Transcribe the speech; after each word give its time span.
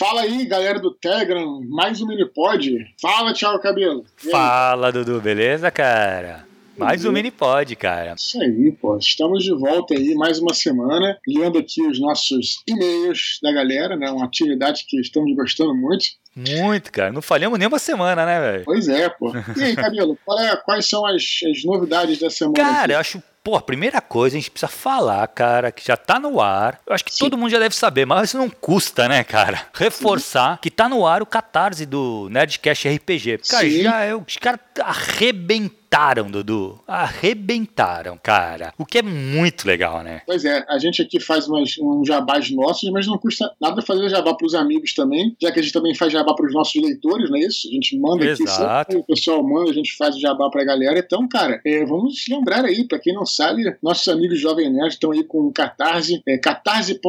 Fala 0.00 0.22
aí, 0.22 0.46
galera 0.46 0.80
do 0.80 0.94
Telegram, 0.94 1.60
mais 1.68 2.00
um 2.00 2.06
Minipod. 2.06 2.74
Fala, 2.98 3.34
Thiago 3.34 3.58
Cabelo. 3.58 4.06
Fala, 4.30 4.90
Dudu, 4.90 5.20
beleza, 5.20 5.70
cara? 5.70 6.48
Mais 6.74 7.04
um 7.04 7.12
mini 7.12 7.30
pod, 7.30 7.76
cara. 7.76 8.14
Isso 8.18 8.40
aí, 8.40 8.72
pô. 8.80 8.96
Estamos 8.96 9.44
de 9.44 9.52
volta 9.52 9.92
aí 9.92 10.14
mais 10.14 10.38
uma 10.38 10.54
semana, 10.54 11.18
lendo 11.28 11.58
aqui 11.58 11.86
os 11.86 12.00
nossos 12.00 12.62
e-mails 12.66 13.38
da 13.42 13.52
galera, 13.52 13.94
né? 13.98 14.10
Uma 14.10 14.24
atividade 14.24 14.86
que 14.88 14.98
estamos 14.98 15.36
gostando 15.36 15.74
muito. 15.74 16.06
Muito, 16.34 16.90
cara. 16.90 17.12
Não 17.12 17.20
falhamos 17.20 17.58
nem 17.58 17.68
uma 17.68 17.78
semana, 17.78 18.24
né, 18.24 18.40
velho? 18.40 18.64
Pois 18.64 18.88
é, 18.88 19.10
pô. 19.10 19.30
E 19.58 19.62
aí, 19.62 19.76
Cabelo, 19.76 20.18
é, 20.38 20.56
quais 20.56 20.88
são 20.88 21.04
as, 21.04 21.22
as 21.44 21.62
novidades 21.62 22.18
da 22.18 22.30
semana? 22.30 22.56
Cara, 22.56 22.84
aqui? 22.84 22.92
eu 22.92 22.98
acho 22.98 23.22
Pô, 23.42 23.56
a 23.56 23.62
primeira 23.62 24.02
coisa 24.02 24.36
a 24.36 24.40
gente 24.40 24.50
precisa 24.50 24.70
falar, 24.70 25.26
cara, 25.28 25.72
que 25.72 25.86
já 25.86 25.96
tá 25.96 26.18
no 26.18 26.42
ar. 26.42 26.78
Eu 26.86 26.92
acho 26.92 27.04
que 27.04 27.12
Sim. 27.12 27.20
todo 27.20 27.38
mundo 27.38 27.50
já 27.50 27.58
deve 27.58 27.74
saber, 27.74 28.04
mas 28.04 28.28
isso 28.28 28.36
não 28.38 28.50
custa, 28.50 29.08
né, 29.08 29.24
cara? 29.24 29.66
Reforçar 29.72 30.54
Sim. 30.54 30.58
que 30.60 30.70
tá 30.70 30.88
no 30.90 31.06
ar 31.06 31.22
o 31.22 31.26
catarse 31.26 31.86
do 31.86 32.28
Nerdcast 32.30 32.86
RPG. 32.86 33.38
Cara, 33.48 33.64
Sim. 33.68 33.82
já 33.82 34.00
é, 34.02 34.14
os 34.14 34.36
caras 34.36 34.60
arrebentaram 34.78 35.79
arrebentaram, 35.90 36.30
Dudu. 36.30 36.80
Arrebentaram, 36.86 38.18
cara. 38.22 38.72
O 38.78 38.86
que 38.86 38.98
é 38.98 39.02
muito 39.02 39.66
legal, 39.66 40.02
né? 40.02 40.22
Pois 40.24 40.44
é, 40.44 40.64
a 40.68 40.78
gente 40.78 41.02
aqui 41.02 41.18
faz 41.18 41.48
umas, 41.48 41.76
um 41.78 42.04
jabás 42.04 42.50
nossos, 42.50 42.88
mas 42.90 43.06
não 43.06 43.18
custa 43.18 43.52
nada 43.60 43.82
fazer 43.82 44.08
jabá 44.08 44.34
pros 44.34 44.54
amigos 44.54 44.94
também, 44.94 45.34
já 45.40 45.50
que 45.50 45.58
a 45.58 45.62
gente 45.62 45.72
também 45.72 45.94
faz 45.94 46.12
jabá 46.12 46.32
pros 46.34 46.54
nossos 46.54 46.80
leitores, 46.80 47.28
não 47.28 47.36
é 47.36 47.40
isso? 47.40 47.68
A 47.68 47.72
gente 47.72 47.98
manda 47.98 48.24
Exato. 48.24 48.92
aqui, 48.92 48.96
o 48.96 49.04
pessoal 49.04 49.42
manda, 49.42 49.70
a 49.70 49.74
gente 49.74 49.96
faz 49.96 50.14
o 50.14 50.20
jabá 50.20 50.48
pra 50.48 50.64
galera. 50.64 50.98
Então, 50.98 51.26
cara, 51.28 51.60
é, 51.66 51.84
vamos 51.84 52.24
lembrar 52.28 52.64
aí, 52.64 52.86
pra 52.86 52.98
quem 52.98 53.12
não 53.12 53.26
sabe, 53.26 53.62
nossos 53.82 54.06
amigos 54.08 54.38
Jovem 54.38 54.70
Nerd 54.70 54.94
estão 54.94 55.10
aí 55.10 55.24
com 55.24 55.46
o 55.46 55.52
Catarse, 55.52 56.22
é, 56.26 56.38
catarse.me 56.38 57.00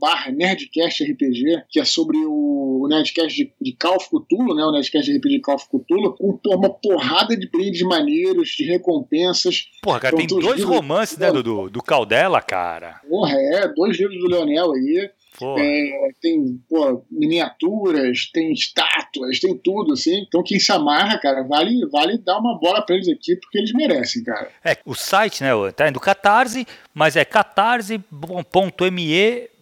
barra 0.00 0.32
Nerdcast 0.32 1.04
RPG, 1.04 1.64
que 1.68 1.78
é 1.78 1.84
sobre 1.84 2.16
o, 2.16 2.86
Nerdcast 2.88 3.36
de, 3.36 3.52
de 3.60 3.72
Call 3.76 3.96
of 3.96 4.08
Cthulhu, 4.08 4.54
né? 4.54 4.64
O 4.64 4.72
Nerdcast 4.72 5.10
de 5.10 5.18
RPG 5.18 5.28
de 5.36 5.40
Call 5.40 5.56
of 5.56 5.66
Cthulhu, 5.68 6.14
com 6.14 6.38
uma 6.54 6.70
porrada 6.70 7.36
de 7.36 7.48
brindes 7.48 7.82
maneiros, 7.98 8.50
de 8.50 8.64
recompensas. 8.64 9.64
Porra, 9.82 10.00
cara, 10.00 10.16
tem 10.16 10.26
dois 10.26 10.62
romances, 10.62 11.18
né, 11.18 11.30
do, 11.30 11.68
do 11.68 11.82
Caldela, 11.82 12.40
cara. 12.40 13.00
Porra, 13.08 13.34
é, 13.34 13.68
dois 13.68 13.98
livros 13.98 14.18
do 14.18 14.28
Leonel 14.28 14.72
aí. 14.72 15.10
É, 15.40 16.10
tem 16.20 16.60
pô, 16.68 17.04
miniaturas, 17.08 18.28
tem 18.32 18.52
estátuas, 18.52 19.38
tem 19.38 19.56
tudo, 19.56 19.92
assim. 19.92 20.24
Então 20.26 20.42
quem 20.42 20.58
se 20.58 20.72
amarra, 20.72 21.16
cara, 21.20 21.44
vale, 21.44 21.86
vale 21.92 22.18
dar 22.18 22.38
uma 22.38 22.58
bola 22.58 22.82
pra 22.82 22.96
eles 22.96 23.06
aqui, 23.08 23.36
porque 23.36 23.58
eles 23.58 23.72
merecem, 23.72 24.24
cara. 24.24 24.50
É, 24.64 24.76
o 24.84 24.96
site, 24.96 25.44
né, 25.44 25.50
tá 25.76 25.88
do 25.90 26.00
Catarse, 26.00 26.66
mas 26.92 27.14
é 27.14 27.24
catarse.me 27.24 28.00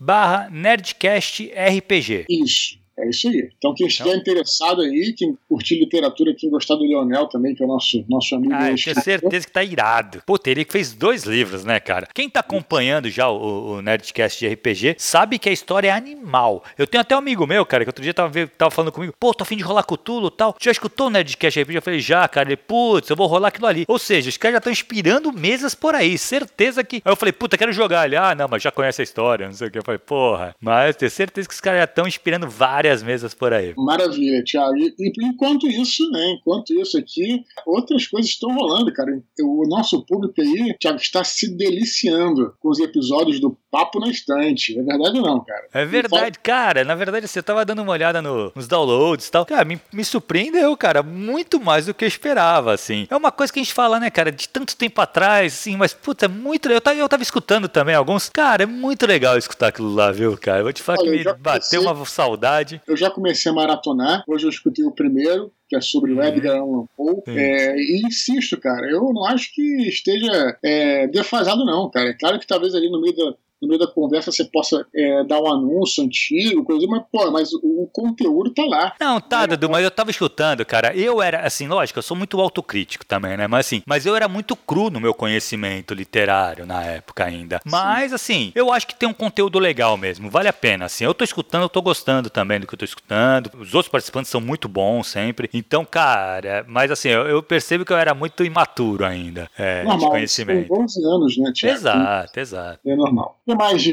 barra 0.01 0.48
Nerdcast 0.51 1.53
RPG. 1.53 2.25
Isso. 2.31 2.86
É 2.98 3.08
isso 3.11 3.28
aí. 3.28 3.50
Então, 3.58 3.75
quem 3.75 3.86
estiver 3.86 4.11
então... 4.11 4.20
interessado 4.20 4.80
aí, 4.80 5.14
quem 5.16 5.36
curtir 5.48 5.78
literatura, 5.78 6.34
quem 6.34 6.48
gostar 6.48 6.77
do 6.77 6.83
Leonel 6.83 7.27
também, 7.27 7.55
que 7.55 7.62
é 7.62 7.66
o 7.66 7.69
nosso, 7.69 8.05
nosso 8.08 8.34
amigo. 8.34 8.55
Ah, 8.55 8.70
eu 8.70 8.77
tenho 8.77 9.02
certeza 9.02 9.47
que 9.47 9.52
tá 9.52 9.62
irado. 9.62 10.22
Pô, 10.25 10.39
teria 10.39 10.64
que 10.64 10.72
fez 10.72 10.92
dois 10.92 11.24
livros, 11.24 11.64
né, 11.64 11.78
cara? 11.78 12.08
Quem 12.14 12.30
tá 12.30 12.41
acompanhando 12.41 13.11
já 13.11 13.28
o, 13.28 13.77
o, 13.77 13.83
Nerdcast 13.83 14.39
de 14.39 14.52
RPG 14.55 14.97
sabe 14.98 15.39
que 15.39 15.48
a 15.48 15.52
história 15.52 15.89
é 15.89 15.92
animal. 15.92 16.64
Eu 16.78 16.86
tenho 16.86 17.02
até 17.02 17.14
um 17.14 17.19
amigo 17.19 17.47
meu, 17.47 17.67
cara, 17.67 17.84
que 17.84 17.91
outro 17.91 18.02
dia 18.02 18.14
tava, 18.14 18.47
tava 18.47 18.70
falando 18.70 18.92
comigo, 18.92 19.12
pô, 19.19 19.34
tô 19.34 19.44
afim 19.44 19.56
de 19.56 19.62
rolar 19.62 19.83
Cutulo 19.83 20.28
e 20.28 20.36
tal. 20.36 20.56
Já 20.61 20.70
escutou 20.70 21.08
o 21.08 21.11
Nerdcast 21.11 21.58
de 21.58 21.62
RPG? 21.62 21.77
Eu 21.77 21.83
falei, 21.83 22.00
já, 22.00 22.27
cara. 22.27 22.48
Ele, 22.48 22.56
putz, 22.56 23.11
eu 23.11 23.17
vou 23.17 23.27
rolar 23.27 23.48
aquilo 23.48 23.67
ali. 23.67 23.84
Ou 23.86 23.98
seja, 23.98 24.28
os 24.28 24.36
caras 24.36 24.55
já 24.55 24.58
estão 24.58 24.72
inspirando 24.72 25.33
mesas 25.33 25.74
por 25.74 25.94
aí. 25.94 26.17
Certeza 26.17 26.83
que. 26.83 26.97
Aí 27.05 27.12
eu 27.12 27.17
falei, 27.17 27.33
puta, 27.33 27.58
quero 27.58 27.72
jogar. 27.72 28.06
Ele, 28.06 28.17
ah, 28.17 28.34
não, 28.34 28.48
mas 28.48 28.62
já 28.62 28.70
conhece 28.70 29.02
a 29.02 29.05
história, 29.05 29.47
não 29.47 29.52
sei 29.52 29.69
o 29.69 29.70
que. 29.70 29.78
Eu 29.78 29.84
falei, 29.84 29.98
porra. 29.98 30.55
Mas 30.61 30.97
tenho 30.97 31.11
certeza 31.11 31.47
que 31.47 31.55
os 31.55 31.61
caras 31.61 31.80
já 31.80 31.84
estão 31.84 32.06
inspirando 32.06 32.48
várias 32.48 32.86
mesas 33.03 33.34
por 33.34 33.53
aí. 33.53 33.75
Maravilha, 33.77 34.42
Thiago. 34.45 34.77
E, 34.77 34.95
e, 34.98 35.12
enquanto 35.23 35.67
isso, 35.67 36.09
né? 36.11 36.37
Enquanto 36.39 36.73
isso 36.73 36.98
aqui, 36.98 37.42
outras 37.67 38.06
coisas 38.06 38.31
estão 38.31 38.55
rolando, 38.55 38.92
cara. 38.92 39.23
O 39.41 39.67
nosso 39.69 40.05
público 40.05 40.41
aí, 40.41 40.74
Thiago, 40.79 40.98
está 40.98 41.25
se 41.25 41.57
deliciando 41.57 42.55
com 42.61 42.69
os 42.69 42.79
episódios 42.79 43.41
do 43.41 43.57
Papo 43.70 44.01
na 44.01 44.08
Estante. 44.08 44.79
É 44.79 44.83
verdade 44.83 45.19
ou 45.19 45.27
não, 45.27 45.45
cara? 45.45 45.69
É 45.73 45.85
verdade, 45.85 46.39
cara. 46.39 46.85
Na 46.85 46.95
verdade, 46.95 47.29
você 47.29 47.42
tava 47.42 47.64
dando 47.64 47.83
uma 47.83 47.92
olhada 47.92 48.23
no, 48.23 48.52
nos 48.55 48.67
downloads 48.67 49.27
e 49.27 49.30
tal. 49.30 49.45
Cara, 49.45 49.64
me, 49.64 49.80
me 49.92 50.05
surpreendeu, 50.05 50.77
cara. 50.77 51.02
Muito 51.02 51.61
mais 51.61 51.86
do 51.86 51.95
que 51.95 52.05
eu 52.05 52.08
esperava, 52.08 52.73
assim. 52.73 53.07
É 53.11 53.17
uma 53.17 53.30
coisa 53.30 53.52
que 53.52 53.58
a 53.58 53.63
gente 53.63 53.75
fala, 53.75 54.01
né, 54.01 54.11
cara, 54.11 54.33
de 54.33 54.48
tanto 54.48 54.77
tempo 54.77 55.01
atrás, 55.01 55.52
assim, 55.52 55.77
mas, 55.77 55.92
puta, 55.92 56.27
é 56.27 56.29
muito 56.29 56.67
legal. 56.67 56.77
Eu 56.77 56.80
tava, 56.80 56.98
eu 56.98 57.08
tava 57.08 57.23
escutando 57.23 57.69
também 57.69 57.95
alguns. 57.95 58.29
Cara, 58.29 58.63
é 58.63 58.67
muito 58.67 59.07
legal 59.07 59.36
escutar 59.36 59.69
aquilo 59.69 59.95
lá, 59.95 60.11
viu, 60.13 60.36
cara? 60.36 60.61
Eu 60.61 60.64
vou 60.64 60.73
te 60.73 60.83
falar 60.83 60.98
Olha, 61.01 61.11
que 61.11 61.29
me 61.29 61.35
bateu 61.39 61.83
uma 61.83 62.05
saudade. 62.05 62.76
Eu 62.87 62.97
já 62.97 63.11
comecei 63.11 63.51
a 63.51 63.55
maratonar. 63.55 64.25
Hoje 64.27 64.47
eu 64.47 64.51
escutei 64.51 64.85
o 64.85 64.92
primeiro, 64.92 65.53
que 65.69 65.77
é 65.77 65.81
sobre 65.81 66.13
o 66.13 66.23
Edgar 66.23 66.57
Allan 66.57 66.87
Poe. 66.97 67.23
É, 67.27 67.77
e 67.77 68.03
insisto, 68.07 68.59
cara, 68.61 68.89
eu 68.91 69.13
não 69.13 69.25
acho 69.27 69.53
que 69.55 69.89
esteja 69.89 70.57
é, 70.63 71.07
defasado, 71.09 71.64
não, 71.64 71.91
cara. 71.91 72.11
É 72.11 72.14
claro 72.14 72.39
que 72.39 72.47
talvez 72.47 72.75
ali 72.75 72.91
no 72.91 73.01
meio 73.01 73.14
da, 73.17 73.35
no 73.61 73.68
meio 73.68 73.80
da 73.80 73.86
conversa 73.86 74.30
você 74.30 74.44
possa 74.44 74.86
é, 74.94 75.24
dar 75.24 75.40
um 75.40 75.46
anúncio 75.46 76.05
antigo, 76.05 76.64
coisa, 76.64 76.86
mas, 76.86 77.02
pô, 77.11 77.30
mas 77.30 77.52
o, 77.55 77.89
conteúdo 77.92 78.52
tá 78.52 78.64
lá. 78.64 78.94
Não, 79.00 79.20
tá, 79.20 79.44
é, 79.44 79.46
Dudu, 79.48 79.70
mas 79.70 79.84
eu 79.84 79.90
tava 79.90 80.11
escutando, 80.11 80.64
cara. 80.64 80.94
Eu 80.94 81.22
era, 81.22 81.46
assim, 81.46 81.66
lógico, 81.66 81.98
eu 81.98 82.02
sou 82.02 82.16
muito 82.16 82.40
autocrítico 82.40 83.05
também, 83.05 83.36
né? 83.36 83.46
Mas 83.46 83.66
assim, 83.66 83.83
mas 83.86 84.05
eu 84.05 84.14
era 84.14 84.28
muito 84.28 84.55
cru 84.55 84.90
no 84.90 85.00
meu 85.00 85.14
conhecimento 85.14 85.95
literário 85.95 86.66
na 86.66 86.83
época 86.84 87.24
ainda. 87.24 87.61
Mas, 87.64 88.11
Sim. 88.11 88.14
assim, 88.14 88.52
eu 88.55 88.72
acho 88.72 88.86
que 88.86 88.95
tem 88.95 89.08
um 89.08 89.14
conteúdo 89.14 89.58
legal 89.58 89.96
mesmo, 89.96 90.30
vale 90.30 90.48
a 90.48 90.52
pena, 90.52 90.86
assim. 90.86 91.05
Eu 91.05 91.14
tô 91.14 91.24
escutando, 91.24 91.62
eu 91.62 91.68
tô 91.68 91.80
gostando 91.80 92.28
também 92.28 92.61
do 92.61 92.66
que 92.66 92.74
eu 92.74 92.78
tô 92.78 92.84
escutando. 92.84 93.50
Os 93.58 93.74
outros 93.74 93.90
participantes 93.90 94.30
são 94.30 94.40
muito 94.40 94.68
bons 94.68 95.06
sempre. 95.06 95.48
Então, 95.55 95.84
cara, 95.84 96.64
mas 96.68 96.90
assim, 96.90 97.08
eu, 97.08 97.27
eu 97.27 97.42
percebo 97.42 97.84
que 97.84 97.92
eu 97.92 97.96
era 97.96 98.14
muito 98.14 98.45
imaturo 98.45 99.05
ainda, 99.05 99.48
é, 99.56 99.83
normal, 99.84 99.98
de 99.98 100.06
conhecimento. 100.08 100.68
São 100.68 100.83
11 100.83 101.05
anos, 101.05 101.39
né, 101.39 101.52
Tiago? 101.55 101.77
Exato, 101.77 102.40
exato. 102.40 102.80
É 102.84 102.96
normal. 102.96 103.39
Que 103.46 103.55
mais 103.55 103.80
de 103.80 103.92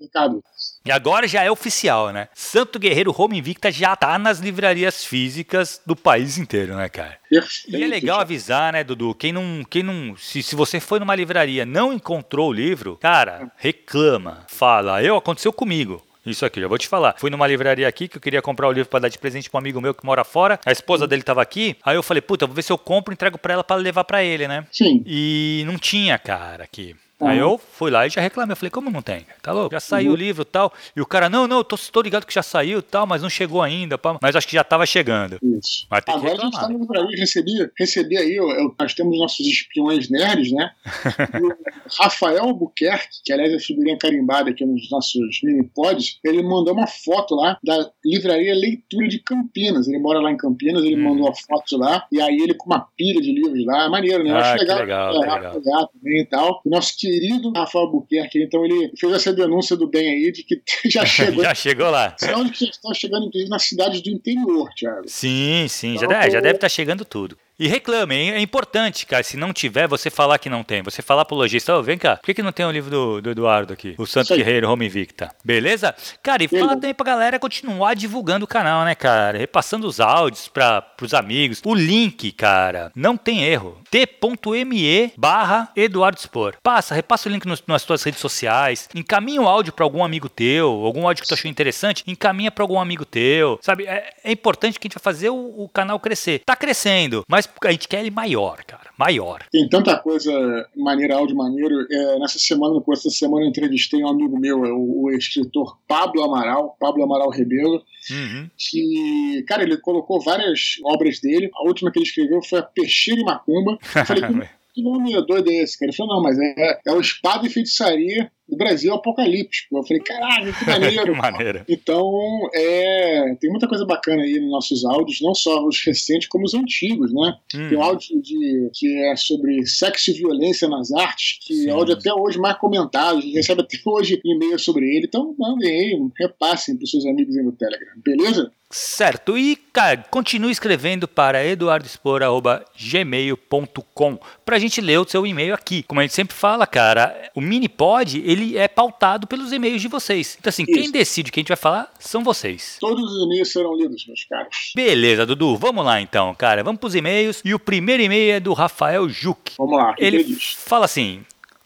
recado? 0.00 0.42
E 0.86 0.90
agora 0.90 1.28
já 1.28 1.44
é 1.44 1.50
oficial, 1.50 2.10
né? 2.10 2.28
Santo 2.34 2.78
Guerreiro 2.78 3.14
Home 3.16 3.38
Invicta 3.38 3.70
já 3.70 3.94
tá 3.94 4.18
nas 4.18 4.38
livrarias 4.38 5.04
físicas 5.04 5.82
do 5.84 5.94
país 5.94 6.38
inteiro, 6.38 6.74
né, 6.74 6.88
cara? 6.88 7.18
Perfeito, 7.28 7.76
e 7.76 7.84
é 7.84 7.86
legal 7.86 8.16
já. 8.16 8.22
avisar, 8.22 8.72
né, 8.72 8.82
Dudu? 8.82 9.14
Quem 9.14 9.32
não. 9.32 9.62
Quem 9.68 9.82
não 9.82 10.16
se, 10.16 10.42
se 10.42 10.56
você 10.56 10.80
foi 10.80 10.98
numa 10.98 11.14
livraria 11.14 11.66
não 11.66 11.92
encontrou 11.92 12.48
o 12.48 12.52
livro, 12.52 12.96
cara, 12.96 13.52
reclama. 13.58 14.46
Fala, 14.48 15.02
eu 15.02 15.14
aconteceu 15.14 15.52
comigo. 15.52 16.02
Isso 16.24 16.44
aqui, 16.46 16.60
já 16.60 16.68
vou 16.68 16.78
te 16.78 16.88
falar. 16.88 17.16
Fui 17.18 17.30
numa 17.30 17.46
livraria 17.46 17.88
aqui 17.88 18.06
que 18.08 18.16
eu 18.16 18.20
queria 18.20 18.40
comprar 18.42 18.68
o 18.68 18.72
livro 18.72 18.88
para 18.88 19.00
dar 19.00 19.08
de 19.08 19.18
presente 19.18 19.50
para 19.50 19.58
um 19.58 19.60
amigo 19.60 19.80
meu 19.80 19.94
que 19.94 20.04
mora 20.04 20.24
fora. 20.24 20.58
A 20.64 20.72
esposa 20.72 21.06
dele 21.06 21.22
tava 21.22 21.42
aqui. 21.42 21.76
Aí 21.82 21.96
eu 21.96 22.02
falei, 22.02 22.20
puta, 22.20 22.46
vou 22.46 22.54
ver 22.54 22.62
se 22.62 22.72
eu 22.72 22.78
compro 22.78 23.12
e 23.12 23.14
entrego 23.14 23.38
para 23.38 23.54
ela 23.54 23.64
para 23.64 23.76
levar 23.76 24.04
para 24.04 24.22
ele, 24.22 24.46
né? 24.46 24.66
Sim. 24.70 25.02
E 25.06 25.62
não 25.66 25.78
tinha, 25.78 26.18
cara, 26.18 26.64
aqui. 26.64 26.94
Uhum. 27.20 27.28
Aí 27.28 27.38
eu 27.38 27.58
fui 27.58 27.90
lá 27.90 28.06
e 28.06 28.10
já 28.10 28.20
reclamei. 28.20 28.52
Eu 28.52 28.56
falei, 28.56 28.70
como 28.70 28.90
não 28.90 29.02
tem? 29.02 29.26
Tá 29.42 29.52
louco? 29.52 29.74
Já 29.74 29.80
saiu 29.80 30.08
uhum. 30.08 30.14
o 30.14 30.18
livro 30.18 30.42
e 30.42 30.44
tal. 30.44 30.72
E 30.96 31.00
o 31.00 31.06
cara, 31.06 31.28
não, 31.28 31.46
não, 31.46 31.62
tô, 31.62 31.76
tô 31.76 32.00
ligado 32.00 32.26
que 32.26 32.34
já 32.34 32.42
saiu 32.42 32.78
e 32.78 32.82
tal, 32.82 33.06
mas 33.06 33.22
não 33.22 33.28
chegou 33.28 33.62
ainda. 33.62 33.98
Pá. 33.98 34.18
Mas 34.20 34.34
acho 34.34 34.48
que 34.48 34.54
já 34.54 34.64
tava 34.64 34.86
chegando. 34.86 35.38
Isso. 35.42 35.86
Agora 35.90 36.32
a 36.32 36.44
gente 36.44 36.58
tá 36.58 36.68
no 36.68 36.78
livraria, 36.78 37.16
recebi, 37.18 37.70
recebi 37.78 38.16
aí, 38.16 38.34
eu, 38.34 38.74
nós 38.78 38.94
temos 38.94 39.18
nossos 39.18 39.46
espiões 39.46 40.08
nerds, 40.08 40.52
né? 40.52 40.70
Rafael 41.98 42.44
Albuquerque, 42.44 43.18
que 43.24 43.32
aliás 43.32 43.52
é 43.52 43.58
figurinha 43.58 43.98
carimbada 43.98 44.50
aqui 44.50 44.64
nos 44.64 44.90
nossos 44.90 45.40
mini-pods, 45.42 46.18
ele 46.24 46.42
mandou 46.42 46.72
uma 46.72 46.86
foto 46.86 47.34
lá 47.34 47.58
da 47.62 47.90
livraria 48.04 48.54
Leitura 48.54 49.08
de 49.08 49.18
Campinas. 49.18 49.88
Ele 49.88 49.98
mora 49.98 50.20
lá 50.20 50.30
em 50.30 50.36
Campinas, 50.36 50.82
ele 50.82 50.96
hum. 50.96 51.10
mandou 51.10 51.28
a 51.28 51.34
foto 51.34 51.76
lá, 51.76 52.06
e 52.10 52.20
aí 52.20 52.36
ele 52.36 52.54
com 52.54 52.66
uma 52.66 52.86
pilha 52.96 53.20
de 53.20 53.32
livros 53.32 53.64
lá. 53.66 53.88
Maneiro, 53.88 54.24
né? 54.24 54.30
Eu 54.30 54.36
ah, 54.36 54.40
acho 54.40 54.60
legal. 54.60 54.78
legal, 54.78 55.14
é, 55.14 55.18
legal. 55.18 55.54
legal 55.54 55.88
também 55.88 56.20
e 56.20 56.26
tal. 56.26 56.62
O 56.64 56.70
nosso 56.70 56.96
querido 57.10 57.50
Rafael 57.50 57.86
Albuquerque, 57.86 58.42
então 58.42 58.64
ele 58.64 58.92
fez 58.98 59.12
essa 59.12 59.32
denúncia 59.32 59.76
do 59.76 59.88
bem 59.88 60.08
aí 60.08 60.32
de 60.32 60.44
que 60.44 60.60
já 60.88 61.04
chegou. 61.06 61.42
já 61.42 61.54
chegou 61.54 61.90
lá. 61.90 62.14
Onde 62.36 62.52
que 62.52 62.64
está 62.64 62.94
chegando, 62.94 63.26
inclusive, 63.26 63.50
nas 63.50 63.62
cidades 63.62 64.00
do 64.00 64.10
interior, 64.10 64.68
Thiago. 64.76 65.02
Sim, 65.06 65.66
sim, 65.68 65.94
então, 65.96 66.02
já, 66.02 66.06
deve, 66.06 66.30
já 66.30 66.40
deve 66.40 66.54
estar 66.54 66.66
tá 66.66 66.68
chegando 66.68 67.04
tudo. 67.04 67.36
E 67.60 67.68
reclamem, 67.68 68.30
é 68.30 68.40
importante, 68.40 69.04
cara. 69.04 69.22
Se 69.22 69.36
não 69.36 69.52
tiver, 69.52 69.86
você 69.86 70.08
falar 70.08 70.38
que 70.38 70.48
não 70.48 70.64
tem. 70.64 70.80
Você 70.80 71.02
falar 71.02 71.26
pro 71.26 71.36
lojista, 71.36 71.76
oh, 71.76 71.82
vem 71.82 71.98
cá, 71.98 72.16
por 72.16 72.24
que, 72.24 72.32
que 72.32 72.42
não 72.42 72.52
tem 72.52 72.64
o 72.64 72.70
livro 72.70 72.90
do, 72.90 73.20
do 73.20 73.30
Eduardo 73.32 73.74
aqui? 73.74 73.94
O 73.98 74.06
Santo 74.06 74.34
Guerreiro 74.34 74.66
Home 74.70 74.86
Invicta. 74.86 75.30
Beleza? 75.44 75.94
Cara, 76.22 76.42
e 76.42 76.48
fala 76.48 76.68
também 76.68 76.94
pra 76.94 77.04
galera 77.04 77.38
continuar 77.38 77.92
divulgando 77.92 78.46
o 78.46 78.48
canal, 78.48 78.82
né, 78.86 78.94
cara? 78.94 79.36
Repassando 79.36 79.86
os 79.86 80.00
áudios 80.00 80.48
para 80.48 80.80
pros 80.80 81.12
amigos. 81.12 81.60
O 81.62 81.74
link, 81.74 82.32
cara, 82.32 82.90
não 82.96 83.14
tem 83.14 83.44
erro. 83.44 83.82
t.me 83.90 85.12
barra 85.18 85.70
Eduardo 85.76 86.18
Spor. 86.18 86.54
Passa, 86.62 86.94
repassa 86.94 87.28
o 87.28 87.32
link 87.32 87.44
nos, 87.44 87.62
nas 87.66 87.84
tuas 87.84 88.02
redes 88.02 88.20
sociais. 88.20 88.88
Encaminha 88.94 89.42
o 89.42 89.46
áudio 89.46 89.74
para 89.74 89.84
algum 89.84 90.02
amigo 90.02 90.30
teu, 90.30 90.66
algum 90.66 91.06
áudio 91.06 91.22
que 91.22 91.28
tu 91.28 91.34
achou 91.34 91.50
interessante, 91.50 92.04
encaminha 92.06 92.50
para 92.50 92.64
algum 92.64 92.80
amigo 92.80 93.04
teu. 93.04 93.58
Sabe, 93.60 93.84
é, 93.84 94.14
é, 94.24 94.32
importante 94.32 94.80
que 94.80 94.86
a 94.86 94.88
gente 94.88 94.98
vai 94.98 95.02
fazer 95.02 95.28
o, 95.28 95.64
o 95.64 95.68
canal 95.68 96.00
crescer. 96.00 96.40
Tá 96.46 96.56
crescendo, 96.56 97.22
mas 97.28 97.49
a 97.64 97.72
gente 97.72 97.88
quer 97.88 98.00
ele 98.00 98.10
maior, 98.10 98.62
cara. 98.64 98.90
Maior. 98.98 99.44
Tem 99.50 99.68
tanta 99.68 99.96
coisa 99.98 100.32
maneira, 100.76 101.16
áudio 101.16 101.36
maneiro. 101.36 101.86
É, 101.90 102.18
nessa 102.18 102.38
semana, 102.38 102.74
no 102.74 102.82
começo 102.82 103.04
da 103.04 103.10
semana, 103.10 103.44
eu 103.44 103.48
entrevistei 103.48 104.02
um 104.02 104.08
amigo 104.08 104.38
meu, 104.38 104.64
é 104.64 104.72
o, 104.72 105.04
o 105.04 105.10
escritor 105.12 105.78
Pablo 105.86 106.22
Amaral, 106.22 106.76
Pablo 106.78 107.04
Amaral 107.04 107.30
Rebelo, 107.30 107.82
uhum. 108.10 108.50
que, 108.56 109.44
cara, 109.46 109.62
ele 109.62 109.76
colocou 109.78 110.20
várias 110.20 110.76
obras 110.84 111.20
dele. 111.20 111.50
A 111.54 111.66
última 111.66 111.90
que 111.90 111.98
ele 111.98 112.06
escreveu 112.06 112.42
foi 112.42 112.58
a 112.58 112.62
Peixeira 112.62 113.20
e 113.20 113.24
Macumba. 113.24 113.78
Eu 113.94 114.06
falei, 114.06 114.22
que 114.74 114.82
nome 114.82 115.12
doido 115.26 115.50
é 115.50 115.62
esse, 115.62 115.78
cara? 115.78 115.90
Ele 115.90 115.96
falou, 115.96 116.16
não, 116.16 116.22
mas 116.22 116.38
é, 116.38 116.80
é 116.86 116.92
o 116.92 117.00
Espada 117.00 117.46
e 117.46 117.50
Feitiçaria 117.50 118.30
do 118.50 118.56
Brasil 118.56 118.92
apocalíptico. 118.92 119.78
Eu 119.78 119.84
falei, 119.84 120.02
caralho, 120.02 120.52
que 120.52 120.64
maneiro. 120.66 121.12
que 121.12 121.18
maneiro. 121.18 121.64
Então, 121.68 122.10
é, 122.54 123.34
tem 123.40 123.50
muita 123.50 123.68
coisa 123.68 123.84
bacana 123.84 124.22
aí 124.22 124.38
nos 124.40 124.50
nossos 124.50 124.84
áudios, 124.84 125.20
não 125.20 125.34
só 125.34 125.64
os 125.64 125.80
recentes, 125.84 126.28
como 126.28 126.44
os 126.44 126.54
antigos, 126.54 127.12
né? 127.12 127.36
Hum. 127.54 127.68
Tem 127.68 127.78
um 127.78 127.82
áudio 127.82 128.20
de, 128.20 128.70
que 128.74 129.02
é 129.04 129.16
sobre 129.16 129.64
sexo 129.66 130.10
e 130.10 130.14
violência 130.14 130.68
nas 130.68 130.92
artes, 130.92 131.38
que 131.46 131.54
Sim. 131.54 131.68
é 131.68 131.72
áudio 131.72 131.94
até 131.94 132.12
hoje 132.12 132.38
mais 132.38 132.58
comentado, 132.58 133.18
a 133.18 133.20
gente 133.20 133.34
recebe 133.34 133.62
até 133.62 133.78
hoje 133.86 134.20
e-mail 134.24 134.58
sobre 134.58 134.84
ele. 134.84 135.06
Então, 135.06 135.34
mandem 135.38 135.70
aí, 135.70 136.10
repassem 136.18 136.76
para 136.76 136.84
os 136.84 136.90
seus 136.90 137.06
amigos 137.06 137.36
aí 137.36 137.44
no 137.44 137.52
Telegram, 137.52 137.92
beleza? 138.04 138.50
Certo. 138.72 139.36
E, 139.36 139.56
cara, 139.56 140.04
continue 140.10 140.52
escrevendo 140.52 141.08
para 141.08 141.44
eduardospor.gmail.com 141.44 144.18
para 144.44 144.54
a 144.54 144.58
gente 144.60 144.80
ler 144.80 145.00
o 145.00 145.08
seu 145.08 145.26
e-mail 145.26 145.54
aqui. 145.54 145.82
Como 145.82 145.98
a 145.98 146.04
gente 146.04 146.14
sempre 146.14 146.36
fala, 146.36 146.64
cara, 146.68 147.32
o 147.34 147.40
mini 147.40 147.68
pod 147.68 148.22
ele 148.40 148.56
é 148.56 148.68
pautado 148.68 149.26
pelos 149.26 149.52
e-mails 149.52 149.82
de 149.82 149.88
vocês. 149.88 150.36
Então, 150.38 150.48
assim, 150.48 150.64
Isso. 150.68 150.72
quem 150.72 150.90
decide 150.90 151.30
o 151.30 151.32
que 151.32 151.40
a 151.40 151.42
gente 151.42 151.48
vai 151.48 151.56
falar 151.56 151.92
são 151.98 152.24
vocês. 152.24 152.76
Todos 152.80 153.12
os 153.12 153.24
e-mails 153.24 153.52
serão 153.52 153.76
lidos, 153.76 154.06
meus 154.06 154.24
caros. 154.24 154.72
Beleza, 154.74 155.26
Dudu. 155.26 155.56
Vamos 155.56 155.84
lá, 155.84 156.00
então, 156.00 156.34
cara. 156.34 156.62
Vamos 156.64 156.80
para 156.80 156.88
os 156.88 156.94
e-mails. 156.94 157.40
E 157.44 157.54
o 157.54 157.58
primeiro 157.58 158.02
e-mail 158.02 158.32
é 158.32 158.40
do 158.40 158.52
Rafael 158.52 159.08
Juque. 159.08 159.54
Vamos 159.58 159.78
lá. 159.78 159.94
Ele, 159.98 160.18
ele 160.18 160.36
fala 160.40 160.84
assim... 160.84 161.22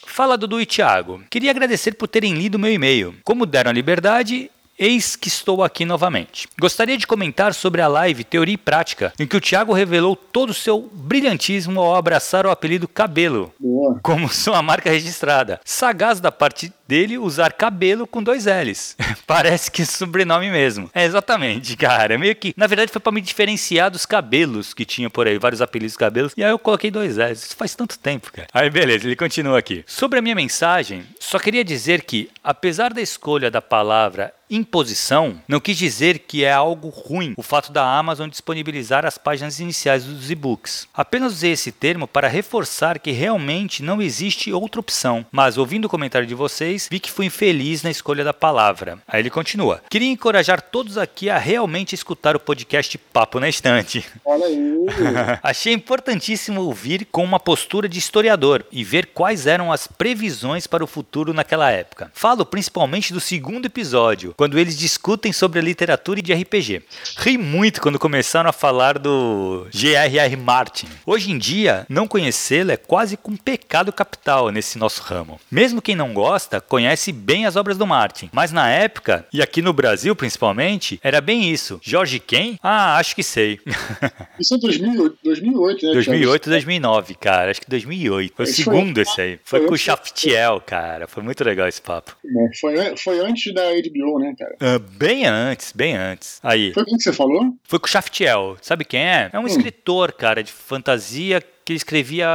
Fala 0.07 0.37
Dudu 0.37 0.61
e 0.61 0.67
Thiago. 0.67 1.23
Queria 1.31 1.49
agradecer 1.49 1.93
por 1.93 2.07
terem 2.07 2.35
lido 2.35 2.59
meu 2.59 2.71
e-mail. 2.71 3.15
Como 3.23 3.43
deram 3.43 3.71
a 3.71 3.73
liberdade, 3.73 4.51
Eis 4.77 5.15
que 5.15 5.29
estou 5.29 5.63
aqui 5.63 5.85
novamente. 5.85 6.49
Gostaria 6.59 6.97
de 6.97 7.07
comentar 7.07 7.53
sobre 7.53 7.81
a 7.81 7.87
live 7.87 8.25
Teoria 8.25 8.55
e 8.55 8.57
Prática, 8.57 9.13
em 9.17 9.25
que 9.25 9.37
o 9.37 9.39
Thiago 9.41 9.71
revelou 9.71 10.17
todo 10.17 10.49
o 10.49 10.53
seu 10.53 10.89
brilhantismo 10.91 11.79
ao 11.79 11.95
abraçar 11.95 12.45
o 12.45 12.51
apelido 12.51 12.85
Cabelo, 12.85 13.53
Boa. 13.57 13.97
como 14.03 14.27
sua 14.33 14.61
marca 14.61 14.89
registrada. 14.89 15.61
Sagaz 15.63 16.19
da 16.19 16.29
parte 16.29 16.73
dele 16.87 17.17
usar 17.17 17.53
cabelo 17.53 18.05
com 18.07 18.21
dois 18.21 18.45
L's. 18.45 18.95
Parece 19.25 19.71
que 19.71 19.81
é 19.81 19.85
sobrenome 19.85 20.49
mesmo. 20.49 20.89
É 20.93 21.05
exatamente, 21.05 21.75
cara. 21.75 22.17
Meio 22.17 22.35
que, 22.35 22.53
na 22.55 22.67
verdade, 22.67 22.91
foi 22.91 23.01
para 23.01 23.11
me 23.11 23.21
diferenciar 23.21 23.89
dos 23.89 24.05
cabelos 24.05 24.73
que 24.73 24.85
tinha 24.85 25.09
por 25.09 25.27
aí, 25.27 25.37
vários 25.37 25.61
apelidos 25.61 25.93
de 25.93 25.99
cabelos. 25.99 26.33
E 26.37 26.43
aí 26.43 26.51
eu 26.51 26.59
coloquei 26.59 26.91
dois 26.91 27.17
L's. 27.17 27.43
Isso 27.43 27.55
faz 27.55 27.75
tanto 27.75 27.97
tempo, 27.97 28.31
cara. 28.31 28.47
Aí 28.53 28.69
beleza, 28.69 29.05
ele 29.05 29.15
continua 29.15 29.59
aqui. 29.59 29.83
Sobre 29.87 30.19
a 30.19 30.21
minha 30.21 30.35
mensagem, 30.35 31.03
só 31.19 31.39
queria 31.39 31.63
dizer 31.63 32.03
que, 32.03 32.29
apesar 32.43 32.93
da 32.93 33.01
escolha 33.01 33.49
da 33.49 33.61
palavra 33.61 34.33
imposição 34.49 35.41
não 35.47 35.59
quis 35.59 35.77
dizer 35.77 36.19
que 36.19 36.43
é 36.43 36.51
algo 36.51 36.89
ruim 36.89 37.33
o 37.35 37.41
fato 37.41 37.71
da 37.71 37.97
Amazon 37.97 38.29
disponibilizar 38.29 39.05
as 39.05 39.17
páginas 39.17 39.59
iniciais 39.59 40.03
dos 40.03 40.29
e-books. 40.29 40.87
Apenas 40.93 41.33
usei 41.33 41.51
esse 41.51 41.71
termo 41.71 42.07
para 42.07 42.27
reforçar 42.27 42.99
que 42.99 43.11
realmente 43.11 43.81
não 43.81 44.01
existe 44.01 44.53
outra 44.53 44.79
opção. 44.79 45.25
Mas 45.31 45.57
ouvindo 45.57 45.85
o 45.85 45.89
comentário 45.89 46.27
de 46.27 46.35
vocês, 46.35 46.74
vez, 46.75 46.87
vi 46.91 46.99
que 46.99 47.11
fui 47.11 47.25
infeliz 47.25 47.81
na 47.81 47.89
escolha 47.89 48.23
da 48.23 48.33
palavra. 48.33 48.99
Aí 49.07 49.21
ele 49.21 49.29
continua. 49.29 49.81
Queria 49.89 50.11
encorajar 50.11 50.61
todos 50.61 50.97
aqui 50.97 51.29
a 51.29 51.37
realmente 51.37 51.95
escutar 51.95 52.35
o 52.35 52.39
podcast 52.39 52.97
Papo 52.97 53.39
na 53.39 53.49
Estante. 53.49 54.05
Olha 54.23 54.45
aí. 54.45 54.75
Achei 55.41 55.73
importantíssimo 55.73 56.61
ouvir 56.61 57.07
com 57.11 57.23
uma 57.23 57.39
postura 57.39 57.87
de 57.87 57.97
historiador 57.97 58.65
e 58.71 58.83
ver 58.83 59.07
quais 59.07 59.47
eram 59.47 59.71
as 59.71 59.87
previsões 59.87 60.67
para 60.67 60.83
o 60.83 60.87
futuro 60.87 61.33
naquela 61.33 61.71
época. 61.71 62.11
Falo 62.13 62.45
principalmente 62.45 63.13
do 63.13 63.19
segundo 63.19 63.65
episódio, 63.65 64.33
quando 64.37 64.59
eles 64.59 64.77
discutem 64.77 65.31
sobre 65.31 65.59
a 65.59 65.63
literatura 65.63 66.19
e 66.19 66.21
de 66.21 66.33
RPG. 66.33 66.83
Ri 67.17 67.37
muito 67.37 67.81
quando 67.81 67.97
começaram 67.97 68.49
a 68.49 68.53
falar 68.53 68.99
do 68.99 69.67
J.R.R. 69.71 70.35
Martin. 70.35 70.87
Hoje 71.05 71.31
em 71.31 71.37
dia, 71.37 71.85
não 71.87 72.07
conhecê-lo 72.07 72.71
é 72.71 72.77
quase 72.77 73.15
com 73.15 73.31
um 73.31 73.37
pecado 73.37 73.91
capital 73.93 74.49
nesse 74.49 74.77
nosso 74.77 75.01
ramo. 75.01 75.39
Mesmo 75.49 75.81
quem 75.81 75.95
não 75.95 76.13
gosta, 76.13 76.59
conhece 76.67 77.11
bem 77.11 77.45
as 77.45 77.55
obras 77.55 77.77
do 77.77 77.87
Martin. 77.87 78.29
Mas 78.33 78.51
na 78.51 78.69
época, 78.69 79.25
e 79.31 79.41
aqui 79.41 79.61
no 79.61 79.73
Brasil 79.73 80.15
principalmente, 80.15 80.99
era 81.03 81.21
bem 81.21 81.49
isso. 81.49 81.79
Jorge 81.81 82.19
quem? 82.19 82.59
Ah, 82.61 82.97
acho 82.97 83.15
que 83.15 83.23
sei. 83.23 83.59
Isso 84.39 84.55
é 84.55 84.57
2008, 84.57 85.17
2008 85.23 85.85
né? 85.85 85.93
2008 85.93 86.49
2009, 86.49 87.15
cara. 87.15 87.51
Acho 87.51 87.61
que 87.61 87.69
2008. 87.69 88.33
Foi 88.35 88.45
o 88.45 88.47
segundo 88.47 88.95
foi, 88.95 89.03
esse 89.03 89.21
aí. 89.21 89.39
Foi, 89.43 89.59
foi 89.59 89.67
com 89.67 89.73
o 89.73 89.77
Shaftiel, 89.77 90.61
cara. 90.65 91.07
Foi 91.07 91.23
muito 91.23 91.43
legal 91.43 91.67
esse 91.67 91.81
papo. 91.81 92.15
Foi, 92.59 92.97
foi 92.97 93.19
antes 93.19 93.53
da 93.53 93.63
HBO, 93.63 94.19
né, 94.19 94.35
cara? 94.37 94.55
Uh, 94.75 94.79
bem 94.79 95.25
antes, 95.25 95.71
bem 95.71 95.95
antes. 95.95 96.39
Aí. 96.43 96.73
Foi 96.73 96.83
quem 96.85 96.97
que 96.97 97.03
você 97.03 97.13
falou? 97.13 97.55
Foi 97.63 97.79
com 97.79 97.85
o 97.85 97.89
Shaftiel. 97.89 98.57
Sabe 98.61 98.83
quem 98.83 99.01
é? 99.01 99.29
É 99.31 99.39
um 99.39 99.43
hum. 99.43 99.47
escritor, 99.47 100.11
cara, 100.11 100.43
de 100.43 100.51
fantasia 100.51 101.41
que 101.65 101.73
ele 101.73 101.77
escrevia 101.77 102.27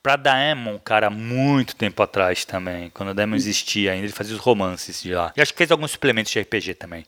pra 0.00 0.14
Daemon, 0.14 0.78
cara, 0.78 1.10
muito 1.10 1.74
tempo 1.74 2.00
atrás 2.00 2.44
também, 2.44 2.90
quando 2.90 3.08
a 3.08 3.12
Daemon 3.12 3.34
existia 3.34 3.90
ainda, 3.92 4.06
ele 4.06 4.12
fazia 4.12 4.34
os 4.34 4.40
romances 4.40 5.02
de 5.02 5.12
lá. 5.12 5.32
E 5.36 5.40
acho 5.42 5.52
que 5.52 5.58
fez 5.58 5.72
alguns 5.72 5.90
suplementos 5.90 6.30
de 6.30 6.40
RPG 6.40 6.74
também. 6.74 7.04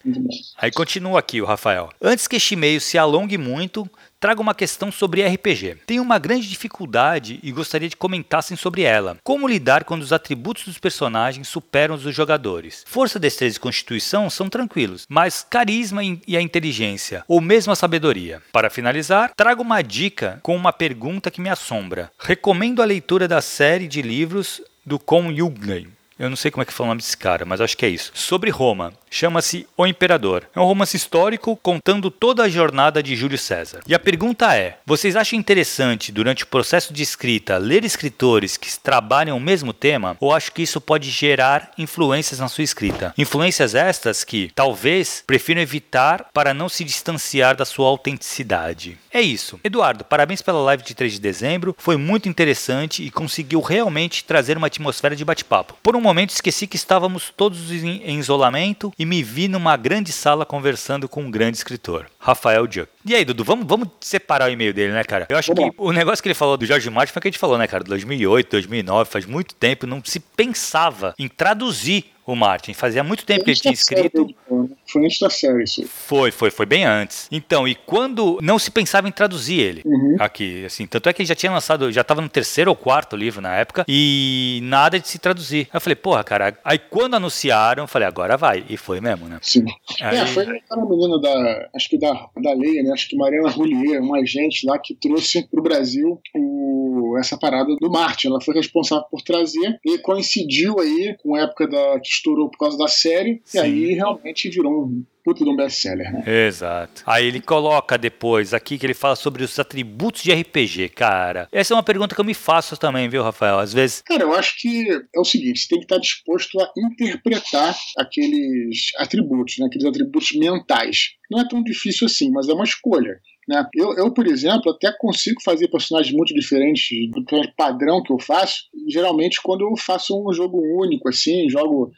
Aí 0.58 0.72
continua 0.72 1.20
aqui 1.20 1.40
o 1.40 1.44
Rafael. 1.44 1.90
Antes 2.02 2.26
que 2.26 2.36
este 2.36 2.54
e-mail 2.54 2.80
se 2.80 2.98
alongue 2.98 3.38
muito, 3.38 3.88
trago 4.20 4.42
uma 4.42 4.54
questão 4.54 4.90
sobre 4.90 5.26
RPG. 5.26 5.78
Tenho 5.86 6.02
uma 6.02 6.18
grande 6.18 6.48
dificuldade 6.48 7.38
e 7.42 7.52
gostaria 7.52 7.88
de 7.88 7.96
comentassem 7.96 8.56
sobre 8.56 8.82
ela. 8.82 9.18
Como 9.22 9.48
lidar 9.48 9.84
quando 9.84 10.02
os 10.02 10.12
atributos 10.12 10.64
dos 10.64 10.78
personagens 10.78 11.48
superam 11.48 11.94
os 11.94 12.02
dos 12.02 12.14
jogadores? 12.14 12.84
Força, 12.86 13.18
destreza 13.18 13.56
e 13.56 13.60
constituição 13.60 14.28
são 14.28 14.48
tranquilos, 14.48 15.06
mas 15.08 15.46
carisma 15.48 16.02
e 16.04 16.36
a 16.36 16.40
inteligência, 16.40 17.24
ou 17.28 17.40
mesmo 17.40 17.72
a 17.72 17.76
sabedoria. 17.76 18.42
Para 18.52 18.70
finalizar, 18.70 19.32
trago 19.36 19.62
uma 19.62 19.82
dica 19.82 20.40
com 20.42 20.56
uma 20.56 20.72
pergunta 20.72 21.30
que 21.30 21.40
me 21.40 21.48
assombra. 21.48 22.10
Recomendo 22.18 22.82
a 22.82 22.84
leitura 22.84 23.28
da 23.28 23.40
série 23.40 23.86
de 23.86 24.02
livros 24.02 24.60
do 24.84 24.98
Con 24.98 25.30
Yugney. 25.30 25.88
Eu 26.18 26.28
não 26.28 26.36
sei 26.36 26.50
como 26.50 26.62
é 26.62 26.64
que 26.64 26.72
fala 26.72 26.88
o 26.88 26.90
nome 26.90 27.00
desse 27.00 27.16
cara, 27.16 27.44
mas 27.44 27.60
acho 27.60 27.76
que 27.76 27.86
é 27.86 27.88
isso. 27.88 28.10
Sobre 28.12 28.50
Roma. 28.50 28.92
Chama-se 29.10 29.66
O 29.76 29.86
Imperador. 29.86 30.48
É 30.54 30.60
um 30.60 30.64
romance 30.64 30.96
histórico 30.96 31.56
contando 31.56 32.10
toda 32.10 32.42
a 32.42 32.48
jornada 32.48 33.02
de 33.02 33.16
Júlio 33.16 33.38
César. 33.38 33.80
E 33.86 33.94
a 33.94 33.98
pergunta 33.98 34.54
é: 34.56 34.78
vocês 34.84 35.16
acham 35.16 35.38
interessante, 35.38 36.12
durante 36.12 36.44
o 36.44 36.46
processo 36.46 36.92
de 36.92 37.02
escrita, 37.02 37.56
ler 37.58 37.84
escritores 37.84 38.56
que 38.56 38.78
trabalham 38.78 39.36
o 39.36 39.40
mesmo 39.40 39.72
tema? 39.72 40.16
Ou 40.20 40.32
acho 40.32 40.52
que 40.52 40.62
isso 40.62 40.80
pode 40.80 41.10
gerar 41.10 41.72
influências 41.78 42.40
na 42.40 42.48
sua 42.48 42.64
escrita? 42.64 43.14
Influências 43.16 43.74
estas 43.74 44.24
que, 44.24 44.50
talvez, 44.54 45.22
prefiram 45.26 45.60
evitar 45.60 46.28
para 46.32 46.54
não 46.54 46.68
se 46.68 46.84
distanciar 46.84 47.56
da 47.56 47.64
sua 47.64 47.88
autenticidade. 47.88 48.98
É 49.12 49.20
isso. 49.20 49.58
Eduardo, 49.64 50.04
parabéns 50.04 50.42
pela 50.42 50.60
live 50.60 50.82
de 50.82 50.94
3 50.94 51.14
de 51.14 51.20
dezembro. 51.20 51.74
Foi 51.78 51.96
muito 51.96 52.28
interessante 52.28 53.02
e 53.02 53.10
conseguiu 53.10 53.60
realmente 53.60 54.24
trazer 54.24 54.56
uma 54.56 54.66
atmosfera 54.66 55.16
de 55.16 55.24
bate-papo. 55.24 55.76
Por 55.82 55.96
um 55.96 56.00
momento 56.00 56.30
esqueci 56.30 56.66
que 56.66 56.76
estávamos 56.76 57.32
todos 57.36 57.72
em 57.72 58.18
isolamento 58.18 58.92
e 58.98 59.04
me 59.04 59.22
vi 59.22 59.46
numa 59.46 59.76
grande 59.76 60.10
sala 60.10 60.44
conversando 60.44 61.08
com 61.08 61.22
um 61.22 61.30
grande 61.30 61.56
escritor, 61.58 62.06
Rafael 62.28 62.66
Juck. 62.70 62.88
E 63.04 63.14
aí, 63.14 63.24
Dudu, 63.24 63.42
vamos, 63.42 63.66
vamos 63.66 63.88
separar 64.00 64.50
o 64.50 64.52
e-mail 64.52 64.74
dele, 64.74 64.92
né, 64.92 65.02
cara? 65.02 65.26
Eu 65.30 65.38
acho 65.38 65.52
que 65.54 65.72
o 65.78 65.92
negócio 65.92 66.22
que 66.22 66.28
ele 66.28 66.34
falou 66.34 66.56
do 66.56 66.66
Jorge 66.66 66.90
Martin 66.90 67.12
foi 67.12 67.20
o 67.20 67.22
que 67.22 67.28
a 67.28 67.30
gente 67.30 67.38
falou, 67.38 67.56
né, 67.56 67.66
cara? 67.66 67.82
2008, 67.84 68.50
2009, 68.50 69.10
faz 69.10 69.24
muito 69.24 69.54
tempo, 69.54 69.86
não 69.86 70.02
se 70.04 70.20
pensava 70.20 71.14
em 71.18 71.26
traduzir 71.26 72.04
o 72.32 72.36
Martin. 72.36 72.74
Fazia 72.74 73.02
muito 73.02 73.24
tempo 73.24 73.42
que 73.42 73.50
ele 73.50 73.58
tinha 73.58 73.72
escrito. 73.72 74.26
Né? 74.50 74.68
Foi 74.86 75.04
antes 75.04 75.18
da 75.18 75.30
série, 75.30 75.64
isso. 75.64 75.82
Foi, 75.88 76.30
foi, 76.30 76.50
foi 76.50 76.66
bem 76.66 76.84
antes. 76.84 77.26
Então, 77.32 77.66
e 77.66 77.74
quando 77.74 78.38
não 78.42 78.58
se 78.58 78.70
pensava 78.70 79.08
em 79.08 79.12
traduzir 79.12 79.58
ele 79.58 79.82
uhum. 79.84 80.16
aqui, 80.20 80.66
assim, 80.66 80.86
tanto 80.86 81.08
é 81.08 81.12
que 81.14 81.22
ele 81.22 81.26
já 81.26 81.34
tinha 81.34 81.50
lançado, 81.50 81.90
já 81.90 82.02
estava 82.02 82.20
no 82.20 82.28
terceiro 82.28 82.70
ou 82.70 82.76
quarto 82.76 83.16
livro 83.16 83.40
na 83.40 83.56
época 83.56 83.86
e 83.88 84.60
nada 84.64 85.00
de 85.00 85.08
se 85.08 85.18
traduzir. 85.18 85.68
Aí 85.70 85.76
eu 85.76 85.80
falei, 85.80 85.96
porra, 85.96 86.22
cara. 86.22 86.58
Aí 86.62 86.78
quando 86.78 87.14
anunciaram, 87.14 87.84
eu 87.84 87.88
falei, 87.88 88.06
agora 88.06 88.36
vai. 88.36 88.62
E 88.68 88.76
foi 88.76 89.00
mesmo, 89.00 89.26
né? 89.26 89.38
Sim. 89.40 89.64
Aí... 90.02 90.18
É, 90.18 90.26
foi 90.26 90.44
aquela 90.44 90.84
menina 90.84 91.18
da, 91.18 91.68
acho 91.74 91.88
que 91.88 91.98
da, 91.98 92.17
da 92.40 92.52
Leia, 92.52 92.82
né? 92.82 92.92
Acho 92.92 93.08
que 93.08 93.16
Mariana 93.16 93.50
Roulier, 93.50 94.02
uma 94.02 94.18
agente 94.18 94.66
lá 94.66 94.78
que 94.78 94.94
trouxe 94.94 95.46
Brasil 95.62 96.20
o, 96.34 97.16
essa 97.18 97.38
parada 97.38 97.74
do 97.80 97.90
Martin. 97.90 98.28
Ela 98.28 98.40
foi 98.40 98.54
responsável 98.54 99.04
por 99.10 99.22
trazer 99.22 99.78
e 99.84 99.98
coincidiu 99.98 100.78
aí 100.80 101.16
com 101.22 101.34
a 101.34 101.42
época 101.42 101.66
da 101.66 102.00
que 102.00 102.08
estourou 102.08 102.50
por 102.50 102.58
causa 102.58 102.78
da 102.78 102.88
série, 102.88 103.40
Sim. 103.44 103.58
e 103.58 103.60
aí 103.60 103.94
realmente 103.94 104.48
virou 104.48 104.84
um 104.84 105.04
puto 105.28 105.44
de 105.44 105.50
um 105.50 105.56
best-seller, 105.56 106.10
né? 106.10 106.46
Exato. 106.46 107.02
Aí 107.06 107.26
ele 107.26 107.40
coloca 107.42 107.98
depois 107.98 108.54
aqui 108.54 108.78
que 108.78 108.86
ele 108.86 108.94
fala 108.94 109.14
sobre 109.14 109.44
os 109.44 109.58
atributos 109.58 110.22
de 110.22 110.32
RPG, 110.32 110.88
cara. 110.88 111.46
Essa 111.52 111.74
é 111.74 111.76
uma 111.76 111.82
pergunta 111.82 112.14
que 112.14 112.20
eu 112.20 112.24
me 112.24 112.32
faço 112.32 112.78
também, 112.78 113.10
viu, 113.10 113.22
Rafael? 113.22 113.58
Às 113.58 113.74
vezes. 113.74 114.00
Cara, 114.00 114.22
eu 114.22 114.32
acho 114.32 114.58
que 114.58 114.88
é 115.14 115.20
o 115.20 115.24
seguinte: 115.24 115.60
você 115.60 115.68
tem 115.68 115.78
que 115.80 115.84
estar 115.84 115.98
disposto 115.98 116.58
a 116.58 116.72
interpretar 116.78 117.76
aqueles 117.98 118.90
atributos, 118.96 119.58
né? 119.58 119.66
Aqueles 119.66 119.86
atributos 119.86 120.32
mentais. 120.32 121.10
Não 121.30 121.40
é 121.40 121.46
tão 121.46 121.62
difícil 121.62 122.06
assim, 122.06 122.30
mas 122.30 122.48
é 122.48 122.54
uma 122.54 122.64
escolha. 122.64 123.20
Né? 123.46 123.66
Eu, 123.74 123.94
eu, 123.96 124.12
por 124.12 124.26
exemplo, 124.26 124.72
até 124.72 124.90
consigo 124.98 125.42
fazer 125.42 125.68
personagens 125.68 126.14
muito 126.14 126.34
diferentes 126.34 126.88
do 127.10 127.22
padrão 127.54 128.02
que 128.02 128.12
eu 128.12 128.18
faço, 128.18 128.62
geralmente 128.88 129.40
quando 129.42 129.62
eu 129.62 129.76
faço 129.76 130.18
um 130.18 130.32
jogo 130.32 130.58
único, 130.82 131.08
assim, 131.08 131.50
jogo 131.50 131.90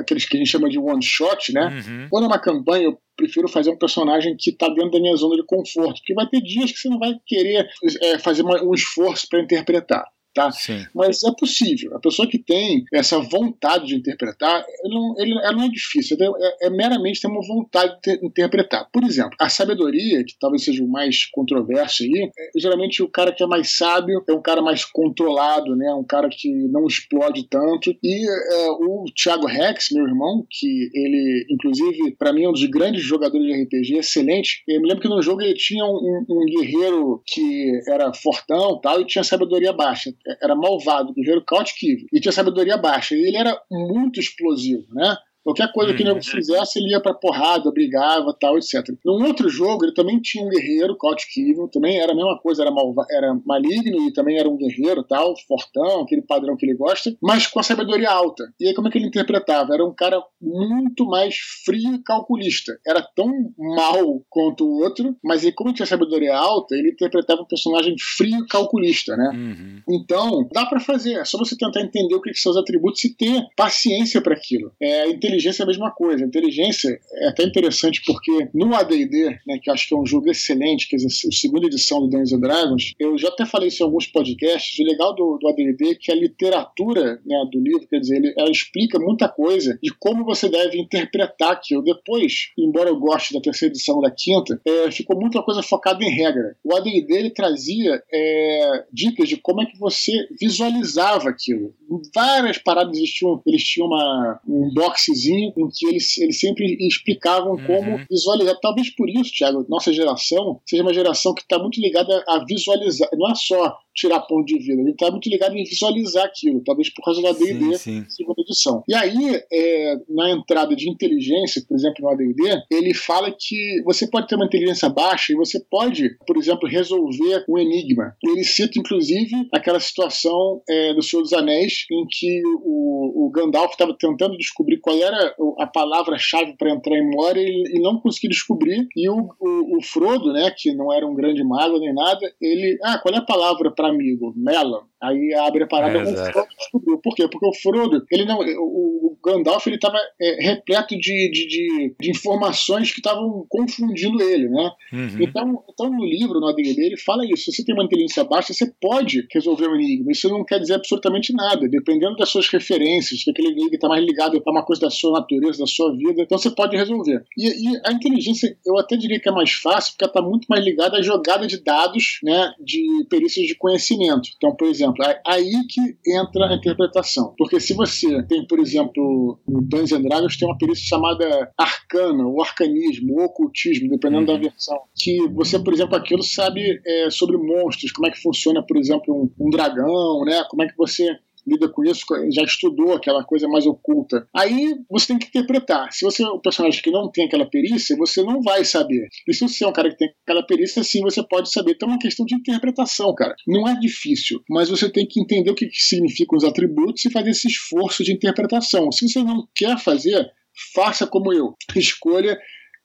aqueles 0.00 0.26
que 0.26 0.36
a 0.36 0.38
gente 0.38 0.50
chama 0.50 0.68
de 0.68 0.78
one 0.78 1.02
shot, 1.02 1.52
né? 1.52 1.66
Uhum. 1.66 2.08
Quando 2.10 2.24
é 2.24 2.26
uma 2.26 2.38
campanha, 2.38 2.84
eu 2.84 2.98
prefiro 3.16 3.48
fazer 3.48 3.70
um 3.70 3.78
personagem 3.78 4.36
que 4.38 4.50
está 4.50 4.68
dentro 4.68 4.92
da 4.92 5.00
minha 5.00 5.16
zona 5.16 5.36
de 5.36 5.44
conforto, 5.44 5.98
porque 6.00 6.14
vai 6.14 6.28
ter 6.28 6.40
dias 6.40 6.70
que 6.70 6.78
você 6.78 6.88
não 6.88 6.98
vai 6.98 7.14
querer 7.26 7.68
é, 8.02 8.18
fazer 8.18 8.42
um 8.44 8.74
esforço 8.74 9.26
para 9.28 9.40
interpretar 9.40 10.04
tá? 10.34 10.50
Sim. 10.52 10.84
Mas 10.94 11.22
é 11.22 11.32
possível. 11.38 11.96
A 11.96 12.00
pessoa 12.00 12.28
que 12.28 12.38
tem 12.38 12.84
essa 12.92 13.18
vontade 13.18 13.86
de 13.86 13.96
interpretar, 13.96 14.64
ele 14.84 14.94
não, 14.94 15.14
ela 15.18 15.52
não 15.52 15.64
é 15.64 15.68
difícil, 15.68 16.16
é, 16.20 16.66
é, 16.66 16.70
meramente 16.70 17.20
ter 17.20 17.28
uma 17.28 17.46
vontade 17.46 17.96
de 18.02 18.24
interpretar. 18.24 18.88
Por 18.92 19.04
exemplo, 19.04 19.36
a 19.40 19.48
sabedoria, 19.48 20.24
que 20.24 20.34
talvez 20.38 20.64
seja 20.64 20.82
o 20.84 20.88
mais 20.88 21.24
controverso 21.26 22.02
aí, 22.02 22.30
é, 22.38 22.60
geralmente 22.60 23.02
o 23.02 23.08
cara 23.08 23.32
que 23.32 23.42
é 23.42 23.46
mais 23.46 23.76
sábio 23.76 24.22
é 24.28 24.32
um 24.32 24.42
cara 24.42 24.62
mais 24.62 24.84
controlado, 24.84 25.74
né? 25.74 25.92
Um 25.94 26.04
cara 26.04 26.28
que 26.30 26.48
não 26.68 26.86
explode 26.86 27.48
tanto. 27.48 27.94
E 28.02 28.28
é, 28.28 28.70
o 28.70 29.04
Thiago 29.14 29.46
Rex, 29.46 29.88
meu 29.92 30.06
irmão, 30.06 30.46
que 30.50 30.90
ele, 30.94 31.46
inclusive, 31.50 32.14
para 32.16 32.32
mim 32.32 32.44
é 32.44 32.48
um 32.48 32.52
dos 32.52 32.64
grandes 32.66 33.02
jogadores 33.02 33.46
de 33.46 33.62
RPG, 33.62 33.98
excelente. 33.98 34.62
Eu 34.68 34.80
me 34.80 34.88
lembro 34.88 35.02
que 35.02 35.08
no 35.08 35.22
jogo 35.22 35.42
ele 35.42 35.54
tinha 35.54 35.84
um, 35.84 36.24
um 36.28 36.44
guerreiro 36.46 37.22
que 37.26 37.72
era 37.88 38.12
fortão 38.12 38.80
tal, 38.80 39.00
e 39.00 39.06
tinha 39.06 39.24
sabedoria 39.24 39.72
baixa 39.72 40.12
era 40.42 40.54
malvado, 40.54 41.12
guerreiro 41.12 41.44
Evil, 41.82 42.06
e 42.12 42.20
tinha 42.20 42.32
sabedoria 42.32 42.76
baixa. 42.76 43.14
E 43.14 43.26
ele 43.26 43.36
era 43.36 43.60
muito 43.70 44.20
explosivo, 44.20 44.86
né? 44.92 45.16
Qualquer 45.48 45.72
coisa 45.72 45.94
que 45.94 46.02
ele 46.02 46.12
uhum. 46.12 46.22
fizesse, 46.22 46.78
ele 46.78 46.90
ia 46.90 47.00
pra 47.00 47.14
porrada, 47.14 47.72
brigava, 47.72 48.36
tal, 48.38 48.58
etc. 48.58 48.86
Num 49.02 49.24
outro 49.24 49.48
jogo, 49.48 49.82
ele 49.82 49.94
também 49.94 50.20
tinha 50.20 50.44
um 50.44 50.48
guerreiro, 50.50 50.94
Evil, 51.38 51.68
também 51.68 51.98
era 51.98 52.12
a 52.12 52.14
mesma 52.14 52.38
coisa, 52.38 52.60
era, 52.62 52.70
malva 52.70 53.06
era 53.10 53.32
maligno 53.46 54.06
e 54.06 54.12
também 54.12 54.38
era 54.38 54.46
um 54.46 54.58
guerreiro, 54.58 55.02
tal, 55.02 55.32
fortão, 55.46 56.02
aquele 56.02 56.20
padrão 56.20 56.54
que 56.54 56.66
ele 56.66 56.76
gosta, 56.76 57.16
mas 57.22 57.46
com 57.46 57.60
a 57.60 57.62
sabedoria 57.62 58.10
alta. 58.10 58.44
E 58.60 58.68
aí 58.68 58.74
como 58.74 58.88
é 58.88 58.90
que 58.90 58.98
ele 58.98 59.06
interpretava? 59.06 59.72
Era 59.72 59.86
um 59.86 59.94
cara 59.94 60.22
muito 60.38 61.06
mais 61.06 61.36
frio 61.64 61.94
e 61.94 62.02
calculista. 62.02 62.78
Era 62.86 63.00
tão 63.16 63.32
mal 63.56 64.22
quanto 64.28 64.66
o 64.66 64.82
outro, 64.82 65.16
mas 65.24 65.46
aí 65.46 65.52
como 65.52 65.70
ele 65.70 65.76
tinha 65.76 65.86
sabedoria 65.86 66.36
alta, 66.36 66.74
ele 66.74 66.90
interpretava 66.90 67.40
um 67.40 67.46
personagem 67.46 67.94
frio 67.98 68.44
e 68.44 68.46
calculista, 68.48 69.16
né? 69.16 69.30
Uhum. 69.32 69.82
Então, 69.88 70.46
dá 70.52 70.66
para 70.66 70.78
fazer, 70.78 71.14
é 71.14 71.24
só 71.24 71.38
você 71.38 71.56
tentar 71.56 71.80
entender 71.80 72.14
o 72.14 72.20
que 72.20 72.34
são 72.34 72.52
os 72.52 72.58
atributos 72.58 73.02
e 73.04 73.16
ter 73.16 73.46
paciência 73.56 74.20
para 74.20 74.34
aquilo. 74.34 74.72
É, 74.78 75.08
inteligência 75.08 75.37
é 75.46 75.62
a 75.62 75.66
mesma 75.66 75.90
coisa. 75.90 76.24
Inteligência 76.24 76.98
é 77.14 77.28
até 77.28 77.44
interessante 77.44 78.02
porque 78.06 78.48
no 78.54 78.74
AD&D, 78.74 79.38
né, 79.46 79.58
que 79.62 79.70
acho 79.70 79.88
que 79.88 79.94
é 79.94 79.98
um 79.98 80.06
jogo 80.06 80.30
excelente, 80.30 80.88
que 80.88 80.96
é 80.96 80.98
a 80.98 81.32
segunda 81.32 81.66
edição 81.66 82.00
do 82.00 82.08
Dungeons 82.08 82.40
Dragons, 82.40 82.94
eu 82.98 83.16
já 83.18 83.28
até 83.28 83.44
falei 83.44 83.68
isso 83.68 83.82
em 83.82 83.86
alguns 83.86 84.06
podcasts, 84.06 84.78
o 84.78 84.84
legal 84.84 85.14
do, 85.14 85.38
do 85.38 85.48
AD&D 85.48 85.90
é 85.90 85.94
que 85.94 86.12
a 86.12 86.14
literatura 86.14 87.20
né, 87.24 87.48
do 87.50 87.60
livro, 87.60 87.86
quer 87.88 88.00
dizer, 88.00 88.16
ele, 88.16 88.34
ela 88.36 88.50
explica 88.50 88.98
muita 88.98 89.28
coisa 89.28 89.78
de 89.82 89.92
como 89.98 90.24
você 90.24 90.48
deve 90.48 90.78
interpretar 90.78 91.52
aquilo. 91.52 91.82
Depois, 91.82 92.50
embora 92.58 92.88
eu 92.88 92.98
goste 92.98 93.34
da 93.34 93.40
terceira 93.40 93.72
edição 93.72 94.00
da 94.00 94.10
quinta, 94.10 94.60
é, 94.64 94.90
ficou 94.90 95.18
muita 95.18 95.42
coisa 95.42 95.62
focada 95.62 96.02
em 96.04 96.10
regra. 96.10 96.56
O 96.64 96.74
AD&D 96.74 97.06
ele 97.14 97.30
trazia 97.30 98.02
é, 98.12 98.84
dicas 98.92 99.28
de 99.28 99.36
como 99.36 99.62
é 99.62 99.66
que 99.66 99.78
você 99.78 100.12
visualizava 100.40 101.28
aquilo. 101.28 101.74
Várias 102.14 102.58
paradas 102.58 102.96
eles 102.96 103.10
tinham, 103.10 103.42
eles 103.46 103.62
tinham 103.62 103.86
uma, 103.86 104.40
um 104.46 104.72
boxezinho 105.18 105.52
em 105.56 105.68
que 105.72 105.86
eles, 105.88 106.16
eles 106.18 106.38
sempre 106.38 106.76
explicavam 106.80 107.52
uhum. 107.52 107.66
como 107.66 108.00
visualizar. 108.10 108.58
Talvez 108.60 108.94
por 108.94 109.08
isso, 109.10 109.32
Thiago, 109.32 109.66
nossa 109.68 109.92
geração 109.92 110.60
seja 110.66 110.82
uma 110.82 110.94
geração 110.94 111.34
que 111.34 111.42
está 111.42 111.58
muito 111.58 111.80
ligada 111.80 112.24
a 112.28 112.44
visualizar. 112.44 113.08
Não 113.12 113.30
é 113.30 113.34
só 113.34 113.76
tirar 113.98 114.20
ponto 114.20 114.46
de 114.46 114.58
vida. 114.58 114.80
Ele 114.80 114.90
está 114.90 115.10
muito 115.10 115.28
ligado 115.28 115.56
em 115.56 115.64
visualizar 115.64 116.24
aquilo, 116.24 116.62
talvez 116.64 116.92
por 116.92 117.02
causa 117.02 117.20
da 117.20 117.30
AD&D 117.30 117.78
segunda 118.08 118.40
edição. 118.42 118.82
E 118.88 118.94
aí, 118.94 119.42
é, 119.52 119.96
na 120.08 120.30
entrada 120.30 120.74
de 120.76 120.88
inteligência, 120.88 121.62
por 121.66 121.76
exemplo, 121.76 122.02
no 122.02 122.08
AD&D, 122.10 122.62
ele 122.70 122.94
fala 122.94 123.34
que 123.36 123.82
você 123.84 124.06
pode 124.08 124.28
ter 124.28 124.36
uma 124.36 124.46
inteligência 124.46 124.88
baixa 124.88 125.32
e 125.32 125.36
você 125.36 125.60
pode, 125.70 126.16
por 126.26 126.36
exemplo, 126.36 126.68
resolver 126.68 127.44
um 127.48 127.58
enigma. 127.58 128.14
Ele 128.22 128.44
cita, 128.44 128.78
inclusive, 128.78 129.48
aquela 129.52 129.80
situação 129.80 130.62
é, 130.68 130.94
do 130.94 131.02
Senhor 131.02 131.22
dos 131.22 131.32
Anéis 131.32 131.84
em 131.90 132.06
que 132.08 132.42
o, 132.62 133.26
o 133.26 133.30
Gandalf 133.30 133.72
estava 133.72 133.96
tentando 133.98 134.36
descobrir 134.36 134.78
qual 134.78 134.96
era 134.96 135.34
a 135.58 135.66
palavra-chave 135.66 136.56
para 136.56 136.70
entrar 136.70 136.96
em 136.96 137.10
Moria 137.10 137.42
e, 137.42 137.76
e 137.76 137.80
não 137.80 138.00
conseguiu 138.00 138.30
descobrir. 138.30 138.86
E 138.96 139.08
o, 139.08 139.28
o, 139.40 139.78
o, 139.78 139.82
Frodo, 139.82 140.32
né, 140.32 140.52
que 140.56 140.72
não 140.74 140.92
era 140.92 141.06
um 141.06 141.14
grande 141.14 141.42
mago 141.42 141.78
nem 141.78 141.92
nada, 141.94 142.32
ele, 142.40 142.78
ah, 142.82 142.98
qual 142.98 143.14
é 143.14 143.18
a 143.18 143.22
palavra 143.22 143.70
para 143.70 143.87
amigo, 143.88 144.32
Melon. 144.36 144.82
Aí 145.02 145.34
abre 145.34 145.64
a 145.64 145.66
parada 145.66 145.98
é, 145.98 146.04
com 146.04 146.10
o 146.10 146.32
Frodo 146.32 146.48
descobriu. 146.56 146.98
Por 146.98 147.14
quê? 147.14 147.28
Porque 147.28 147.46
o 147.46 147.54
Frodo, 147.54 148.04
ele 148.10 148.24
não, 148.24 148.38
o, 148.38 149.06
o 149.06 149.07
Gandalf, 149.24 149.66
ele 149.66 149.76
estava 149.76 149.98
é, 150.20 150.42
repleto 150.42 150.98
de, 150.98 151.30
de, 151.30 151.94
de, 152.00 152.10
informações 152.10 152.92
que 152.92 153.00
estavam 153.00 153.44
confundindo 153.48 154.20
ele, 154.22 154.48
né? 154.48 154.70
Uhum. 154.92 155.16
Então, 155.20 155.64
então, 155.70 155.90
no 155.90 156.04
livro, 156.04 156.40
no 156.40 156.48
ADD, 156.48 156.78
ele 156.78 156.96
fala 156.96 157.24
isso. 157.24 157.44
Se 157.44 157.52
você 157.52 157.64
tem 157.64 157.74
uma 157.74 157.84
inteligência 157.84 158.24
baixa, 158.24 158.52
você 158.52 158.72
pode 158.80 159.26
resolver 159.32 159.68
um 159.68 159.74
enigma. 159.74 160.12
Isso 160.12 160.28
não 160.28 160.44
quer 160.44 160.60
dizer 160.60 160.74
absolutamente 160.74 161.32
nada. 161.32 161.68
Dependendo 161.68 162.16
das 162.16 162.28
suas 162.28 162.48
referências, 162.48 163.22
que 163.22 163.30
aquele 163.30 163.48
enigma 163.48 163.74
está 163.74 163.88
mais 163.88 164.04
ligado 164.04 164.42
a 164.44 164.50
uma 164.50 164.64
coisa 164.64 164.82
da 164.82 164.90
sua 164.90 165.12
natureza, 165.12 165.58
da 165.58 165.66
sua 165.66 165.94
vida, 165.96 166.22
então 166.22 166.38
você 166.38 166.50
pode 166.50 166.76
resolver. 166.76 167.22
E, 167.36 167.46
e 167.46 167.80
a 167.84 167.92
inteligência, 167.92 168.56
eu 168.66 168.78
até 168.78 168.96
diria 168.96 169.20
que 169.20 169.28
é 169.28 169.32
mais 169.32 169.52
fácil, 169.52 169.92
porque 169.92 170.04
ela 170.04 170.10
está 170.10 170.22
muito 170.22 170.46
mais 170.48 170.64
ligada 170.64 170.96
à 170.96 171.02
jogada 171.02 171.46
de 171.46 171.62
dados, 171.62 172.18
né? 172.22 172.52
De 172.60 173.06
perícias 173.08 173.46
de 173.46 173.54
conhecimento. 173.54 174.30
Então, 174.36 174.54
por 174.54 174.68
exemplo, 174.68 175.04
é 175.04 175.20
aí 175.26 175.52
que 175.68 175.80
entra 176.06 176.48
a 176.48 176.54
interpretação. 176.54 177.34
Porque 177.36 177.60
se 177.60 177.74
você 177.74 178.22
tem, 178.24 178.46
por 178.46 178.58
exemplo, 178.58 179.07
no 179.46 179.62
Dungeons 179.62 180.02
Dragons 180.02 180.36
tem 180.36 180.48
uma 180.48 180.58
perícia 180.58 180.84
chamada 180.84 181.52
arcana, 181.56 182.26
o 182.26 182.40
arcanismo, 182.42 183.14
o 183.14 183.24
ocultismo, 183.24 183.88
dependendo 183.88 184.30
uhum. 184.30 184.38
da 184.38 184.48
versão, 184.48 184.78
que 184.96 185.26
você, 185.28 185.58
por 185.58 185.72
exemplo, 185.72 185.96
aquilo 185.96 186.22
sabe 186.22 186.80
é, 186.86 187.10
sobre 187.10 187.36
monstros, 187.36 187.92
como 187.92 188.06
é 188.06 188.10
que 188.10 188.22
funciona, 188.22 188.62
por 188.62 188.76
exemplo, 188.76 189.14
um, 189.14 189.46
um 189.46 189.50
dragão, 189.50 190.24
né? 190.24 190.44
Como 190.48 190.62
é 190.62 190.68
que 190.68 190.76
você 190.76 191.16
lida 191.48 191.68
com 191.68 191.84
isso, 191.84 192.04
já 192.32 192.42
estudou 192.42 192.92
aquela 192.92 193.24
coisa 193.24 193.48
mais 193.48 193.66
oculta. 193.66 194.28
Aí 194.34 194.74
você 194.90 195.08
tem 195.08 195.18
que 195.18 195.26
interpretar. 195.26 195.92
Se 195.92 196.04
você 196.04 196.22
é 196.22 196.28
um 196.28 196.40
personagem 196.40 196.82
que 196.82 196.90
não 196.90 197.10
tem 197.10 197.26
aquela 197.26 197.48
perícia, 197.48 197.96
você 197.96 198.22
não 198.22 198.42
vai 198.42 198.64
saber. 198.64 199.08
E 199.26 199.34
se 199.34 199.40
você 199.40 199.64
é 199.64 199.68
um 199.68 199.72
cara 199.72 199.90
que 199.90 199.96
tem 199.96 200.10
aquela 200.22 200.44
perícia, 200.44 200.82
sim, 200.82 201.00
você 201.00 201.22
pode 201.22 201.50
saber. 201.50 201.72
Então 201.72 201.88
é 201.88 201.92
uma 201.92 201.98
questão 201.98 202.26
de 202.26 202.34
interpretação, 202.34 203.14
cara. 203.14 203.34
Não 203.46 203.68
é 203.68 203.78
difícil, 203.78 204.42
mas 204.48 204.68
você 204.68 204.90
tem 204.90 205.06
que 205.06 205.20
entender 205.20 205.50
o 205.50 205.54
que 205.54 205.68
significam 205.72 206.36
os 206.36 206.44
atributos 206.44 207.04
e 207.04 207.10
fazer 207.10 207.30
esse 207.30 207.48
esforço 207.48 208.04
de 208.04 208.12
interpretação. 208.12 208.90
Se 208.92 209.08
você 209.08 209.22
não 209.22 209.46
quer 209.54 209.78
fazer, 209.78 210.30
faça 210.74 211.06
como 211.06 211.32
eu. 211.32 211.54
Escolha 211.74 212.38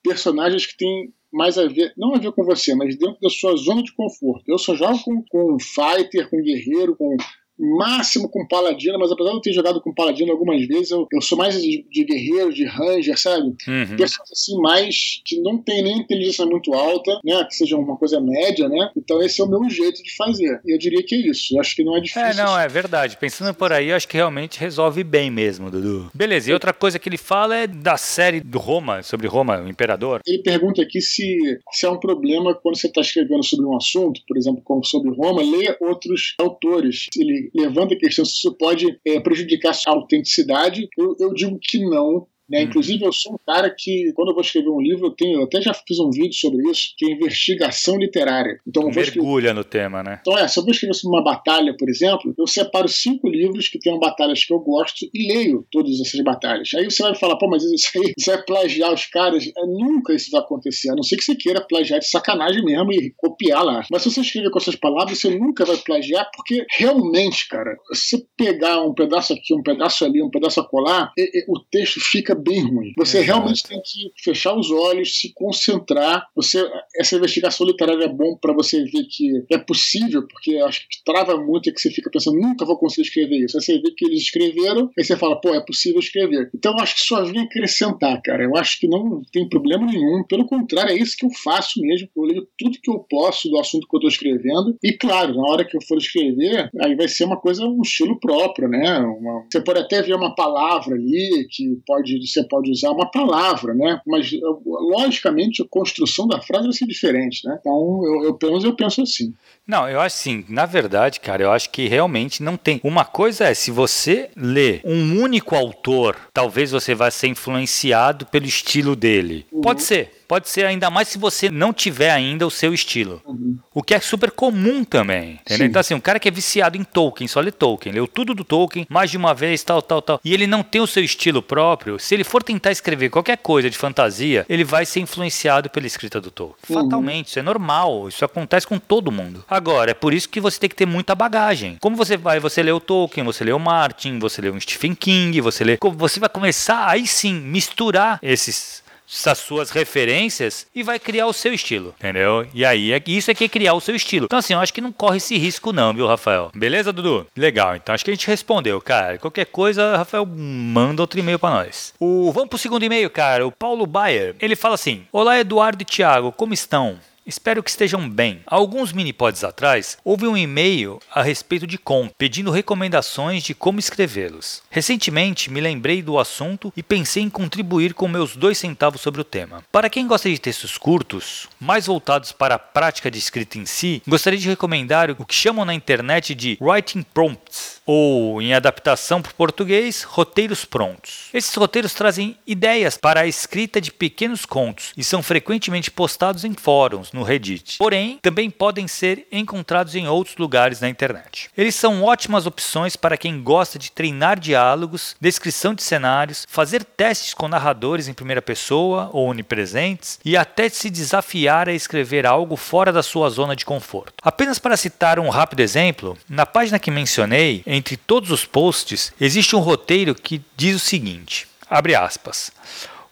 personagens 0.03 0.65
que 0.65 0.77
têm 0.77 1.13
mais 1.33 1.57
a 1.57 1.65
ver, 1.65 1.93
não 1.97 2.13
a 2.13 2.19
ver 2.19 2.31
com 2.31 2.43
você, 2.43 2.75
mas 2.75 2.95
dentro 2.95 3.19
da 3.19 3.29
sua 3.29 3.55
zona 3.55 3.81
de 3.81 3.93
conforto. 3.93 4.43
Eu 4.47 4.59
só 4.59 4.75
jogo 4.75 4.99
com, 5.03 5.23
com 5.23 5.57
fighter, 5.59 6.29
com 6.29 6.41
guerreiro, 6.41 6.95
com 6.95 7.17
máximo 7.57 8.29
com 8.29 8.47
Paladino, 8.47 8.97
mas 8.99 9.11
apesar 9.11 9.31
de 9.31 9.35
eu 9.37 9.41
ter 9.41 9.53
jogado 9.53 9.81
com 9.81 9.93
Paladino 9.93 10.31
algumas 10.31 10.65
vezes, 10.67 10.91
eu, 10.91 11.07
eu 11.11 11.21
sou 11.21 11.37
mais 11.37 11.61
de, 11.61 11.85
de 11.89 12.03
guerreiro, 12.03 12.53
de 12.53 12.65
ranger, 12.65 13.19
sabe? 13.19 13.47
Uhum. 13.67 13.97
Pessoas 13.97 14.31
assim, 14.31 14.57
mais 14.59 15.21
que 15.25 15.39
não 15.41 15.57
tem 15.57 15.83
nem 15.83 15.99
inteligência 15.99 16.45
muito 16.45 16.73
alta, 16.73 17.19
né? 17.23 17.43
Que 17.45 17.55
seja 17.55 17.77
uma 17.77 17.97
coisa 17.97 18.19
média, 18.19 18.67
né? 18.67 18.89
Então 18.97 19.21
esse 19.21 19.41
é 19.41 19.43
o 19.43 19.49
meu 19.49 19.69
jeito 19.69 20.01
de 20.01 20.15
fazer. 20.15 20.61
E 20.65 20.73
eu 20.73 20.77
diria 20.77 21.03
que 21.05 21.15
é 21.15 21.19
isso. 21.19 21.55
Eu 21.55 21.61
acho 21.61 21.75
que 21.75 21.83
não 21.83 21.95
é 21.97 22.01
difícil. 22.01 22.21
É, 22.21 22.33
não, 22.33 22.59
é 22.59 22.67
verdade. 22.67 23.17
Pensando 23.17 23.53
por 23.53 23.71
aí, 23.71 23.89
eu 23.89 23.95
acho 23.95 24.07
que 24.07 24.17
realmente 24.17 24.59
resolve 24.59 25.03
bem 25.03 25.29
mesmo, 25.29 25.69
Dudu. 25.69 26.09
Beleza, 26.13 26.49
e 26.49 26.53
outra 26.53 26.73
coisa 26.73 26.99
que 26.99 27.07
ele 27.07 27.17
fala 27.17 27.55
é 27.55 27.67
da 27.67 27.97
série 27.97 28.41
do 28.41 28.57
Roma, 28.57 29.03
sobre 29.03 29.27
Roma, 29.27 29.61
o 29.61 29.67
Imperador. 29.67 30.21
Ele 30.25 30.41
pergunta 30.41 30.81
aqui 30.81 31.01
se, 31.01 31.59
se 31.71 31.85
é 31.85 31.89
um 31.89 31.99
problema 31.99 32.53
quando 32.55 32.77
você 32.77 32.87
está 32.87 33.01
escrevendo 33.01 33.43
sobre 33.43 33.65
um 33.65 33.75
assunto, 33.75 34.21
por 34.27 34.37
exemplo, 34.37 34.61
como 34.63 34.83
sobre 34.83 35.11
Roma, 35.11 35.41
ler 35.41 35.77
outros 35.79 36.33
autores. 36.39 37.07
Ele 37.17 37.42
levanta 37.53 37.93
a 37.93 37.97
questão 37.97 38.25
se 38.25 38.33
isso 38.33 38.55
pode 38.57 38.99
é, 39.05 39.19
prejudicar 39.19 39.73
a 39.87 39.91
autenticidade. 39.91 40.87
Eu, 40.97 41.15
eu 41.19 41.33
digo 41.33 41.57
que 41.61 41.79
não, 41.79 42.27
né? 42.49 42.59
Uhum. 42.59 42.65
Inclusive, 42.65 43.05
eu 43.05 43.11
sou 43.11 43.33
um 43.33 43.37
cara 43.45 43.73
que, 43.75 44.11
quando 44.15 44.29
eu 44.29 44.33
vou 44.33 44.41
escrever 44.41 44.69
um 44.69 44.81
livro, 44.81 45.07
eu 45.07 45.11
tenho, 45.11 45.39
eu 45.39 45.43
até 45.43 45.61
já 45.61 45.73
fiz 45.73 45.99
um 45.99 46.09
vídeo 46.09 46.33
sobre 46.33 46.69
isso, 46.69 46.93
que 46.97 47.05
é 47.05 47.13
investigação 47.13 47.97
literária. 47.97 48.59
Então, 48.67 48.83
Mergulha 48.83 49.03
escrever... 49.03 49.53
no 49.53 49.63
tema, 49.63 50.03
né? 50.03 50.19
Então, 50.21 50.37
é, 50.37 50.47
se 50.47 50.59
eu 50.59 50.63
vou 50.63 50.71
escrever 50.71 50.93
sobre 50.93 51.17
uma 51.17 51.23
batalha, 51.23 51.75
por 51.77 51.89
exemplo, 51.89 52.33
eu 52.37 52.47
separo 52.47 52.87
cinco 52.87 53.27
livros 53.27 53.67
que 53.67 53.79
tenham 53.79 53.99
batalhas 53.99 54.43
que 54.43 54.53
eu 54.53 54.59
gosto 54.59 55.05
e 55.13 55.27
leio 55.27 55.65
todas 55.71 55.99
essas 55.99 56.21
batalhas. 56.23 56.69
Aí 56.75 56.85
você 56.85 57.03
vai 57.03 57.15
falar, 57.15 57.37
pô, 57.37 57.47
mas 57.47 57.63
isso 57.63 57.89
aí 57.97 58.13
isso 58.17 58.31
é 58.31 58.37
plagiar 58.37 58.93
os 58.93 59.05
caras. 59.05 59.45
É, 59.45 59.65
nunca 59.65 60.13
isso 60.13 60.29
vai 60.31 60.41
acontecer, 60.41 60.89
a 60.91 60.95
não 60.95 61.03
ser 61.03 61.17
que 61.17 61.23
você 61.23 61.35
queira 61.35 61.61
plagiar 61.61 61.99
de 61.99 62.09
sacanagem 62.09 62.63
mesmo 62.63 62.91
e 62.91 63.13
copiar 63.17 63.63
lá. 63.63 63.85
Mas 63.91 64.03
se 64.03 64.11
você 64.11 64.21
escrever 64.21 64.49
com 64.51 64.59
essas 64.59 64.75
palavras, 64.75 65.17
você 65.19 65.29
nunca 65.29 65.65
vai 65.65 65.77
plagiar, 65.77 66.29
porque 66.35 66.65
realmente, 66.77 67.47
cara, 67.47 67.75
se 67.93 68.17
você 68.17 68.25
pegar 68.37 68.81
um 68.81 68.93
pedaço 68.93 69.33
aqui, 69.33 69.53
um 69.53 69.63
pedaço 69.63 70.05
ali, 70.05 70.21
um 70.21 70.29
pedaço 70.29 70.59
a 70.59 70.67
colar, 70.67 71.11
o 71.47 71.59
texto 71.71 71.99
fica 71.99 72.32
fica 72.33 72.35
bem 72.35 72.61
ruim. 72.61 72.93
Você 72.97 73.19
Exato. 73.19 73.31
realmente 73.31 73.63
tem 73.63 73.79
que 73.81 74.11
fechar 74.23 74.55
os 74.57 74.71
olhos, 74.71 75.19
se 75.19 75.33
concentrar. 75.33 76.25
Você, 76.35 76.63
essa 76.97 77.15
investigação 77.15 77.65
literária 77.67 78.05
é 78.05 78.09
bom 78.09 78.37
para 78.37 78.53
você 78.53 78.83
ver 78.83 79.03
que 79.09 79.45
é 79.51 79.57
possível, 79.57 80.27
porque 80.27 80.57
acho 80.57 80.81
que 80.81 81.03
trava 81.05 81.37
muito 81.37 81.69
é 81.69 81.73
que 81.73 81.79
você 81.79 81.91
fica 81.91 82.09
pensando, 82.09 82.39
nunca 82.39 82.65
vou 82.65 82.77
conseguir 82.77 83.07
escrever 83.07 83.45
isso. 83.45 83.57
Aí 83.57 83.63
você 83.63 83.79
vê 83.79 83.91
que 83.95 84.05
eles 84.05 84.23
escreveram, 84.23 84.89
aí 84.97 85.03
você 85.03 85.15
fala, 85.15 85.39
pô, 85.39 85.53
é 85.53 85.63
possível 85.65 85.99
escrever. 85.99 86.49
Então 86.53 86.73
eu 86.73 86.79
acho 86.79 86.95
que 86.95 87.01
só 87.01 87.23
vem 87.23 87.41
acrescentar, 87.41 88.21
cara. 88.21 88.43
Eu 88.43 88.55
acho 88.55 88.79
que 88.79 88.87
não 88.87 89.21
tem 89.31 89.47
problema 89.47 89.85
nenhum. 89.85 90.23
Pelo 90.27 90.45
contrário, 90.45 90.91
é 90.91 90.97
isso 90.97 91.15
que 91.17 91.25
eu 91.25 91.31
faço 91.43 91.79
mesmo. 91.81 92.09
Eu 92.15 92.23
leio 92.23 92.47
tudo 92.57 92.79
que 92.81 92.91
eu 92.91 92.99
posso 93.09 93.49
do 93.49 93.59
assunto 93.59 93.87
que 93.87 93.95
eu 93.95 93.99
estou 93.99 94.09
escrevendo. 94.09 94.77
E 94.83 94.93
claro, 94.93 95.35
na 95.35 95.47
hora 95.47 95.65
que 95.65 95.75
eu 95.75 95.81
for 95.87 95.97
escrever, 95.97 96.69
aí 96.81 96.95
vai 96.95 97.07
ser 97.07 97.25
uma 97.25 97.39
coisa, 97.39 97.65
um 97.65 97.81
estilo 97.81 98.19
próprio, 98.19 98.67
né? 98.67 98.99
Uma... 98.99 99.45
você 99.51 99.61
pode 99.61 99.79
até 99.79 100.01
ver 100.01 100.15
uma 100.15 100.35
palavra 100.35 100.95
ali 100.95 101.47
que 101.49 101.77
pode, 101.85 102.17
você 102.27 102.43
pode 102.43 102.71
usar 102.71 102.91
uma 102.91 103.09
palavra, 103.09 103.73
né? 103.73 103.99
Mas 104.05 104.31
logicamente 104.65 105.61
a 105.61 105.65
construção 105.69 106.27
da 106.27 106.41
frase 106.41 106.63
vai 106.63 106.73
ser 106.73 106.85
diferente, 106.85 107.47
né? 107.47 107.57
Então 107.59 108.01
eu, 108.03 108.23
eu 108.25 108.33
pelo 108.33 108.53
menos 108.53 108.63
eu 108.63 108.75
penso 108.75 109.01
assim. 109.01 109.33
Não, 109.65 109.89
eu 109.89 109.99
acho 109.99 110.15
assim, 110.15 110.45
na 110.49 110.65
verdade, 110.65 111.19
cara, 111.19 111.43
eu 111.43 111.51
acho 111.51 111.69
que 111.69 111.87
realmente 111.87 112.43
não 112.43 112.57
tem. 112.57 112.81
Uma 112.83 113.05
coisa 113.05 113.45
é, 113.45 113.53
se 113.53 113.71
você 113.71 114.29
lê 114.35 114.81
um 114.83 115.21
único 115.21 115.55
autor, 115.55 116.17
talvez 116.33 116.71
você 116.71 116.93
vá 116.93 117.09
ser 117.09 117.27
influenciado 117.27 118.25
pelo 118.25 118.45
estilo 118.45 118.95
dele. 118.95 119.45
Uhum. 119.51 119.61
Pode 119.61 119.83
ser. 119.83 120.22
Pode 120.33 120.49
ser 120.49 120.65
ainda 120.65 120.89
mais 120.89 121.09
se 121.09 121.19
você 121.19 121.47
não 121.47 121.71
tiver 121.71 122.09
ainda 122.09 122.47
o 122.47 122.49
seu 122.49 122.73
estilo. 122.73 123.21
Uhum. 123.23 123.59
O 123.71 123.83
que 123.83 123.93
é 123.93 123.99
super 123.99 124.31
comum 124.31 124.83
também. 124.83 125.39
Entendeu? 125.41 125.67
Então, 125.67 125.79
assim, 125.79 125.93
um 125.93 125.99
cara 125.99 126.19
que 126.19 126.27
é 126.27 126.31
viciado 126.31 126.75
em 126.75 126.83
Tolkien, 126.83 127.27
só 127.27 127.39
lê 127.39 127.51
Tolkien, 127.51 127.93
leu 127.93 128.07
tudo 128.07 128.33
do 128.33 128.43
Tolkien 128.43 128.87
mais 128.89 129.11
de 129.11 129.17
uma 129.17 129.35
vez, 129.35 129.63
tal, 129.63 129.79
tal, 129.79 130.01
tal. 130.01 130.19
E 130.25 130.33
ele 130.33 130.47
não 130.47 130.63
tem 130.63 130.81
o 130.81 130.87
seu 130.87 131.03
estilo 131.03 131.39
próprio, 131.39 131.99
se 131.99 132.15
ele 132.15 132.23
for 132.23 132.41
tentar 132.41 132.71
escrever 132.71 133.11
qualquer 133.11 133.37
coisa 133.37 133.69
de 133.69 133.77
fantasia, 133.77 134.43
ele 134.49 134.63
vai 134.63 134.87
ser 134.87 135.01
influenciado 135.01 135.69
pela 135.69 135.85
escrita 135.85 136.19
do 136.19 136.31
Tolkien. 136.31 136.57
Uhum. 136.67 136.81
Fatalmente, 136.81 137.27
isso 137.27 137.37
é 137.37 137.43
normal, 137.43 138.09
isso 138.09 138.25
acontece 138.25 138.65
com 138.65 138.79
todo 138.79 139.11
mundo. 139.11 139.45
Agora, 139.47 139.91
é 139.91 139.93
por 139.93 140.15
isso 140.15 140.27
que 140.27 140.41
você 140.41 140.59
tem 140.59 140.69
que 140.69 140.75
ter 140.75 140.87
muita 140.87 141.13
bagagem. 141.13 141.77
Como 141.79 141.95
você 141.95 142.17
vai, 142.17 142.39
você 142.39 142.63
lê 142.63 142.71
o 142.71 142.79
Tolkien, 142.79 143.23
você 143.23 143.43
lê 143.43 143.53
o 143.53 143.59
Martin, 143.59 144.17
você 144.17 144.41
lê 144.41 144.49
o 144.49 144.59
Stephen 144.59 144.95
King, 144.95 145.39
você 145.41 145.63
lê. 145.63 145.77
Você 145.95 146.19
vai 146.19 146.29
começar 146.29 146.89
aí 146.89 147.05
sim 147.05 147.35
misturar 147.35 148.17
esses 148.23 148.81
as 149.25 149.37
suas 149.37 149.69
referências 149.69 150.67
e 150.73 150.83
vai 150.83 150.99
criar 150.99 151.27
o 151.27 151.33
seu 151.33 151.53
estilo, 151.53 151.93
entendeu? 151.97 152.47
E 152.53 152.65
aí, 152.65 152.91
é 152.91 153.01
isso 153.07 153.31
é 153.31 153.33
que 153.33 153.43
é 153.43 153.49
criar 153.49 153.73
o 153.73 153.81
seu 153.81 153.95
estilo. 153.95 154.25
Então, 154.25 154.39
assim, 154.39 154.53
eu 154.53 154.59
acho 154.59 154.73
que 154.73 154.81
não 154.81 154.91
corre 154.91 155.17
esse 155.17 155.37
risco, 155.37 155.71
não, 155.71 155.93
viu, 155.93 156.07
Rafael? 156.07 156.51
Beleza, 156.53 156.91
Dudu? 156.91 157.27
Legal, 157.35 157.75
então 157.75 157.93
acho 157.93 158.03
que 158.03 158.11
a 158.11 158.13
gente 158.13 158.27
respondeu, 158.27 158.79
cara. 158.81 159.17
Qualquer 159.17 159.45
coisa, 159.45 159.97
Rafael, 159.97 160.25
manda 160.25 161.01
outro 161.01 161.19
e-mail 161.19 161.39
para 161.39 161.55
nós. 161.55 161.93
O, 161.99 162.31
vamos 162.31 162.49
pro 162.49 162.57
segundo 162.57 162.83
e-mail, 162.83 163.09
cara. 163.09 163.45
O 163.45 163.51
Paulo 163.51 163.85
Bayer. 163.85 164.35
Ele 164.39 164.55
fala 164.55 164.75
assim: 164.75 165.05
Olá, 165.11 165.39
Eduardo 165.39 165.81
e 165.81 165.85
Thiago, 165.85 166.31
como 166.31 166.53
estão? 166.53 166.99
Espero 167.25 167.63
que 167.63 167.69
estejam 167.69 168.09
bem. 168.09 168.41
Alguns 168.45 168.91
mini-pods 168.91 169.45
atrás, 169.45 169.97
houve 170.03 170.27
um 170.27 170.35
e-mail 170.35 170.99
a 171.09 171.23
respeito 171.23 171.65
de 171.65 171.77
com, 171.77 172.09
pedindo 172.17 172.51
recomendações 172.51 173.43
de 173.43 173.53
como 173.53 173.79
escrevê-los. 173.79 174.61
Recentemente 174.69 175.49
me 175.49 175.61
lembrei 175.61 176.01
do 176.01 176.19
assunto 176.19 176.73
e 176.75 176.83
pensei 176.83 177.23
em 177.23 177.29
contribuir 177.29 177.93
com 177.93 178.09
meus 178.09 178.35
dois 178.35 178.57
centavos 178.57 178.99
sobre 178.99 179.21
o 179.21 179.23
tema. 179.23 179.63
Para 179.71 179.89
quem 179.89 180.05
gosta 180.05 180.29
de 180.29 180.37
textos 180.37 180.77
curtos, 180.77 181.47
mais 181.61 181.85
voltados 181.85 182.33
para 182.33 182.55
a 182.55 182.59
prática 182.59 183.09
de 183.09 183.19
escrita 183.19 183.57
em 183.57 183.65
si, 183.65 184.03
gostaria 184.05 184.39
de 184.39 184.49
recomendar 184.49 185.11
o 185.11 185.25
que 185.25 185.33
chamam 185.33 185.63
na 185.63 185.73
internet 185.73 186.35
de 186.35 186.57
writing 186.59 187.03
prompts, 187.03 187.81
ou 187.85 188.41
em 188.41 188.53
adaptação 188.53 189.21
para 189.21 189.31
o 189.31 189.35
português, 189.35 190.03
roteiros 190.03 190.65
prontos. 190.65 191.29
Esses 191.33 191.53
roteiros 191.55 191.93
trazem 191.93 192.37
ideias 192.45 192.97
para 192.97 193.21
a 193.21 193.27
escrita 193.27 193.79
de 193.79 193.91
pequenos 193.91 194.45
contos 194.45 194.93
e 194.97 195.03
são 195.03 195.23
frequentemente 195.23 195.91
postados 195.91 196.43
em 196.43 196.53
fóruns 196.53 197.12
no 197.13 197.23
Reddit. 197.23 197.77
Porém, 197.77 198.19
também 198.21 198.49
podem 198.49 198.87
ser 198.87 199.27
encontrados 199.31 199.95
em 199.95 200.07
outros 200.07 200.35
lugares 200.37 200.81
na 200.81 200.89
internet. 200.89 201.49
Eles 201.55 201.75
são 201.75 202.03
ótimas 202.03 202.45
opções 202.45 202.95
para 202.95 203.15
quem 203.15 203.41
gosta 203.41 203.77
de 203.77 203.91
treinar 203.91 204.39
diálogos, 204.39 205.15
descrição 205.21 205.73
de 205.73 205.83
cenários, 205.83 206.45
fazer 206.49 206.83
testes 206.83 207.33
com 207.33 207.47
narradores 207.47 208.07
em 208.07 208.13
primeira 208.13 208.41
pessoa 208.41 209.09
ou 209.13 209.29
onipresentes 209.29 210.19
e 210.25 210.35
até 210.35 210.67
se 210.67 210.89
desafiar 210.89 211.69
a 211.69 211.73
escrever 211.73 212.25
algo 212.25 212.55
fora 212.55 212.91
da 212.91 213.03
sua 213.03 213.29
zona 213.29 213.55
de 213.55 213.63
conforto. 213.63 214.13
Apenas 214.21 214.57
para 214.57 214.75
citar 214.75 215.19
um 215.19 215.29
rápido 215.29 215.59
exemplo, 215.59 216.17
na 216.27 216.45
página 216.45 216.79
que 216.79 216.89
mencionei, 216.89 217.61
entre 217.65 217.95
todos 217.95 218.31
os 218.31 218.45
posts, 218.45 219.13
existe 219.21 219.55
um 219.55 219.59
roteiro 219.59 220.15
que 220.15 220.41
diz 220.57 220.75
o 220.75 220.79
seguinte: 220.79 221.47
abre 221.69 221.95
aspas. 221.95 222.51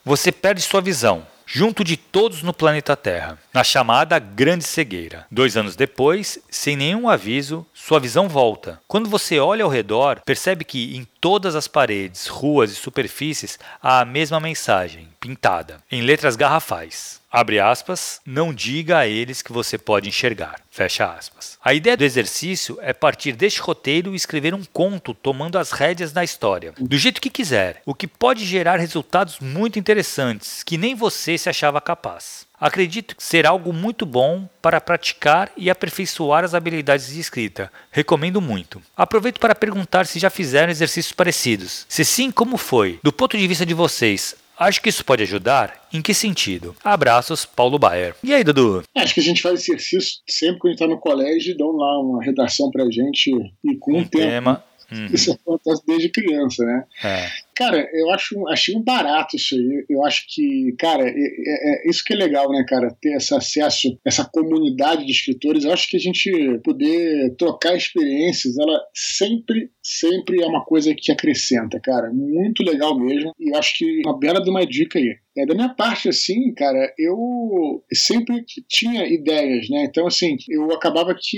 Você 0.04 0.32
perde 0.32 0.62
sua 0.62 0.82
visão, 0.82 1.28
junto 1.54 1.84
de 1.84 1.98
todos 1.98 2.42
no 2.42 2.54
planeta 2.54 2.96
Terra, 2.96 3.38
na 3.54 3.62
chamada 3.62 4.18
Grande 4.18 4.64
Cegueira. 4.64 5.26
Dois 5.30 5.58
anos 5.58 5.76
depois, 5.76 6.40
sem 6.50 6.78
nenhum 6.78 7.10
aviso, 7.10 7.66
sua 7.74 8.00
visão 8.00 8.30
volta. 8.30 8.80
Quando 8.88 9.10
você 9.10 9.38
olha 9.38 9.66
ao 9.66 9.70
redor, 9.70 10.22
percebe 10.26 10.64
que 10.64 10.96
em 10.96 11.06
todas 11.22 11.56
as 11.56 11.68
paredes, 11.68 12.26
ruas 12.26 12.72
e 12.72 12.76
superfícies 12.76 13.60
há 13.82 14.02
a 14.02 14.06
mesma 14.06 14.40
mensagem, 14.40 15.08
pintada, 15.20 15.78
em 15.90 16.02
letras 16.02 16.36
garrafais. 16.36 17.22
Abre 17.32 17.60
aspas, 17.60 18.20
não 18.26 18.54
diga 18.54 18.98
a 18.98 19.08
eles 19.08 19.42
que 19.42 19.54
você 19.54 19.78
pode 19.78 20.10
enxergar. 20.10 20.60
Fecha 20.70 21.06
aspas. 21.06 21.58
A 21.64 21.74
ideia 21.74 21.96
do 21.96 22.04
exercício 22.04 22.78
é 22.82 22.92
partir 22.92 23.34
deste 23.34 23.62
roteiro 23.62 24.12
e 24.12 24.16
escrever 24.18 24.54
um 24.54 24.66
conto 24.66 25.14
tomando 25.14 25.58
as 25.58 25.72
rédeas 25.72 26.12
da 26.12 26.24
história, 26.24 26.74
do 26.78 26.98
jeito 26.98 27.22
que 27.22 27.30
quiser, 27.30 27.82
o 27.86 27.96
que 27.96 28.08
pode 28.08 28.44
gerar 28.44 28.80
resultados 28.80 29.40
muito 29.40 29.80
interessantes 29.80 30.64
que 30.64 30.78
nem 30.78 30.96
você 30.96 31.38
se 31.38 31.48
achava 31.48 31.80
capaz. 31.80 32.46
Acredito 32.62 33.16
ser 33.18 33.48
algo 33.48 33.74
muito 33.74 34.06
bom 34.06 34.48
para 34.62 34.80
praticar 34.80 35.52
e 35.58 35.68
aperfeiçoar 35.68 36.44
as 36.44 36.54
habilidades 36.54 37.08
de 37.08 37.20
escrita. 37.20 37.72
Recomendo 37.92 38.40
muito. 38.40 38.80
Aproveito 38.96 39.40
para 39.40 39.56
perguntar 39.56 40.06
se 40.06 40.20
já 40.20 40.30
fizeram 40.30 40.72
exercícios 40.72 41.12
parecidos. 41.12 41.88
Se 41.90 42.06
sim, 42.06 42.30
como 42.30 42.58
foi? 42.58 43.00
Do 43.02 43.12
ponto 43.12 43.36
de 43.36 43.48
vista 43.48 43.66
de 43.66 43.74
vocês, 43.74 44.36
Acho 44.62 44.80
que 44.80 44.90
isso 44.90 45.04
pode 45.04 45.24
ajudar? 45.24 45.88
Em 45.92 46.04
que 46.04 46.14
sentido? 46.14 46.76
Abraços, 46.84 47.48
Paulo 47.48 47.80
Bayer. 47.80 48.14
E 48.24 48.32
aí, 48.32 48.44
Dudu? 48.44 48.84
Acho 48.94 49.16
que 49.16 49.20
a 49.20 49.24
gente 49.24 49.42
faz 49.42 49.62
exercício 49.62 50.22
sempre 50.28 50.62
que 50.62 50.68
a 50.68 50.70
gente 50.70 50.84
está 50.84 50.88
no 50.88 51.00
colégio, 51.00 51.58
dão 51.58 51.72
lá 51.72 52.00
uma 52.00 52.24
redação 52.24 52.70
pra 52.70 52.86
gente 52.92 53.32
e 53.64 53.76
com 53.80 53.94
um, 53.94 54.02
um 54.02 54.04
tema. 54.04 54.64
Uhum. 54.92 55.08
Isso 55.14 55.32
acontece 55.32 55.82
desde 55.88 56.10
criança, 56.10 56.66
né? 56.66 56.84
É. 57.04 57.28
Cara, 57.56 57.88
eu 57.94 58.10
acho, 58.12 58.48
achei 58.48 58.76
um 58.76 58.82
barato 58.82 59.36
isso 59.36 59.56
aí. 59.56 59.86
Eu 59.90 60.04
acho 60.04 60.26
que, 60.28 60.74
cara, 60.80 61.04
é, 61.04 61.12
é, 61.12 61.88
é, 61.88 61.90
isso 61.90 62.04
que 62.04 62.14
é 62.14 62.16
legal, 62.16 62.52
né, 62.52 62.66
cara? 62.68 62.96
Ter 63.02 63.16
esse 63.16 63.34
acesso, 63.36 63.98
essa 64.06 64.26
comunidade 64.26 65.06
de 65.06 65.12
escritores. 65.12 65.64
Eu 65.64 65.72
acho 65.72 65.88
que 65.90 65.98
a 65.98 66.00
gente 66.00 66.32
poder 66.64 67.36
trocar 67.38 67.76
experiências, 67.76 68.58
ela 68.58 68.82
sempre, 68.94 69.70
sempre 69.84 70.42
é 70.42 70.46
uma 70.46 70.66
coisa 70.66 70.94
que 70.96 71.12
acrescenta, 71.12 71.80
cara. 71.80 72.12
Muito 72.12 72.64
legal 72.64 72.98
mesmo. 73.00 73.32
E 73.40 73.50
eu 73.54 73.60
acho 73.60 73.78
que 73.78 74.02
uma 74.06 74.18
bela 74.18 74.42
de 74.42 74.50
uma 74.50 74.66
dica 74.66 74.98
aí. 74.98 75.16
É, 75.38 75.46
da 75.46 75.54
minha 75.54 75.70
parte, 75.70 76.10
assim, 76.10 76.54
cara, 76.54 76.94
eu 76.98 77.84
sempre 77.94 78.44
tinha 78.68 79.06
ideias, 79.08 79.70
né? 79.70 79.86
Então, 79.86 80.08
assim, 80.08 80.36
eu 80.50 80.72
acabava 80.72 81.16
que 81.18 81.38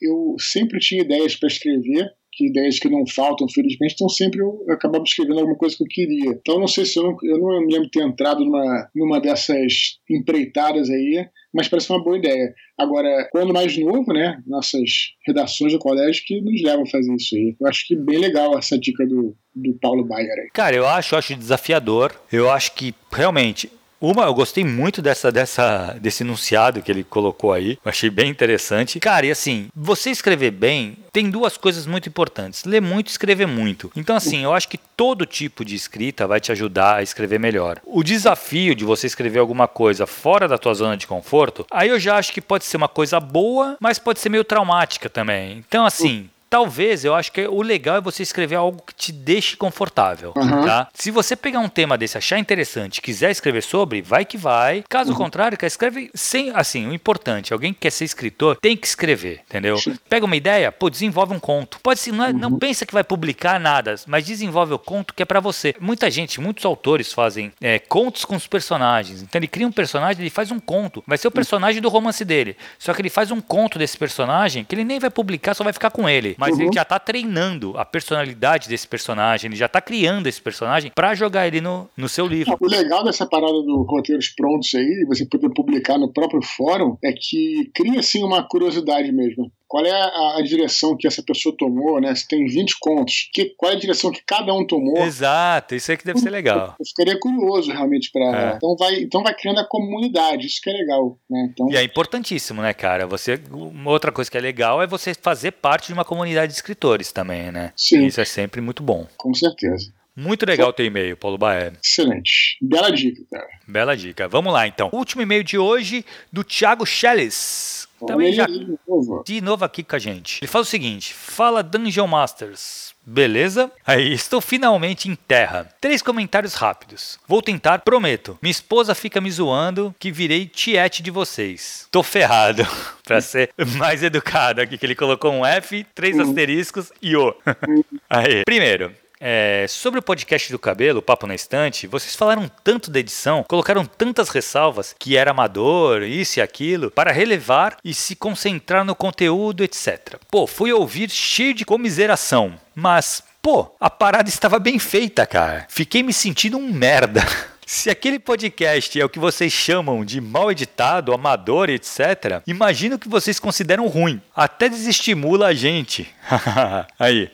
eu 0.00 0.36
sempre 0.38 0.78
tinha 0.78 1.02
ideias 1.02 1.34
para 1.34 1.48
escrever 1.48 2.08
que 2.32 2.48
ideias 2.48 2.78
que 2.78 2.88
não 2.88 3.06
faltam, 3.06 3.48
felizmente, 3.48 3.94
então 3.94 4.08
sempre 4.08 4.40
eu 4.40 4.64
acabava 4.70 5.04
escrevendo 5.04 5.40
alguma 5.40 5.56
coisa 5.56 5.76
que 5.76 5.84
eu 5.84 5.88
queria. 5.88 6.30
Então 6.30 6.58
não 6.58 6.66
sei 6.66 6.84
se 6.84 6.98
eu 6.98 7.04
não, 7.04 7.16
eu 7.22 7.38
não 7.38 7.66
lembro 7.66 7.90
ter 7.90 8.02
entrado 8.02 8.44
numa, 8.44 8.90
numa 8.94 9.20
dessas 9.20 9.98
empreitadas 10.08 10.88
aí, 10.88 11.26
mas 11.52 11.68
parece 11.68 11.90
uma 11.92 12.02
boa 12.02 12.16
ideia. 12.16 12.54
Agora, 12.78 13.28
quando 13.30 13.52
mais 13.52 13.76
novo, 13.76 14.12
né, 14.12 14.42
nossas 14.46 15.12
redações 15.26 15.72
do 15.72 15.78
colégio 15.78 16.24
que 16.26 16.40
nos 16.40 16.62
levam 16.62 16.84
a 16.84 16.90
fazer 16.90 17.14
isso 17.14 17.36
aí. 17.36 17.54
Eu 17.60 17.66
acho 17.68 17.86
que 17.86 17.94
bem 17.94 18.18
legal 18.18 18.58
essa 18.58 18.78
dica 18.78 19.06
do, 19.06 19.36
do 19.54 19.74
Paulo 19.74 20.04
Baier 20.04 20.38
aí. 20.38 20.48
Cara, 20.54 20.74
eu 20.74 20.86
acho, 20.86 21.14
eu 21.14 21.18
acho 21.18 21.36
desafiador. 21.36 22.14
Eu 22.32 22.50
acho 22.50 22.74
que 22.74 22.94
realmente 23.12 23.70
uma, 24.02 24.24
eu 24.24 24.34
gostei 24.34 24.64
muito 24.64 25.00
dessa, 25.00 25.30
dessa, 25.30 25.96
desse 26.00 26.24
enunciado 26.24 26.82
que 26.82 26.90
ele 26.90 27.04
colocou 27.04 27.52
aí. 27.52 27.78
Eu 27.84 27.88
achei 27.88 28.10
bem 28.10 28.28
interessante. 28.28 28.98
Cara, 28.98 29.26
e 29.26 29.30
assim, 29.30 29.68
você 29.74 30.10
escrever 30.10 30.50
bem 30.50 30.96
tem 31.12 31.30
duas 31.30 31.56
coisas 31.56 31.86
muito 31.86 32.08
importantes: 32.08 32.64
ler 32.64 32.80
muito 32.80 33.08
e 33.08 33.10
escrever 33.10 33.46
muito. 33.46 33.92
Então, 33.94 34.16
assim, 34.16 34.42
eu 34.42 34.52
acho 34.52 34.68
que 34.68 34.78
todo 34.78 35.26
tipo 35.26 35.64
de 35.64 35.76
escrita 35.76 36.26
vai 36.26 36.40
te 36.40 36.50
ajudar 36.50 36.96
a 36.96 37.02
escrever 37.02 37.38
melhor. 37.38 37.78
O 37.84 38.02
desafio 38.02 38.74
de 38.74 38.84
você 38.84 39.06
escrever 39.06 39.38
alguma 39.38 39.68
coisa 39.68 40.06
fora 40.06 40.48
da 40.48 40.58
tua 40.58 40.74
zona 40.74 40.96
de 40.96 41.06
conforto, 41.06 41.66
aí 41.70 41.90
eu 41.90 42.00
já 42.00 42.16
acho 42.16 42.32
que 42.32 42.40
pode 42.40 42.64
ser 42.64 42.78
uma 42.78 42.88
coisa 42.88 43.20
boa, 43.20 43.76
mas 43.78 43.98
pode 43.98 44.18
ser 44.18 44.30
meio 44.30 44.42
traumática 44.42 45.08
também. 45.08 45.58
Então, 45.58 45.86
assim 45.86 46.28
talvez, 46.52 47.02
eu 47.02 47.14
acho 47.14 47.32
que 47.32 47.46
o 47.46 47.62
legal 47.62 47.96
é 47.96 48.00
você 48.02 48.22
escrever 48.22 48.56
algo 48.56 48.82
que 48.86 48.94
te 48.94 49.10
deixe 49.10 49.56
confortável, 49.56 50.34
uhum. 50.36 50.66
tá? 50.66 50.86
Se 50.92 51.10
você 51.10 51.34
pegar 51.34 51.60
um 51.60 51.68
tema 51.68 51.96
desse, 51.96 52.18
achar 52.18 52.38
interessante, 52.38 53.00
quiser 53.00 53.30
escrever 53.30 53.62
sobre, 53.62 54.02
vai 54.02 54.26
que 54.26 54.36
vai. 54.36 54.84
Caso 54.86 55.12
uhum. 55.12 55.16
contrário, 55.16 55.56
cara, 55.56 55.66
escreve 55.66 56.10
sem, 56.12 56.50
assim, 56.54 56.86
o 56.86 56.92
importante, 56.92 57.54
alguém 57.54 57.72
que 57.72 57.80
quer 57.80 57.90
ser 57.90 58.04
escritor, 58.04 58.58
tem 58.60 58.76
que 58.76 58.86
escrever, 58.86 59.40
entendeu? 59.48 59.78
Pega 60.10 60.26
uma 60.26 60.36
ideia, 60.36 60.70
pô, 60.70 60.90
desenvolve 60.90 61.32
um 61.32 61.40
conto. 61.40 61.80
Pode 61.82 62.00
ser, 62.00 62.12
não, 62.12 62.26
é, 62.26 62.28
uhum. 62.28 62.38
não 62.38 62.58
pensa 62.58 62.84
que 62.84 62.92
vai 62.92 63.02
publicar 63.02 63.58
nada, 63.58 63.94
mas 64.06 64.26
desenvolve 64.26 64.74
o 64.74 64.78
conto 64.78 65.14
que 65.14 65.22
é 65.22 65.26
para 65.26 65.40
você. 65.40 65.74
Muita 65.80 66.10
gente, 66.10 66.38
muitos 66.38 66.66
autores 66.66 67.14
fazem 67.14 67.50
é, 67.62 67.78
contos 67.78 68.26
com 68.26 68.36
os 68.36 68.46
personagens. 68.46 69.22
Então 69.22 69.38
ele 69.38 69.48
cria 69.48 69.66
um 69.66 69.72
personagem, 69.72 70.20
ele 70.20 70.28
faz 70.28 70.50
um 70.50 70.60
conto. 70.60 71.02
Vai 71.06 71.16
ser 71.16 71.28
o 71.28 71.30
personagem 71.30 71.80
do 71.80 71.88
romance 71.88 72.26
dele. 72.26 72.58
Só 72.78 72.92
que 72.92 73.00
ele 73.00 73.08
faz 73.08 73.30
um 73.30 73.40
conto 73.40 73.78
desse 73.78 73.96
personagem 73.96 74.64
que 74.64 74.74
ele 74.74 74.84
nem 74.84 74.98
vai 74.98 75.08
publicar, 75.08 75.54
só 75.54 75.64
vai 75.64 75.72
ficar 75.72 75.90
com 75.90 76.06
ele 76.06 76.36
mas 76.42 76.56
uhum. 76.56 76.62
ele 76.62 76.72
já 76.74 76.84
tá 76.84 76.98
treinando 76.98 77.78
a 77.78 77.84
personalidade 77.84 78.68
desse 78.68 78.88
personagem, 78.88 79.48
ele 79.48 79.56
já 79.56 79.68
tá 79.68 79.80
criando 79.80 80.26
esse 80.26 80.42
personagem 80.42 80.90
para 80.92 81.14
jogar 81.14 81.46
ele 81.46 81.60
no, 81.60 81.88
no 81.96 82.08
seu 82.08 82.26
livro. 82.26 82.56
O 82.60 82.66
legal 82.66 83.04
dessa 83.04 83.24
parada 83.24 83.62
do 83.62 83.86
roteiros 83.88 84.28
prontos 84.36 84.74
aí, 84.74 85.04
você 85.06 85.24
poder 85.24 85.50
publicar 85.54 85.98
no 85.98 86.12
próprio 86.12 86.42
fórum, 86.42 86.96
é 87.04 87.12
que 87.12 87.70
cria 87.72 88.00
assim 88.00 88.24
uma 88.24 88.42
curiosidade 88.42 89.12
mesmo 89.12 89.52
qual 89.72 89.86
é 89.86 89.90
a, 89.90 90.36
a, 90.36 90.42
direção 90.42 90.94
que 90.94 91.06
essa 91.06 91.22
pessoa 91.22 91.56
tomou, 91.56 91.98
né? 91.98 92.14
Se 92.14 92.28
tem 92.28 92.44
20 92.44 92.76
contos, 92.78 93.30
que, 93.32 93.54
qual 93.56 93.72
é 93.72 93.74
a 93.74 93.78
direção 93.78 94.12
que 94.12 94.20
cada 94.26 94.52
um 94.52 94.66
tomou. 94.66 94.98
Exato, 94.98 95.74
isso 95.74 95.90
é 95.90 95.96
que 95.96 96.04
deve 96.04 96.18
ser 96.18 96.28
legal. 96.28 96.76
Eu 96.78 96.84
ficaria 96.84 97.18
curioso 97.18 97.72
realmente 97.72 98.10
para. 98.12 98.52
É. 98.52 98.56
Então, 98.56 98.76
vai, 98.76 98.94
então 98.96 99.22
vai 99.22 99.34
criando 99.34 99.60
a 99.60 99.64
comunidade, 99.66 100.46
isso 100.46 100.60
que 100.62 100.68
é 100.68 100.74
legal. 100.74 101.16
Né? 101.28 101.48
Então... 101.50 101.70
E 101.70 101.76
é 101.78 101.82
importantíssimo, 101.82 102.60
né, 102.60 102.74
cara? 102.74 103.06
Você, 103.06 103.40
uma 103.50 103.90
outra 103.90 104.12
coisa 104.12 104.30
que 104.30 104.36
é 104.36 104.42
legal 104.42 104.82
é 104.82 104.86
você 104.86 105.14
fazer 105.14 105.52
parte 105.52 105.86
de 105.86 105.94
uma 105.94 106.04
comunidade 106.04 106.52
de 106.52 106.56
escritores 106.58 107.10
também, 107.10 107.50
né? 107.50 107.72
Sim. 107.74 108.04
Isso 108.04 108.20
é 108.20 108.26
sempre 108.26 108.60
muito 108.60 108.82
bom. 108.82 109.06
Com 109.16 109.32
certeza. 109.32 109.90
Muito 110.14 110.44
legal 110.44 110.68
o 110.68 110.72
teu 110.74 110.84
e-mail, 110.84 111.16
Paulo 111.16 111.38
Baer. 111.38 111.72
Excelente. 111.82 112.58
Bela 112.60 112.90
dica, 112.92 113.22
cara. 113.30 113.48
Bela 113.66 113.96
dica. 113.96 114.28
Vamos 114.28 114.52
lá, 114.52 114.66
então. 114.66 114.90
Último 114.92 115.22
e-mail 115.22 115.42
de 115.42 115.56
hoje 115.56 116.04
do 116.30 116.44
Thiago 116.44 116.84
Schelles. 116.84 117.88
Também 118.06 118.32
já 118.32 118.46
de 118.46 118.78
novo. 118.86 119.22
de 119.24 119.40
novo 119.40 119.64
aqui 119.64 119.82
com 119.82 119.96
a 119.96 119.98
gente. 119.98 120.38
Ele 120.42 120.50
fala 120.50 120.62
o 120.62 120.66
seguinte: 120.66 121.14
fala 121.14 121.62
Dungeon 121.62 122.06
Masters. 122.06 122.92
Beleza? 123.04 123.70
Aí, 123.84 124.12
estou 124.14 124.40
finalmente 124.40 125.08
em 125.08 125.14
terra. 125.14 125.68
Três 125.80 126.02
comentários 126.02 126.54
rápidos. 126.54 127.18
Vou 127.26 127.42
tentar, 127.42 127.80
prometo. 127.80 128.38
Minha 128.40 128.52
esposa 128.52 128.94
fica 128.94 129.20
me 129.20 129.30
zoando 129.30 129.94
que 129.98 130.12
virei 130.12 130.46
tiete 130.46 131.02
de 131.02 131.10
vocês. 131.10 131.88
Tô 131.90 132.02
ferrado. 132.02 132.66
pra 133.04 133.20
ser 133.20 133.50
mais 133.76 134.02
educado 134.02 134.60
aqui, 134.60 134.78
que 134.78 134.86
ele 134.86 134.94
colocou 134.94 135.32
um 135.32 135.44
F, 135.44 135.84
três 135.94 136.18
asteriscos 136.18 136.92
e 137.02 137.16
O. 137.16 137.34
Aí. 138.08 138.42
Primeiro, 138.44 138.94
é, 139.24 139.66
sobre 139.68 140.00
o 140.00 140.02
podcast 140.02 140.50
do 140.50 140.58
cabelo, 140.58 141.00
Papo 141.00 141.28
na 141.28 141.34
Estante, 141.34 141.86
vocês 141.86 142.16
falaram 142.16 142.50
tanto 142.64 142.90
da 142.90 142.98
edição, 142.98 143.44
colocaram 143.48 143.84
tantas 143.84 144.28
ressalvas 144.28 144.92
que 144.98 145.16
era 145.16 145.30
amador, 145.30 146.02
isso 146.02 146.40
e 146.40 146.42
aquilo, 146.42 146.90
para 146.90 147.12
relevar 147.12 147.76
e 147.84 147.94
se 147.94 148.16
concentrar 148.16 148.84
no 148.84 148.96
conteúdo, 148.96 149.62
etc. 149.62 150.16
Pô, 150.28 150.44
fui 150.44 150.72
ouvir 150.72 151.08
cheio 151.08 151.54
de 151.54 151.64
comiseração, 151.64 152.54
mas, 152.74 153.22
pô, 153.40 153.72
a 153.78 153.88
parada 153.88 154.28
estava 154.28 154.58
bem 154.58 154.80
feita, 154.80 155.24
cara. 155.24 155.66
Fiquei 155.68 156.02
me 156.02 156.12
sentindo 156.12 156.58
um 156.58 156.72
merda. 156.72 157.24
Se 157.64 157.88
aquele 157.88 158.18
podcast 158.18 159.00
é 159.00 159.04
o 159.04 159.08
que 159.08 159.20
vocês 159.20 159.52
chamam 159.52 160.04
de 160.04 160.20
mal 160.20 160.50
editado, 160.50 161.14
amador, 161.14 161.70
etc., 161.70 162.42
imagino 162.44 162.98
que 162.98 163.08
vocês 163.08 163.38
consideram 163.38 163.86
ruim. 163.86 164.20
Até 164.34 164.68
desestimula 164.68 165.46
a 165.46 165.54
gente. 165.54 166.12
Aí 166.98 167.30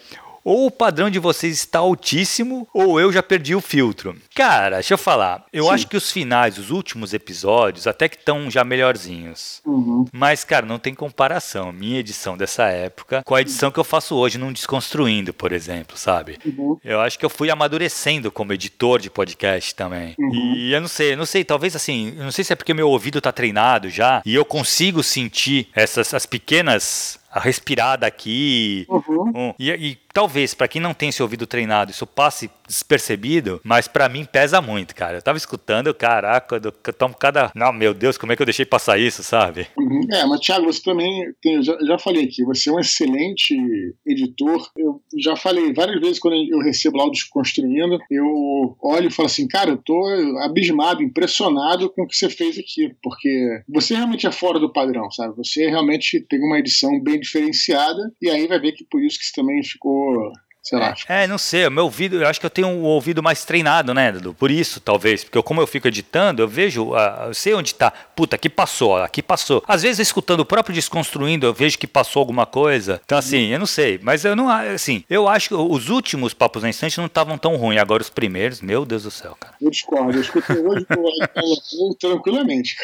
ou 0.48 0.64
o 0.64 0.70
padrão 0.70 1.10
de 1.10 1.18
vocês 1.18 1.52
está 1.52 1.80
altíssimo, 1.80 2.66
ou 2.72 2.98
eu 2.98 3.12
já 3.12 3.22
perdi 3.22 3.54
o 3.54 3.60
filtro. 3.60 4.16
Cara, 4.34 4.76
deixa 4.76 4.94
eu 4.94 4.98
falar. 4.98 5.44
Eu 5.52 5.64
Sim. 5.64 5.70
acho 5.70 5.86
que 5.86 5.96
os 5.96 6.10
finais, 6.10 6.56
os 6.56 6.70
últimos 6.70 7.12
episódios, 7.12 7.86
até 7.86 8.08
que 8.08 8.16
estão 8.16 8.50
já 8.50 8.64
melhorzinhos. 8.64 9.60
Uhum. 9.66 10.06
Mas, 10.10 10.44
cara, 10.44 10.64
não 10.64 10.78
tem 10.78 10.94
comparação. 10.94 11.70
Minha 11.70 11.98
edição 11.98 12.34
dessa 12.34 12.64
época 12.64 13.22
com 13.26 13.34
a 13.34 13.42
edição 13.42 13.70
que 13.70 13.78
eu 13.78 13.84
faço 13.84 14.14
hoje 14.14 14.38
num 14.38 14.50
Desconstruindo, 14.50 15.34
por 15.34 15.52
exemplo, 15.52 15.98
sabe? 15.98 16.38
Uhum. 16.42 16.78
Eu 16.82 16.98
acho 17.02 17.18
que 17.18 17.26
eu 17.26 17.30
fui 17.30 17.50
amadurecendo 17.50 18.32
como 18.32 18.54
editor 18.54 19.00
de 19.00 19.10
podcast 19.10 19.74
também. 19.74 20.14
Uhum. 20.18 20.34
E 20.34 20.72
eu 20.72 20.80
não 20.80 20.88
sei, 20.88 21.12
eu 21.12 21.16
não 21.18 21.26
sei, 21.26 21.44
talvez 21.44 21.76
assim, 21.76 22.14
eu 22.16 22.24
não 22.24 22.32
sei 22.32 22.42
se 22.42 22.54
é 22.54 22.56
porque 22.56 22.72
meu 22.72 22.88
ouvido 22.88 23.20
tá 23.20 23.30
treinado 23.30 23.90
já 23.90 24.22
e 24.24 24.34
eu 24.34 24.46
consigo 24.46 25.02
sentir 25.02 25.68
essas 25.74 26.14
as 26.14 26.24
pequenas 26.24 27.20
a 27.38 27.40
respirada 27.40 28.06
aqui. 28.06 28.84
Uhum. 28.88 29.32
Um, 29.34 29.54
e, 29.58 29.70
e, 29.70 29.98
talvez, 30.12 30.54
para 30.54 30.66
quem 30.66 30.82
não 30.82 30.92
tem 30.92 31.08
esse 31.08 31.22
ouvido 31.22 31.46
treinado, 31.46 31.90
isso 31.92 32.06
passe 32.06 32.50
despercebido, 32.68 33.60
mas 33.64 33.88
para 33.88 34.08
mim 34.08 34.24
pesa 34.24 34.60
muito, 34.60 34.94
cara. 34.94 35.18
Eu 35.18 35.22
tava 35.22 35.38
escutando, 35.38 35.92
caraca, 35.94 36.56
eu, 36.56 36.72
eu 36.86 36.92
tomo 36.92 37.14
cada. 37.14 37.50
Não, 37.54 37.72
meu 37.72 37.94
Deus, 37.94 38.18
como 38.18 38.32
é 38.32 38.36
que 38.36 38.42
eu 38.42 38.46
deixei 38.46 38.64
passar 38.64 38.98
isso, 38.98 39.22
sabe? 39.22 39.66
Uhum. 39.76 40.00
É, 40.12 40.24
mas 40.26 40.40
Thiago, 40.40 40.66
você 40.66 40.82
também 40.82 41.32
tem. 41.42 41.54
Eu 41.56 41.62
já, 41.62 41.76
já 41.84 41.98
falei 41.98 42.24
aqui, 42.24 42.44
você 42.44 42.70
é 42.70 42.72
um 42.72 42.78
excelente 42.80 43.56
editor. 44.06 44.70
Eu 44.76 45.00
já 45.18 45.34
falei 45.34 45.72
várias 45.72 46.00
vezes 46.00 46.18
quando 46.18 46.34
eu 46.34 46.58
recebo 46.60 47.00
áudios 47.00 47.24
construindo, 47.24 47.98
eu 48.10 48.76
olho 48.82 49.08
e 49.08 49.12
falo 49.12 49.26
assim, 49.26 49.48
cara, 49.48 49.70
eu 49.70 49.78
tô 49.78 49.98
abismado, 50.42 51.02
impressionado 51.02 51.90
com 51.90 52.02
o 52.02 52.06
que 52.06 52.16
você 52.16 52.28
fez 52.28 52.58
aqui, 52.58 52.94
porque 53.02 53.62
você 53.68 53.94
realmente 53.94 54.26
é 54.26 54.32
fora 54.32 54.58
do 54.58 54.72
padrão, 54.72 55.10
sabe? 55.10 55.36
Você 55.36 55.68
realmente 55.68 56.20
tem 56.28 56.40
uma 56.40 56.58
edição 56.58 57.00
bem 57.00 57.18
diferenciada, 57.18 58.12
e 58.20 58.28
aí 58.28 58.46
vai 58.46 58.60
ver 58.60 58.72
que 58.72 58.84
por 58.84 59.02
isso 59.02 59.18
que 59.18 59.24
você 59.24 59.32
também 59.34 59.62
ficou 59.62 60.32
sei 60.68 60.78
lá. 60.78 60.94
É, 61.08 61.26
não 61.26 61.38
sei, 61.38 61.66
o 61.66 61.70
meu 61.70 61.84
ouvido, 61.84 62.16
eu 62.16 62.28
acho 62.28 62.38
que 62.38 62.46
eu 62.46 62.50
tenho 62.50 62.68
o 62.68 62.70
um 62.70 62.82
ouvido 62.84 63.22
mais 63.22 63.44
treinado, 63.44 63.94
né, 63.94 64.12
Dudu? 64.12 64.34
Por 64.34 64.50
isso, 64.50 64.80
talvez, 64.80 65.24
porque 65.24 65.38
eu, 65.38 65.42
como 65.42 65.60
eu 65.60 65.66
fico 65.66 65.88
editando, 65.88 66.42
eu 66.42 66.48
vejo, 66.48 66.90
uh, 66.90 67.28
eu 67.28 67.34
sei 67.34 67.54
onde 67.54 67.74
tá, 67.74 67.92
puta, 68.14 68.36
aqui 68.36 68.48
passou, 68.48 68.96
aqui 68.96 69.22
passou. 69.22 69.62
Às 69.66 69.82
vezes, 69.82 70.00
escutando 70.00 70.40
o 70.40 70.44
próprio 70.44 70.74
Desconstruindo, 70.74 71.46
eu 71.46 71.54
vejo 71.54 71.78
que 71.78 71.86
passou 71.86 72.20
alguma 72.20 72.44
coisa. 72.44 73.00
Então, 73.04 73.16
assim, 73.16 73.48
eu 73.48 73.58
não 73.58 73.66
sei, 73.66 73.98
mas 74.02 74.24
eu 74.24 74.36
não, 74.36 74.48
assim, 74.50 75.04
eu 75.08 75.26
acho 75.26 75.48
que 75.48 75.54
os 75.54 75.88
últimos 75.88 76.34
Papos 76.34 76.62
na 76.62 76.68
Instante 76.68 76.98
não 76.98 77.06
estavam 77.06 77.38
tão 77.38 77.56
ruins, 77.56 77.80
agora 77.80 78.02
os 78.02 78.10
primeiros, 78.10 78.60
meu 78.60 78.84
Deus 78.84 79.04
do 79.04 79.10
céu, 79.10 79.36
cara. 79.40 79.54
Eu 79.60 79.70
discordo, 79.70 80.12
eu 80.12 80.20
escutei 80.20 80.58
hoje 80.58 80.86
tranquilamente. 81.98 82.76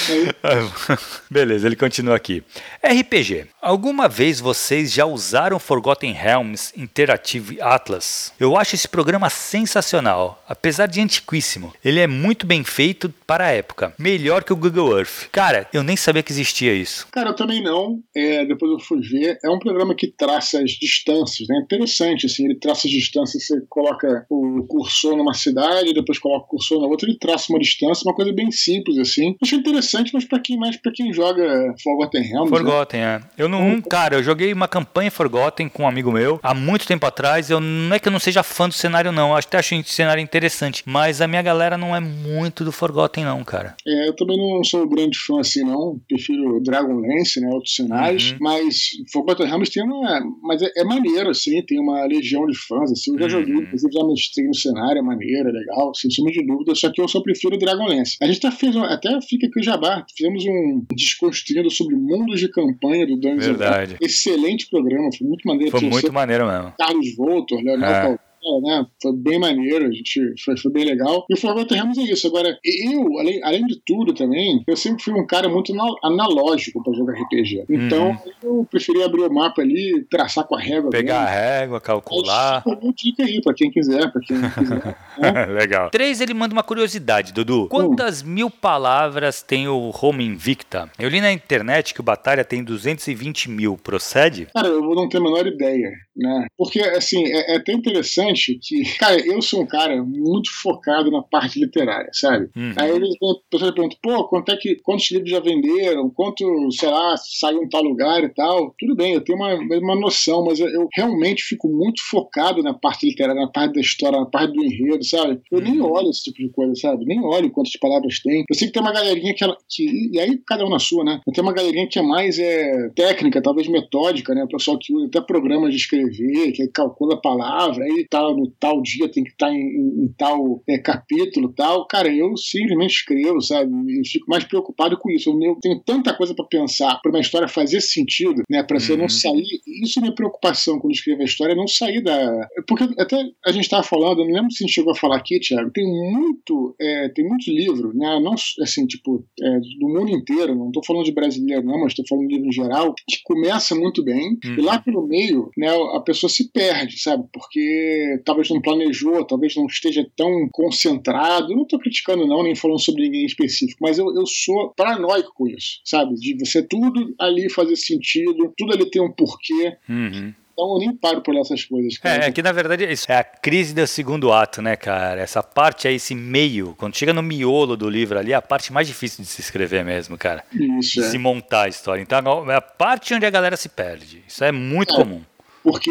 Beleza, 1.30 1.66
ele 1.66 1.76
continua 1.76 2.16
aqui. 2.16 2.42
RPG, 2.82 3.46
alguma 3.62 4.08
vez 4.08 4.40
vocês 4.40 4.92
já 4.92 5.04
usaram 5.04 5.58
Forgotten 5.58 6.12
Realms 6.12 6.63
Interactive 6.76 7.60
Atlas. 7.60 8.32
Eu 8.38 8.56
acho 8.56 8.74
esse 8.74 8.88
programa 8.88 9.28
sensacional, 9.28 10.42
apesar 10.48 10.86
de 10.86 11.00
antiquíssimo. 11.00 11.72
Ele 11.84 12.00
é 12.00 12.06
muito 12.06 12.46
bem 12.46 12.64
feito 12.64 13.12
para 13.26 13.46
a 13.46 13.50
época, 13.50 13.92
melhor 13.98 14.44
que 14.44 14.52
o 14.52 14.56
Google 14.56 14.98
Earth. 14.98 15.28
Cara, 15.32 15.68
eu 15.72 15.82
nem 15.82 15.96
sabia 15.96 16.22
que 16.22 16.32
existia 16.32 16.74
isso. 16.74 17.06
Cara, 17.10 17.30
eu 17.30 17.36
também 17.36 17.62
não. 17.62 18.00
É, 18.14 18.44
depois 18.44 18.70
eu 18.70 18.78
fui 18.78 19.00
ver. 19.00 19.38
É 19.44 19.50
um 19.50 19.58
programa 19.58 19.94
que 19.94 20.06
traça 20.06 20.60
as 20.60 20.72
distâncias, 20.72 21.48
né? 21.48 21.60
Interessante, 21.64 22.26
assim, 22.26 22.44
ele 22.44 22.56
traça 22.56 22.86
as 22.86 22.92
distâncias, 22.92 23.46
você 23.46 23.60
coloca 23.68 24.26
o 24.30 24.64
cursor 24.68 25.16
numa 25.16 25.34
cidade, 25.34 25.92
depois 25.92 26.18
coloca 26.18 26.46
o 26.46 26.48
cursor 26.48 26.80
na 26.80 26.86
outra, 26.86 27.08
ele 27.08 27.18
traça 27.18 27.52
uma 27.52 27.58
distância, 27.58 28.08
uma 28.08 28.14
coisa 28.14 28.32
bem 28.32 28.50
simples, 28.50 28.98
assim. 28.98 29.36
Acho 29.42 29.56
interessante, 29.56 30.12
mas 30.12 30.24
para 30.24 30.38
quem 30.40 30.56
mais 30.56 30.76
para 30.76 30.92
quem 30.92 31.12
joga 31.12 31.74
Forgotten 31.82 32.22
Realms. 32.22 32.50
Forgotten, 32.50 33.00
né? 33.00 33.20
é. 33.38 33.42
Eu 33.42 33.48
não, 33.48 33.80
cara, 33.80 34.16
eu 34.16 34.22
joguei 34.22 34.52
uma 34.52 34.68
campanha 34.68 35.10
Forgotten 35.10 35.68
com 35.68 35.82
um 35.82 35.88
amigo 35.88 36.12
meu 36.12 36.38
há 36.42 36.53
muito 36.54 36.86
tempo 36.86 37.04
atrás. 37.06 37.50
Eu 37.50 37.60
não 37.60 37.94
é 37.94 37.98
que 37.98 38.08
eu 38.08 38.12
não 38.12 38.18
seja 38.18 38.42
fã 38.42 38.68
do 38.68 38.74
cenário, 38.74 39.12
não. 39.12 39.30
Eu 39.30 39.36
até 39.36 39.58
acho 39.58 39.74
o 39.74 39.84
cenário 39.84 40.22
interessante. 40.22 40.82
Mas 40.86 41.20
a 41.20 41.28
minha 41.28 41.42
galera 41.42 41.76
não 41.76 41.94
é 41.94 42.00
muito 42.00 42.64
do 42.64 42.72
Forgotten, 42.72 43.24
não, 43.24 43.44
cara. 43.44 43.74
É, 43.86 44.08
eu 44.08 44.16
também 44.16 44.36
não 44.36 44.62
sou 44.64 44.84
um 44.84 44.88
grande 44.88 45.18
fã 45.18 45.40
assim, 45.40 45.64
não. 45.64 46.00
Prefiro 46.08 46.60
Dragonlance, 46.60 47.40
né? 47.40 47.48
Outros 47.48 47.74
cenários. 47.74 48.32
Uhum. 48.32 48.38
Mas 48.40 48.90
Forgotten 49.12 49.46
Realms 49.46 49.70
tem 49.70 49.82
uma. 49.82 50.20
Mas 50.42 50.62
é, 50.62 50.70
é, 50.76 50.84
maneiro, 50.84 51.30
assim. 51.30 51.62
Tem 51.62 51.78
uma 51.78 52.04
legião 52.06 52.46
de 52.46 52.56
fãs, 52.56 52.90
assim. 52.92 53.12
Eu 53.12 53.28
já 53.28 53.36
uhum. 53.38 53.44
joguei, 53.44 53.62
inclusive 53.62 53.92
já 53.92 54.04
mestrei 54.04 54.46
no 54.46 54.54
cenário, 54.54 54.98
é 54.98 55.02
maneiro, 55.02 55.48
é 55.48 55.52
legal, 55.52 55.94
sem 55.94 56.10
sombra 56.10 56.32
de 56.32 56.46
dúvida. 56.46 56.74
Só 56.74 56.90
que 56.90 57.00
eu 57.00 57.08
só 57.08 57.20
prefiro 57.20 57.58
Dragonlance. 57.58 58.16
A 58.22 58.26
gente 58.26 58.40
tá 58.40 58.50
fez, 58.50 58.76
até 58.76 59.20
fica 59.22 59.46
aqui 59.46 59.60
o 59.60 59.62
Jabá. 59.62 60.04
Fizemos 60.16 60.44
um 60.44 60.84
desconstruindo 60.94 61.70
sobre 61.70 61.96
mundos 61.96 62.40
de 62.40 62.48
campanha 62.48 63.06
do 63.06 63.16
Dungeons 63.16 63.46
Verdade. 63.46 63.96
Excelente 64.00 64.68
programa, 64.68 65.08
foi 65.16 65.26
muito 65.26 65.46
maneiro. 65.46 65.70
Foi 65.70 65.88
muito 65.88 66.12
maneiro 66.12 66.33
mesmo. 66.42 66.72
Carlos 66.78 67.16
Voltor, 67.16 67.60
Leonel 67.60 67.88
é. 67.88 68.18
né? 68.62 68.86
Foi 69.00 69.12
bem 69.12 69.38
maneiro, 69.38 69.86
a 69.86 69.90
gente 69.90 70.34
foi, 70.44 70.56
foi 70.56 70.72
bem 70.72 70.84
legal. 70.84 71.24
E 71.30 71.34
o 71.34 71.36
Forgotten 71.36 71.76
Realms 71.76 71.98
é 71.98 72.12
isso. 72.12 72.26
Agora, 72.26 72.58
eu, 72.64 73.18
além, 73.18 73.42
além 73.42 73.66
de 73.66 73.80
tudo 73.84 74.12
também, 74.12 74.62
eu 74.66 74.76
sempre 74.76 75.02
fui 75.02 75.14
um 75.14 75.26
cara 75.26 75.48
muito 75.48 75.72
analógico 76.02 76.82
para 76.82 76.92
jogar 76.92 77.14
RPG. 77.14 77.64
Então, 77.68 78.10
uhum. 78.42 78.58
eu 78.58 78.68
preferi 78.70 79.02
abrir 79.02 79.22
o 79.22 79.32
mapa 79.32 79.62
ali, 79.62 80.06
traçar 80.10 80.46
com 80.46 80.56
a 80.56 80.60
régua. 80.60 80.90
Pegar 80.90 81.20
mesmo. 81.20 81.28
a 81.28 81.30
régua, 81.30 81.80
calcular. 81.80 82.62
Mas, 82.66 82.94
dica 82.94 83.24
aí, 83.24 83.40
para 83.42 83.54
quem 83.54 83.70
quiser, 83.70 84.10
para 84.12 84.20
quem 84.20 84.36
quiser. 84.50 84.96
né? 85.18 85.46
Legal. 85.54 85.90
Três, 85.90 86.20
ele 86.20 86.34
manda 86.34 86.52
uma 86.52 86.62
curiosidade, 86.62 87.32
Dudu. 87.32 87.68
Quantas 87.68 88.22
hum. 88.22 88.26
mil 88.26 88.50
palavras 88.50 89.42
tem 89.42 89.68
o 89.68 89.92
Home 90.02 90.24
Invicta? 90.24 90.90
Eu 90.98 91.08
li 91.08 91.20
na 91.20 91.32
internet 91.32 91.94
que 91.94 92.00
o 92.00 92.04
Batalha 92.04 92.44
tem 92.44 92.62
220 92.62 93.50
mil. 93.50 93.78
Procede? 93.82 94.48
Cara, 94.54 94.68
eu 94.68 94.80
não 94.94 95.08
tenho 95.08 95.22
a 95.22 95.26
menor 95.26 95.46
ideia, 95.46 95.90
né? 96.16 96.46
Porque, 96.56 96.80
assim, 96.80 97.24
é, 97.24 97.54
é 97.54 97.56
até 97.56 97.72
interessante 97.72 98.58
que, 98.62 98.82
cara, 98.98 99.18
eu 99.20 99.40
sou 99.42 99.62
um 99.62 99.66
cara 99.66 100.02
muito 100.02 100.50
focado 100.62 101.10
na 101.10 101.22
parte 101.22 101.58
literária, 101.58 102.10
sabe? 102.12 102.48
Uhum. 102.56 102.72
Aí 102.76 102.90
eles, 102.90 103.10
a 103.10 103.50
pessoa 103.50 103.74
pergunta, 103.74 103.96
pô, 104.02 104.28
quanto 104.28 104.52
é 104.52 104.56
que, 104.56 104.76
quantos 104.82 105.10
livros 105.10 105.30
já 105.30 105.40
venderam? 105.40 106.10
Quanto, 106.10 106.44
sei 106.72 106.88
lá, 106.88 107.14
saiu 107.16 107.62
em 107.62 107.68
tal 107.68 107.82
lugar 107.82 108.22
e 108.22 108.28
tal? 108.28 108.74
Tudo 108.78 108.94
bem, 108.94 109.14
eu 109.14 109.20
tenho 109.20 109.38
uma, 109.38 109.54
uma 109.54 109.96
noção, 109.96 110.44
mas 110.44 110.60
eu, 110.60 110.68
eu 110.68 110.88
realmente 110.94 111.42
fico 111.42 111.68
muito 111.68 112.02
focado 112.08 112.62
na 112.62 112.74
parte 112.74 113.06
literária, 113.06 113.40
na 113.40 113.50
parte 113.50 113.74
da 113.74 113.80
história, 113.80 114.18
na 114.18 114.26
parte 114.26 114.54
do 114.54 114.64
enredo, 114.64 115.04
sabe? 115.04 115.40
Eu 115.50 115.58
uhum. 115.58 115.64
nem 115.64 115.80
olho 115.80 116.10
esse 116.10 116.24
tipo 116.24 116.38
de 116.38 116.50
coisa, 116.50 116.74
sabe? 116.76 117.04
Nem 117.04 117.20
olho 117.20 117.50
quantas 117.50 117.76
palavras 117.76 118.20
tem. 118.20 118.44
Eu 118.48 118.54
sei 118.54 118.68
que 118.68 118.74
tem 118.74 118.82
uma 118.82 118.92
galerinha 118.92 119.34
que, 119.34 119.44
ela, 119.44 119.56
que 119.68 119.84
e 120.12 120.20
aí 120.20 120.38
cada 120.46 120.64
um 120.64 120.70
na 120.70 120.78
sua, 120.78 121.04
né? 121.04 121.20
Tem 121.32 121.42
uma 121.42 121.52
galerinha 121.52 121.88
que 121.88 121.98
é 121.98 122.02
mais 122.02 122.38
é, 122.38 122.88
técnica, 122.94 123.42
talvez 123.42 123.68
metódica, 123.68 124.34
né? 124.34 124.44
O 124.44 124.48
pessoal 124.48 124.78
que 124.78 124.94
usa 124.94 125.06
até 125.06 125.20
programas 125.20 125.70
de 125.70 125.76
escrever, 125.76 126.03
que 126.52 126.68
calcula 126.68 127.14
a 127.14 127.20
palavra, 127.20 127.84
aí 127.84 128.06
tá 128.08 128.20
no 128.22 128.50
tal 128.58 128.82
dia 128.82 129.10
tem 129.10 129.24
que 129.24 129.30
estar 129.30 129.46
tá 129.46 129.52
em, 129.52 129.58
em, 129.58 130.04
em, 130.04 130.14
tal 130.16 130.62
é, 130.68 130.78
capítulo 130.78 131.52
tal. 131.52 131.86
Cara, 131.86 132.08
eu 132.12 132.36
simplesmente 132.36 132.96
escrevo, 132.96 133.40
sabe? 133.40 133.70
Eu 133.70 134.04
fico 134.04 134.26
mais 134.28 134.44
preocupado 134.44 134.98
com 134.98 135.10
isso. 135.10 135.30
Eu 135.30 135.56
tenho 135.60 135.80
tanta 135.80 136.14
coisa 136.14 136.34
para 136.34 136.44
pensar, 136.46 137.00
para 137.00 137.10
uma 137.10 137.20
história 137.20 137.48
fazer 137.48 137.80
sentido, 137.80 138.42
né? 138.50 138.62
Para 138.62 138.78
uhum. 138.78 138.96
não 138.98 139.08
sair. 139.08 139.44
Isso 139.82 139.98
é 139.98 140.02
minha 140.02 140.14
preocupação 140.14 140.78
quando 140.78 140.92
escrevo 140.92 141.22
a 141.22 141.24
história, 141.24 141.52
é 141.52 141.56
não 141.56 141.68
sair 141.68 142.02
da. 142.02 142.48
Porque 142.66 142.84
até 142.98 143.24
a 143.44 143.52
gente 143.52 143.64
estava 143.64 143.82
falando, 143.82 144.20
eu 144.20 144.26
não 144.26 144.34
lembro 144.34 144.50
se 144.50 144.64
a 144.64 144.66
gente 144.66 144.74
chegou 144.74 144.92
a 144.92 144.96
falar 144.96 145.16
aqui, 145.16 145.38
Thiago, 145.40 145.70
tem 145.72 145.84
muito, 145.84 146.74
é, 146.80 147.08
tem 147.10 147.26
muito 147.26 147.50
livro, 147.50 147.92
né? 147.94 148.20
Não 148.20 148.34
assim, 148.60 148.86
tipo, 148.86 149.24
é, 149.40 149.60
do 149.80 149.88
mundo 149.88 150.10
inteiro, 150.10 150.54
não 150.54 150.66
estou 150.66 150.84
falando 150.84 151.04
de 151.04 151.12
brasileiro, 151.12 151.64
não, 151.64 151.80
mas 151.80 151.92
estou 151.92 152.04
falando 152.08 152.28
de 152.28 152.34
livro 152.34 152.48
em 152.48 152.52
geral, 152.52 152.94
que 153.08 153.18
começa 153.24 153.74
muito 153.74 154.02
bem, 154.02 154.38
uhum. 154.44 154.54
e 154.58 154.60
lá 154.60 154.78
pelo 154.78 155.06
meio, 155.06 155.50
né, 155.56 155.68
a 155.96 156.00
pessoa 156.00 156.30
se 156.30 156.50
perde, 156.50 156.98
sabe? 156.98 157.24
Porque 157.32 158.20
talvez 158.24 158.48
não 158.50 158.60
planejou, 158.60 159.24
talvez 159.24 159.56
não 159.56 159.66
esteja 159.66 160.06
tão 160.16 160.48
concentrado. 160.52 161.54
Não 161.54 161.62
estou 161.62 161.78
criticando, 161.78 162.26
não, 162.26 162.42
nem 162.42 162.54
falando 162.54 162.80
sobre 162.80 163.02
ninguém 163.02 163.24
específico, 163.24 163.78
mas 163.80 163.98
eu, 163.98 164.14
eu 164.14 164.26
sou 164.26 164.72
paranoico 164.76 165.32
com 165.34 165.46
isso, 165.48 165.80
sabe? 165.84 166.14
De 166.14 166.36
você 166.38 166.62
tudo 166.62 167.14
ali 167.18 167.50
fazer 167.50 167.76
sentido, 167.76 168.52
tudo 168.56 168.74
ali 168.74 168.90
tem 168.90 169.02
um 169.02 169.12
porquê. 169.12 169.76
Uhum. 169.88 170.34
Então 170.54 170.72
eu 170.74 170.78
nem 170.78 170.96
paro 170.96 171.20
por 171.20 171.36
essas 171.36 171.64
coisas. 171.64 171.98
Cara. 171.98 172.24
É, 172.24 172.28
é 172.28 172.32
que 172.32 172.40
na 172.40 172.52
verdade 172.52 172.84
isso 172.84 173.10
é 173.10 173.18
a 173.18 173.24
crise 173.24 173.74
do 173.74 173.86
segundo 173.86 174.32
ato, 174.32 174.62
né, 174.62 174.76
cara? 174.76 175.20
Essa 175.20 175.42
parte 175.42 175.88
aí, 175.88 175.96
esse 175.96 176.14
meio, 176.14 176.74
quando 176.78 176.96
chega 176.96 177.12
no 177.12 177.22
miolo 177.22 177.76
do 177.76 177.90
livro 177.90 178.18
ali, 178.18 178.32
é 178.32 178.36
a 178.36 178.42
parte 178.42 178.72
mais 178.72 178.86
difícil 178.86 179.22
de 179.22 179.28
se 179.28 179.40
escrever 179.40 179.84
mesmo, 179.84 180.16
cara. 180.16 180.44
Isso. 180.52 181.00
De 181.00 181.06
é. 181.06 181.10
se 181.10 181.18
montar 181.18 181.62
a 181.62 181.68
história. 181.68 182.00
Então 182.00 182.50
é 182.50 182.54
a 182.54 182.60
parte 182.60 183.12
onde 183.12 183.26
a 183.26 183.30
galera 183.30 183.56
se 183.56 183.68
perde. 183.68 184.22
Isso 184.26 184.44
é 184.44 184.52
muito 184.52 184.94
é, 184.94 184.96
comum. 184.96 185.20
Porque 185.64 185.90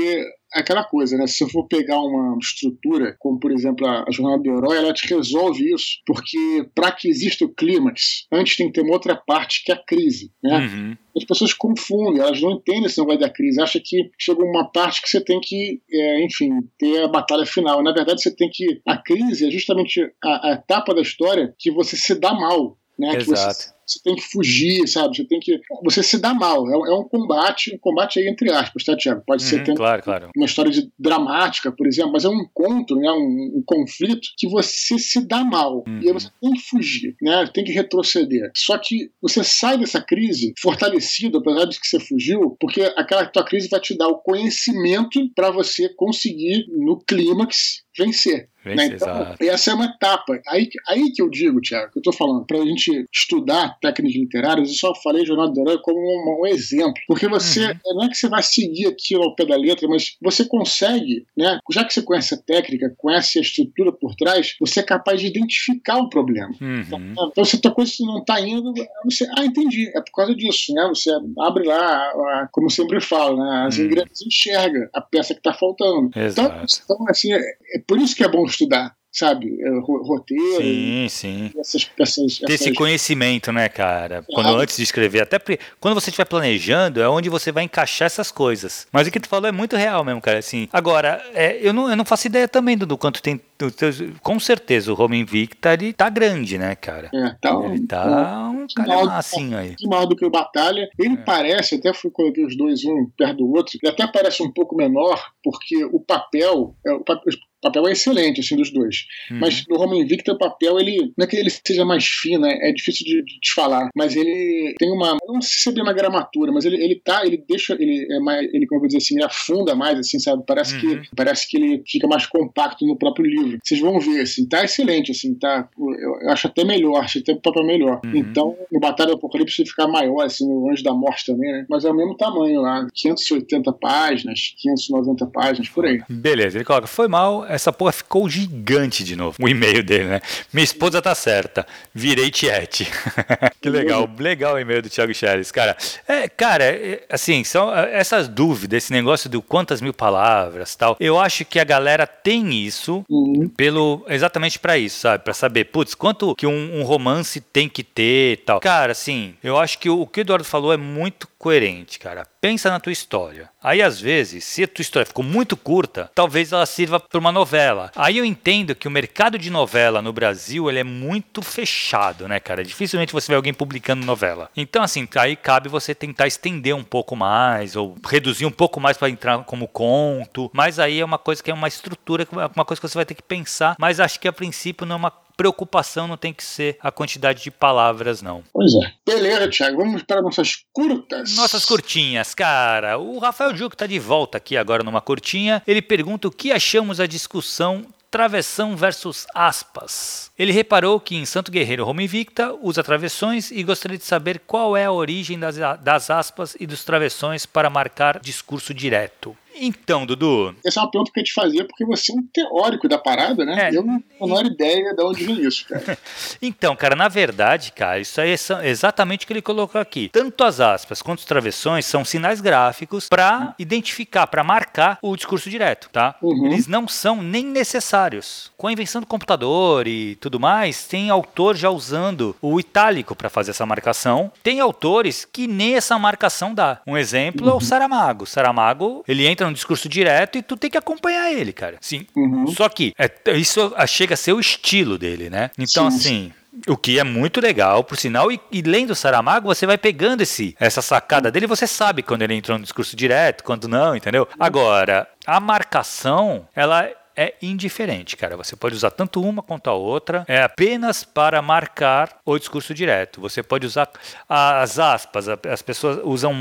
é 0.56 0.60
aquela 0.60 0.84
coisa, 0.84 1.18
né? 1.18 1.26
Se 1.26 1.44
eu 1.44 1.50
for 1.50 1.68
pegar 1.68 2.00
uma 2.00 2.38
estrutura, 2.38 3.16
como 3.18 3.40
por 3.40 3.52
exemplo 3.52 3.88
a, 3.88 4.06
Jornada 4.12 4.44
do 4.44 4.50
Herói, 4.52 4.78
ela 4.78 4.94
te 4.94 5.08
resolve 5.08 5.74
isso. 5.74 5.98
Porque 6.06 6.70
para 6.76 6.92
que 6.92 7.10
exista 7.10 7.44
o 7.44 7.50
clímax, 7.50 8.28
antes 8.32 8.56
tem 8.56 8.68
que 8.68 8.74
ter 8.74 8.82
uma 8.82 8.94
outra 8.94 9.16
parte 9.16 9.64
que 9.66 9.72
é 9.72 9.76
a 9.76 9.84
crise, 9.84 10.32
né? 10.44 10.60
Uhum. 10.60 10.98
As 11.18 11.24
pessoas 11.24 11.54
confundem, 11.54 12.22
elas 12.22 12.40
não 12.40 12.52
entendem 12.52 12.86
esse 12.86 13.00
negócio 13.00 13.22
da 13.22 13.30
crise. 13.32 13.60
Acham 13.60 13.82
que 13.84 14.12
chega 14.20 14.44
uma 14.44 14.72
parte 14.72 15.02
que 15.02 15.10
você 15.10 15.20
tem 15.20 15.40
que, 15.42 15.82
é, 15.92 16.24
enfim, 16.24 16.52
ter 16.78 17.04
a 17.04 17.08
batalha 17.08 17.46
final. 17.46 17.82
Na 17.82 17.92
verdade, 17.92 18.22
você 18.22 18.34
tem 18.36 18.50
que. 18.52 18.80
A 18.88 18.98
crise 18.98 19.48
é 19.48 19.50
justamente 19.50 20.02
a, 20.24 20.50
a 20.50 20.54
etapa 20.54 20.94
da 20.94 21.02
história 21.02 21.54
que 21.58 21.72
você 21.72 21.98
se 21.98 22.14
dá 22.14 22.32
mal. 22.32 22.78
Né? 22.98 23.16
Exato. 23.16 23.74
Você, 23.86 24.00
tem 24.04 24.16
que 24.16 24.24
fugir, 24.24 24.88
sabe? 24.88 25.16
Você 25.16 25.26
tem 25.26 25.40
que. 25.40 25.60
Você 25.84 26.04
se 26.04 26.20
dá 26.20 26.34
mal. 26.34 26.68
É, 26.70 26.92
é 26.92 26.96
um 26.96 27.04
combate, 27.04 27.74
um 27.74 27.78
combate 27.78 28.20
aí 28.20 28.28
entre 28.28 28.52
aspas, 28.52 28.84
tá, 28.84 28.96
Tiago? 28.96 29.24
Pode 29.26 29.44
uhum, 29.44 29.50
ser 29.50 29.64
tendo 29.64 29.78
claro, 29.78 30.02
claro. 30.02 30.30
uma 30.36 30.46
história 30.46 30.72
de 30.72 30.90
dramática, 30.98 31.72
por 31.72 31.88
exemplo, 31.88 32.14
mas 32.14 32.26
é 32.26 32.30
um 32.30 32.42
encontro, 32.42 32.98
né? 32.98 33.12
um, 33.12 33.58
um 33.58 33.64
conflito 33.66 34.30
que 34.38 34.48
você 34.48 34.98
se 34.98 35.26
dá 35.26 35.44
mal. 35.44 35.84
Uhum. 35.88 36.00
E 36.02 36.08
aí 36.08 36.14
você 36.14 36.30
tem 36.42 36.52
que 36.54 36.62
fugir, 36.62 37.16
né? 37.22 37.50
Tem 37.54 37.64
que 37.64 37.72
retroceder. 37.72 38.52
Só 38.56 38.78
que 38.78 39.12
você 39.22 39.44
sai 39.44 39.78
dessa 39.78 40.02
crise 40.02 40.54
fortalecido, 40.60 41.38
apesar 41.38 41.66
de 41.66 41.80
que 41.80 41.88
você 41.88 42.00
fugiu, 42.00 42.58
porque 42.60 42.82
aquela 42.96 43.26
tua 43.26 43.44
crise 43.44 43.70
vai 43.70 43.80
te 43.80 43.98
dar 43.98 44.08
o 44.08 44.18
conhecimento 44.18 45.20
para 45.36 45.52
você 45.52 45.90
conseguir, 45.90 46.66
no 46.70 47.00
clímax, 47.00 47.84
vencer. 47.98 48.50
Né? 48.66 48.86
Então, 48.86 49.36
essa 49.42 49.72
é 49.72 49.74
uma 49.74 49.86
etapa. 49.86 50.40
Aí, 50.48 50.70
aí 50.88 51.12
que 51.12 51.22
eu 51.22 51.30
digo, 51.30 51.60
Tiago, 51.60 51.92
que 51.92 51.98
eu 51.98 52.02
estou 52.02 52.14
falando, 52.14 52.46
para 52.46 52.60
a 52.60 52.66
gente 52.66 53.06
estudar 53.14 53.73
técnicas 53.82 54.20
literárias, 54.20 54.70
eu 54.70 54.76
só 54.76 54.96
falei 54.96 55.26
Jornada 55.26 55.52
do 55.52 55.62
Herói 55.62 55.80
como 55.82 55.98
um, 55.98 56.42
um, 56.42 56.48
exemplo. 56.48 57.02
Porque 57.08 57.28
você, 57.28 57.68
uhum. 57.68 57.96
não 57.96 58.04
é 58.06 58.10
que 58.10 58.16
você 58.16 58.28
vai 58.28 58.44
seguir 58.44 58.88
aquilo 58.88 59.24
ao 59.24 59.36
pé 59.36 59.46
da 59.46 59.56
letra, 59.56 59.88
mas 59.88 60.16
você 60.22 60.46
consegue, 60.46 61.26
né? 61.38 61.60
Já 61.72 61.84
que 61.84 61.94
você 61.94 62.02
conhece 62.02 62.34
a 62.36 62.38
técnica, 62.38 62.94
conhece 62.98 63.40
a 63.40 63.42
estrutura 63.42 63.92
por 63.92 64.16
trás, 64.16 64.56
você 64.60 64.80
é 64.80 64.84
capaz 64.84 65.22
de 65.22 65.28
identificar 65.28 65.98
o 65.98 66.10
problema. 66.10 66.52
Uhum. 66.62 66.82
Então, 66.82 67.28
então, 67.32 67.46
se 67.46 67.56
a 67.56 67.60
tua 67.60 67.74
coisa 67.74 67.94
não 68.02 68.20
está 68.20 68.40
indo, 68.40 68.74
você, 69.06 69.28
ah, 69.38 69.46
entendi, 69.46 69.90
é 69.96 70.02
por 70.02 70.12
causa 70.14 70.36
disso, 70.36 70.74
né? 70.74 70.88
Você 70.90 71.10
abre 71.40 71.66
lá, 71.66 71.78
a, 71.78 72.50
como 72.52 72.68
eu 72.68 72.72
sempre 72.72 73.02
falo, 73.02 73.38
né? 73.38 73.66
As 73.68 73.78
uhum. 73.78 73.86
engrenagens 73.86 74.22
enxerga 74.22 74.90
a 74.94 75.02
peça 75.02 75.34
que 75.34 75.40
está 75.40 75.54
faltando. 75.54 76.10
Então, 76.16 76.46
então, 76.84 77.06
assim, 77.08 77.34
é, 77.34 77.38
é 77.38 77.80
por 77.88 78.00
isso 78.00 78.16
que 78.16 78.24
é 78.24 78.28
bom 78.28 78.46
estudar 78.46 78.96
sabe, 79.14 79.62
é, 79.62 79.70
roteiro. 79.80 80.58
Sim, 80.58 81.08
sim. 81.08 81.52
Essas, 81.58 81.90
essas, 82.00 82.40
Ter 82.40 82.54
esse 82.54 82.74
conhecimento, 82.74 83.52
né, 83.52 83.70
cara? 83.70 84.26
Quando 84.34 84.50
antes 84.50 84.76
de 84.76 84.84
escrever, 84.84 85.22
até 85.22 85.40
quando 85.80 85.94
você 85.94 86.10
estiver 86.10 86.26
planejando, 86.26 87.00
é 87.00 87.08
onde 87.08 87.30
você 87.30 87.52
vai 87.52 87.64
encaixar 87.64 88.08
essas 88.08 88.32
coisas. 88.32 88.88
Mas 88.92 89.08
o 89.08 89.12
que 89.12 89.20
tu 89.20 89.30
falou 89.30 89.48
é 89.48 89.52
muito 89.52 89.76
real 89.76 90.04
mesmo, 90.04 90.20
cara. 90.20 90.40
Assim, 90.40 90.68
agora, 90.74 91.24
é, 91.36 91.60
eu, 91.62 91.72
não, 91.72 91.90
eu 91.90 91.96
não 91.96 92.04
faço 92.04 92.26
ideia 92.26 92.48
também 92.48 92.76
do, 92.76 92.88
do 92.88 92.98
quanto 92.98 93.22
tem. 93.22 93.40
Do, 93.58 93.70
do, 93.70 94.20
com 94.22 94.40
certeza 94.40 94.92
o 94.92 95.00
Home 95.00 95.20
Invicta 95.20 95.74
ele 95.74 95.94
tá 95.94 96.10
grande, 96.10 96.58
né, 96.58 96.76
cara? 96.76 97.10
É, 97.14 97.36
tá 97.40 97.54
ele 97.66 97.86
tá 97.86 98.50
um, 98.50 98.64
um 98.64 98.68
cara 98.76 99.06
massinho 99.06 99.58
aí. 99.58 99.76
Maior 99.86 100.08
do 100.08 100.16
que 100.16 100.26
o 100.26 100.32
Batalha. 100.32 100.90
Ele 100.98 101.14
é. 101.14 101.18
parece, 101.18 101.76
até 101.76 101.94
fui 101.94 102.10
coloquei 102.10 102.44
os 102.44 102.58
dois 102.58 102.84
um 102.84 103.08
perto 103.16 103.38
do 103.38 103.54
outro, 103.54 103.78
ele 103.82 103.92
até 103.92 104.08
parece 104.08 104.42
um 104.42 104.52
pouco 104.52 104.76
menor, 104.76 105.24
porque 105.44 105.86
o 105.86 106.00
papel, 106.00 106.76
é, 106.86 106.94
o 106.94 107.04
papel 107.04 107.32
papel 107.64 107.88
é 107.88 107.92
excelente, 107.92 108.42
assim, 108.42 108.56
dos 108.56 108.72
dois. 108.72 109.06
Uhum. 109.32 109.40
Mas 109.40 109.66
no 109.68 109.78
Roman 109.78 110.00
Invicta, 110.00 110.34
o 110.34 110.38
papel, 110.38 110.80
ele. 110.80 111.12
Não 111.18 111.26
é 111.26 111.28
que 111.28 111.36
ele 111.36 111.50
seja 111.50 111.86
mais 111.86 112.06
fino, 112.06 112.46
é, 112.46 112.70
é 112.70 112.72
difícil 112.72 113.06
de, 113.06 113.24
de, 113.24 113.40
te 113.40 113.54
falar, 113.54 113.90
mas 113.96 114.16
ele 114.16 114.76
tem 114.78 114.92
uma. 114.92 115.18
Não 115.28 115.42
sei 115.42 115.60
se 115.60 115.70
é 115.70 115.72
bem 115.72 115.84
uma 115.84 115.94
gramatura, 115.94 116.52
mas 116.52 116.66
ele, 116.66 116.84
ele 116.84 117.02
tá, 117.04 117.26
ele 117.26 117.44
deixa. 117.48 117.74
Ele 117.74 118.08
é 118.12 118.20
mais. 118.20 118.48
Ele, 118.54 118.68
como 118.68 118.78
eu 118.78 118.82
vou 118.82 118.88
dizer 118.88 119.00
assim, 119.00 119.16
ele 119.16 119.26
afunda 119.26 119.76
mais, 119.76 119.98
assim, 119.98 120.20
sabe? 120.20 120.44
Parece, 120.46 120.76
uhum. 120.76 121.02
que, 121.02 121.10
parece 121.16 121.50
que 121.50 121.58
ele 121.58 121.84
fica 121.88 122.08
mais 122.08 122.26
compacto 122.26 122.86
no 122.86 122.98
próprio 122.98 123.26
livro. 123.26 123.60
Vocês 123.64 123.80
vão 123.80 124.00
ver, 124.00 124.22
assim, 124.22 124.48
tá 124.48 124.64
excelente, 124.64 125.12
assim, 125.12 125.34
tá. 125.36 125.68
Eu, 125.78 126.22
eu 126.22 126.30
acho 126.30 126.48
até 126.48 126.64
melhor, 126.64 127.02
acho 127.02 127.20
até 127.20 127.34
o 127.34 127.42
papel 127.42 127.66
melhor. 127.66 128.02
Uhum. 128.04 128.16
Então, 128.16 128.58
no 128.72 128.80
Batalha 128.80 129.12
do 129.12 129.16
Apocalipse 129.16 129.62
ele 129.62 129.70
fica 129.70 129.88
maior, 129.88 130.26
assim, 130.26 130.48
no 130.48 130.70
Anjo 130.70 130.84
da 130.84 130.94
Morte 130.94 131.26
também, 131.26 131.52
né? 131.52 131.66
Mas 131.70 131.86
é 131.86 131.90
o 131.90 131.96
mesmo 131.96 132.16
tamanho 132.18 132.62
lá, 132.62 132.88
580 132.94 133.72
páginas, 133.74 134.54
590 134.58 135.28
páginas, 135.28 135.70
por 135.70 135.86
aí. 135.86 136.02
Beleza, 136.10 136.58
ele 136.58 136.66
coloca, 136.66 136.88
foi 136.88 137.08
mal, 137.08 137.44
essa 137.54 137.72
porra 137.72 137.92
ficou 137.92 138.30
gigante 138.30 139.04
de 139.04 139.16
novo. 139.16 139.38
O 139.40 139.48
e-mail 139.48 139.84
dele, 139.84 140.06
né? 140.06 140.22
Minha 140.52 140.64
esposa 140.64 141.02
tá 141.02 141.14
certa. 141.14 141.66
Virei 141.94 142.30
tiete. 142.32 142.88
que 143.62 143.70
legal. 143.70 144.10
Legal 144.18 144.56
o 144.56 144.60
e-mail 144.60 144.82
do 144.82 144.90
Thiago 144.90 145.14
Chaves, 145.14 145.52
cara. 145.52 145.76
É, 146.08 146.28
cara, 146.28 146.64
é, 146.64 147.04
assim, 147.10 147.44
são 147.44 147.74
é, 147.76 147.98
essas 147.98 148.28
dúvidas, 148.28 148.84
esse 148.84 148.94
negócio 148.94 149.30
do 149.30 149.42
quantas 149.42 149.82
mil 149.82 149.94
palavras 149.94 150.76
tal. 150.76 150.98
Eu 151.00 151.20
acho 151.20 151.46
que 151.46 151.60
a 151.60 151.64
galera 151.64 152.08
tem 152.08 152.54
isso 152.54 153.06
uhum. 153.10 153.50
pelo 153.50 154.06
exatamente 154.10 154.60
para 154.60 154.78
isso, 154.78 155.00
sabe? 155.00 155.24
Para 155.24 155.34
saber, 155.34 155.66
putz, 155.66 155.94
quanto 155.96 156.36
que 156.36 156.48
um, 156.48 156.80
um, 156.80 156.84
romance 156.84 157.40
tem 157.40 157.70
que 157.70 157.84
ter 157.84 158.38
tal. 158.46 158.60
Cara, 158.60 158.92
assim, 158.92 159.36
eu 159.44 159.58
acho 159.58 159.80
que 159.80 159.90
o, 159.90 160.02
o 160.02 160.08
que 160.08 160.20
o 160.20 160.22
Eduardo 160.22 160.46
falou 160.46 160.74
é 160.74 160.78
muito 160.78 161.28
coerente, 161.44 162.00
cara 162.00 162.26
pensa 162.44 162.70
na 162.70 162.78
tua 162.78 162.92
história. 162.92 163.50
Aí, 163.64 163.82
às 163.82 164.02
vezes, 164.02 164.44
se 164.44 164.66
a 164.66 164.68
tua 164.68 164.82
história 164.82 165.06
ficou 165.06 165.24
muito 165.24 165.56
curta, 165.56 166.12
talvez 166.14 166.52
ela 166.52 166.66
sirva 166.66 167.00
para 167.00 167.18
uma 167.18 167.32
novela. 167.32 167.90
Aí 167.96 168.18
eu 168.18 168.26
entendo 168.26 168.76
que 168.76 168.86
o 168.86 168.92
mercado 168.92 169.40
de 169.40 169.50
novela 169.50 170.02
no 170.02 170.12
Brasil 170.12 170.70
ele 170.70 170.80
é 170.80 170.84
muito 170.84 171.42
fechado, 171.42 172.28
né, 172.28 172.42
cara? 172.42 172.62
Dificilmente 172.62 173.14
você 173.14 173.32
vê 173.32 173.36
alguém 173.38 173.54
publicando 173.54 174.06
novela. 174.06 174.50
Então, 174.58 174.84
assim, 174.84 175.08
aí 175.16 175.38
cabe 175.38 175.70
você 175.70 175.96
tentar 175.96 176.28
estender 176.28 176.76
um 176.76 176.84
pouco 176.84 177.16
mais, 177.16 177.78
ou 177.78 177.96
reduzir 178.06 178.46
um 178.46 178.52
pouco 178.52 178.82
mais 178.82 178.98
para 178.98 179.10
entrar 179.10 179.42
como 179.46 179.66
conto. 179.66 180.52
Mas 180.54 180.80
aí 180.80 181.00
é 181.00 181.06
uma 181.06 181.18
coisa 181.18 181.42
que 181.42 181.50
é 181.50 181.54
uma 181.54 181.70
estrutura, 181.70 182.28
uma 182.54 182.66
coisa 182.66 182.82
que 182.82 182.90
você 182.90 182.98
vai 182.98 183.06
ter 183.06 183.16
que 183.16 183.24
pensar. 183.24 183.78
Mas 183.80 184.02
acho 184.02 184.20
que 184.20 184.28
a 184.28 184.34
princípio 184.34 184.86
não 184.86 184.96
é 184.96 185.00
uma 185.00 185.12
preocupação 185.36 186.08
não 186.08 186.18
tem 186.18 186.34
que 186.34 186.44
ser 186.44 186.78
a 186.82 186.92
quantidade 186.92 187.44
de 187.44 187.52
palavras, 187.52 188.22
não. 188.22 188.44
Pois 188.52 188.74
é. 188.76 188.94
Beleza, 189.06 189.50
Thiago. 189.50 189.78
Vamos 189.78 190.04
para 190.04 190.22
nossas 190.22 190.64
curtas. 190.72 191.36
Nossas 191.36 191.66
curtinhas, 191.66 192.34
cara. 192.34 192.98
O 192.98 193.20
Rafael 193.20 193.56
Juco 193.56 193.76
está 193.76 193.88
de 193.88 194.00
volta 194.00 194.38
aqui 194.38 194.58
agora 194.58 194.84
numa 194.84 195.02
curtinha. 195.02 195.62
Ele 195.68 195.82
pergunta 195.82 196.28
o 196.28 196.32
que 196.32 196.52
achamos 196.52 196.98
da 196.98 197.06
discussão 197.06 197.86
travessão 198.14 198.78
versus 198.78 199.26
aspas. 199.34 200.30
Ele 200.38 200.52
reparou 200.52 201.00
que 201.00 201.16
em 201.16 201.26
Santo 201.26 201.52
Guerreiro 201.52 201.84
Roma 201.84 202.04
Invicta 202.04 202.54
usa 202.62 202.84
travessões 202.84 203.50
e 203.50 203.64
gostaria 203.64 203.98
de 203.98 204.06
saber 204.06 204.40
qual 204.46 204.78
é 204.78 204.86
a 204.86 204.92
origem 204.92 205.40
das, 205.40 205.58
das 205.82 206.12
aspas 206.12 206.56
e 206.60 206.68
dos 206.68 206.84
travessões 206.84 207.48
para 207.48 207.72
marcar 207.72 208.20
discurso 208.20 208.72
direto. 208.72 209.36
Então, 209.56 210.06
Dudu. 210.06 210.56
Essa 210.66 210.80
é 210.80 210.84
uma 210.84 210.92
pergunta 210.92 211.12
que 211.14 211.20
eu 211.20 211.24
te 211.24 211.34
fazia 211.34 211.66
porque 211.66 211.86
você 211.86 212.12
é 212.12 212.16
um 212.16 212.24
teórico 212.24 212.88
da 212.88 212.98
parada, 212.98 213.46
né? 213.46 213.70
É. 213.70 213.78
Eu 213.78 213.84
não 213.84 214.00
tenho 214.00 214.24
a 214.24 214.28
menor 214.28 214.46
ideia 214.46 214.94
de 214.94 215.04
onde 215.04 215.24
vem 215.24 215.42
isso, 215.42 215.66
cara. 215.68 215.98
então, 216.42 216.76
cara, 216.76 216.96
na 216.96 217.08
verdade, 217.08 217.72
cara, 217.72 218.00
isso 218.00 218.20
aí 218.20 218.32
é 218.32 218.70
exatamente 218.70 219.24
o 219.24 219.28
que 219.28 219.34
ele 219.34 219.42
colocou 219.42 219.80
aqui. 219.80 220.10
Tanto 220.12 220.44
as 220.44 220.60
aspas 220.60 221.02
quanto 221.02 221.20
os 221.20 221.26
travessões 221.26 221.86
são 221.86 222.04
sinais 222.04 222.42
gráficos 222.42 223.08
para 223.08 223.54
identificar, 223.60 224.28
para 224.28 224.44
marcar 224.44 224.98
o 225.02 225.16
discurso 225.16 225.50
direto, 225.50 225.90
tá? 225.92 226.16
Uhum. 226.22 226.48
Eles 226.48 226.68
não 226.68 226.88
são 226.88 227.22
nem 227.22 227.46
necessários. 227.46 228.52
Com 228.58 228.68
a 228.68 228.72
invenção 228.72 229.02
do 229.02 229.08
computador 229.08 229.88
e 229.88 230.16
tudo 230.16 230.40
mais, 230.40 230.86
tem 230.86 231.10
autor 231.10 231.56
já 231.56 231.70
usando 231.70 232.36
o 232.42 232.60
itálico 232.60 233.16
para 233.16 233.30
fazer 233.30 233.52
essa 233.52 233.66
marcação. 233.66 234.32
Tem 234.42 234.60
autores 234.60 235.26
que 235.26 235.48
nem 235.48 235.76
essa 235.76 235.98
marcação 235.98 236.54
dá. 236.54 236.82
Um 236.86 236.98
exemplo 236.98 237.46
uhum. 237.46 237.50
é 237.50 237.54
o 237.54 237.56
uhum. 237.56 237.62
Saramago. 237.62 238.26
Saramago, 238.26 239.04
ele 239.08 239.26
entra 239.28 239.43
entra 239.44 239.48
no 239.50 239.54
discurso 239.54 239.90
direto 239.90 240.38
e 240.38 240.42
tu 240.42 240.56
tem 240.56 240.70
que 240.70 240.78
acompanhar 240.78 241.32
ele, 241.32 241.52
cara. 241.52 241.78
Sim. 241.82 242.06
Uhum. 242.16 242.48
Só 242.48 242.70
que 242.70 242.94
é, 242.98 243.38
isso 243.38 243.74
chega 243.88 244.14
a 244.14 244.18
ser 244.18 244.34
o 244.34 244.40
estilo 244.40 244.98
dele, 244.98 245.30
né? 245.30 245.52
Então, 245.58 245.92
Sim. 245.92 245.98
assim. 245.98 246.34
O 246.68 246.78
que 246.78 247.00
é 247.00 247.04
muito 247.04 247.42
legal, 247.42 247.84
por 247.84 247.98
sinal, 247.98 248.32
e, 248.32 248.40
e 248.52 248.62
lendo 248.62 248.94
Saramago, 248.94 249.48
você 249.48 249.66
vai 249.66 249.76
pegando 249.76 250.22
esse, 250.22 250.56
essa 250.60 250.84
sacada 250.84 251.32
dele, 251.32 251.48
você 251.48 251.66
sabe 251.66 252.04
quando 252.04 252.22
ele 252.22 252.36
entrou 252.36 252.60
no 252.60 252.64
discurso 252.64 252.96
direto, 252.96 253.44
quando 253.44 253.68
não, 253.68 253.96
entendeu? 253.96 254.28
Agora, 254.40 255.08
a 255.26 255.40
marcação, 255.40 256.48
ela 256.56 256.88
é 257.16 257.36
indiferente, 257.42 258.16
cara. 258.18 258.36
Você 258.38 258.56
pode 258.56 258.76
usar 258.76 258.92
tanto 258.92 259.22
uma 259.22 259.42
quanto 259.42 259.70
a 259.70 259.74
outra, 259.74 260.26
é 260.28 260.42
apenas 260.42 261.04
para 261.04 261.42
marcar 261.42 262.20
o 262.26 262.38
discurso 262.38 262.74
direto. 262.74 263.22
Você 263.22 263.44
pode 263.44 263.66
usar 263.66 263.90
as 264.28 264.80
aspas, 264.80 265.28
as 265.28 265.62
pessoas 265.62 266.00
usam. 266.04 266.34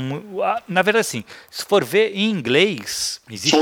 Na 0.67 0.81
verdade, 0.81 1.01
assim, 1.01 1.23
se 1.49 1.65
for 1.65 1.83
ver 1.83 2.11
em 2.15 2.29
inglês, 2.29 3.21
existe 3.29 3.57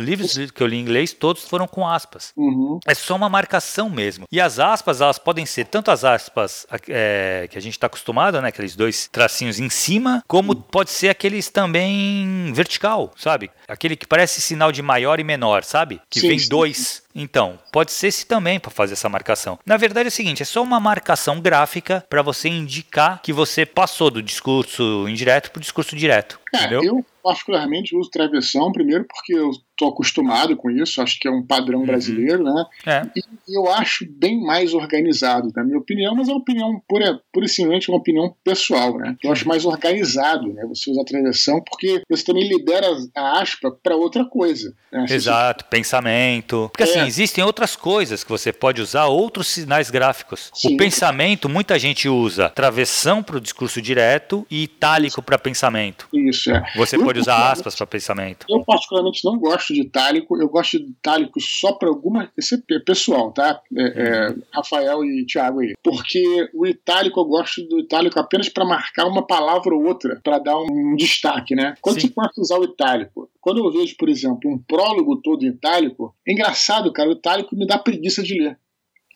livros 0.00 0.36
que 0.52 0.62
eu 0.62 0.66
li 0.66 0.76
em 0.76 0.80
inglês, 0.80 1.12
todos 1.12 1.48
foram 1.48 1.66
com 1.66 1.86
aspas. 1.86 2.32
Uhum. 2.36 2.78
É 2.86 2.94
só 2.94 3.16
uma 3.16 3.28
marcação 3.28 3.88
mesmo. 3.88 4.26
E 4.30 4.40
as 4.40 4.58
aspas, 4.58 5.00
elas 5.00 5.18
podem 5.18 5.46
ser 5.46 5.66
tanto 5.66 5.90
as 5.90 6.04
aspas 6.04 6.66
é, 6.88 7.48
que 7.50 7.58
a 7.58 7.60
gente 7.60 7.74
está 7.74 7.86
acostumado, 7.86 8.40
né? 8.40 8.48
Aqueles 8.48 8.76
dois 8.76 9.08
tracinhos 9.10 9.58
em 9.58 9.70
cima, 9.70 10.22
como 10.26 10.52
uhum. 10.52 10.60
pode 10.60 10.90
ser 10.90 11.08
aqueles 11.08 11.48
também 11.48 12.52
vertical, 12.52 13.12
sabe? 13.16 13.50
Aquele 13.68 13.96
que 13.96 14.06
parece 14.06 14.40
sinal 14.40 14.72
de 14.72 14.82
maior 14.82 15.20
e 15.20 15.24
menor, 15.24 15.64
sabe? 15.64 16.00
Que 16.10 16.20
sim, 16.20 16.28
vem 16.28 16.38
dois. 16.48 17.02
Então, 17.14 17.58
pode 17.70 17.92
ser 17.92 18.08
esse 18.08 18.26
também 18.26 18.58
para 18.58 18.70
fazer 18.70 18.94
essa 18.94 19.08
marcação. 19.08 19.58
Na 19.66 19.76
verdade 19.76 20.06
é 20.06 20.08
o 20.08 20.12
seguinte, 20.12 20.42
é 20.42 20.46
só 20.46 20.62
uma 20.62 20.80
marcação 20.80 21.40
gráfica 21.40 22.04
para 22.08 22.22
você 22.22 22.48
indicar 22.48 23.20
que 23.22 23.32
você 23.32 23.66
passou 23.66 24.10
do 24.10 24.22
discurso 24.22 25.08
indireto 25.08 25.50
para 25.50 25.58
o 25.58 25.62
discurso 25.62 25.96
direto. 25.96 26.40
É, 26.54 26.58
entendeu? 26.58 26.84
eu 26.84 27.06
particularmente 27.22 27.96
uso 27.96 28.10
travessão, 28.10 28.72
primeiro 28.72 29.04
porque 29.04 29.32
eu 29.32 29.50
estou 29.50 29.88
acostumado 29.88 30.56
com 30.56 30.70
isso, 30.70 31.00
acho 31.00 31.18
que 31.18 31.26
é 31.26 31.30
um 31.30 31.42
padrão 31.42 31.80
uhum. 31.80 31.86
brasileiro, 31.86 32.42
né? 32.42 32.66
É. 32.84 33.02
E 33.16 33.56
eu 33.56 33.70
acho 33.72 34.04
bem 34.10 34.40
mais 34.40 34.74
organizado, 34.74 35.50
na 35.54 35.64
minha 35.64 35.78
opinião, 35.78 36.14
mas 36.14 36.28
é 36.28 36.32
uma 36.32 36.40
opinião 36.40 36.82
pura, 36.86 37.20
pura 37.32 37.46
e 37.46 37.48
simplesmente 37.48 37.88
uma 37.88 37.98
opinião 37.98 38.34
pessoal, 38.44 38.98
né? 38.98 39.16
Eu 39.22 39.32
acho 39.32 39.46
mais 39.46 39.64
organizado, 39.64 40.52
né? 40.52 40.64
Você 40.66 40.90
usa 40.90 41.04
travessão 41.04 41.62
porque 41.62 42.02
você 42.08 42.24
também 42.24 42.48
lidera 42.48 42.86
a 43.14 43.40
aspa 43.40 43.70
para 43.70 43.96
outra 43.96 44.24
coisa. 44.24 44.74
Né? 44.92 45.06
Exato, 45.08 45.64
você... 45.64 45.70
pensamento. 45.70 46.68
Porque 46.72 46.82
assim, 46.82 46.98
é. 46.98 47.01
Existem 47.06 47.44
outras 47.44 47.76
coisas 47.76 48.24
que 48.24 48.30
você 48.30 48.52
pode 48.52 48.80
usar, 48.80 49.06
outros 49.06 49.48
sinais 49.48 49.90
gráficos. 49.90 50.50
Sim. 50.54 50.74
O 50.74 50.76
pensamento, 50.76 51.48
muita 51.48 51.78
gente 51.78 52.08
usa 52.08 52.48
travessão 52.50 53.22
para 53.22 53.36
o 53.36 53.40
discurso 53.40 53.80
direto 53.80 54.46
e 54.50 54.64
itálico 54.64 55.22
para 55.22 55.38
pensamento. 55.38 56.08
Isso, 56.12 56.50
é. 56.50 56.62
Você 56.76 56.96
eu, 56.96 57.04
pode 57.04 57.20
usar 57.20 57.50
aspas 57.50 57.74
para 57.74 57.86
pensamento. 57.86 58.46
Eu 58.48 58.64
particularmente 58.64 59.24
não 59.24 59.38
gosto 59.38 59.74
de 59.74 59.80
itálico, 59.80 60.40
eu 60.40 60.48
gosto 60.48 60.78
de 60.78 60.90
itálico 60.90 61.40
só 61.40 61.72
para 61.72 61.88
alguma. 61.88 62.30
Esse 62.36 62.62
é 62.70 62.78
pessoal, 62.78 63.32
tá? 63.32 63.60
É, 63.76 63.82
é. 63.82 64.34
Rafael 64.52 65.04
e 65.04 65.24
Thiago 65.26 65.60
aí. 65.60 65.74
Porque 65.82 66.50
o 66.54 66.66
itálico, 66.66 67.20
eu 67.20 67.24
gosto 67.24 67.62
do 67.68 67.80
itálico 67.80 68.18
apenas 68.18 68.48
para 68.48 68.64
marcar 68.64 69.06
uma 69.06 69.26
palavra 69.26 69.74
ou 69.74 69.84
outra, 69.84 70.20
para 70.22 70.38
dar 70.38 70.58
um 70.58 70.96
destaque, 70.96 71.54
né? 71.54 71.74
Quando 71.80 72.00
Sim. 72.00 72.08
você 72.08 72.14
pode 72.14 72.32
usar 72.38 72.58
o 72.58 72.64
itálico? 72.64 73.28
Quando 73.42 73.58
eu 73.58 73.72
vejo, 73.72 73.96
por 73.98 74.08
exemplo, 74.08 74.48
um 74.48 74.56
prólogo 74.56 75.16
todo 75.16 75.44
em 75.44 75.48
itálico, 75.48 76.14
é 76.26 76.32
engraçado, 76.32 76.92
cara, 76.92 77.10
o 77.10 77.14
itálico 77.14 77.56
me 77.56 77.66
dá 77.66 77.76
preguiça 77.76 78.22
de 78.22 78.34
ler. 78.40 78.56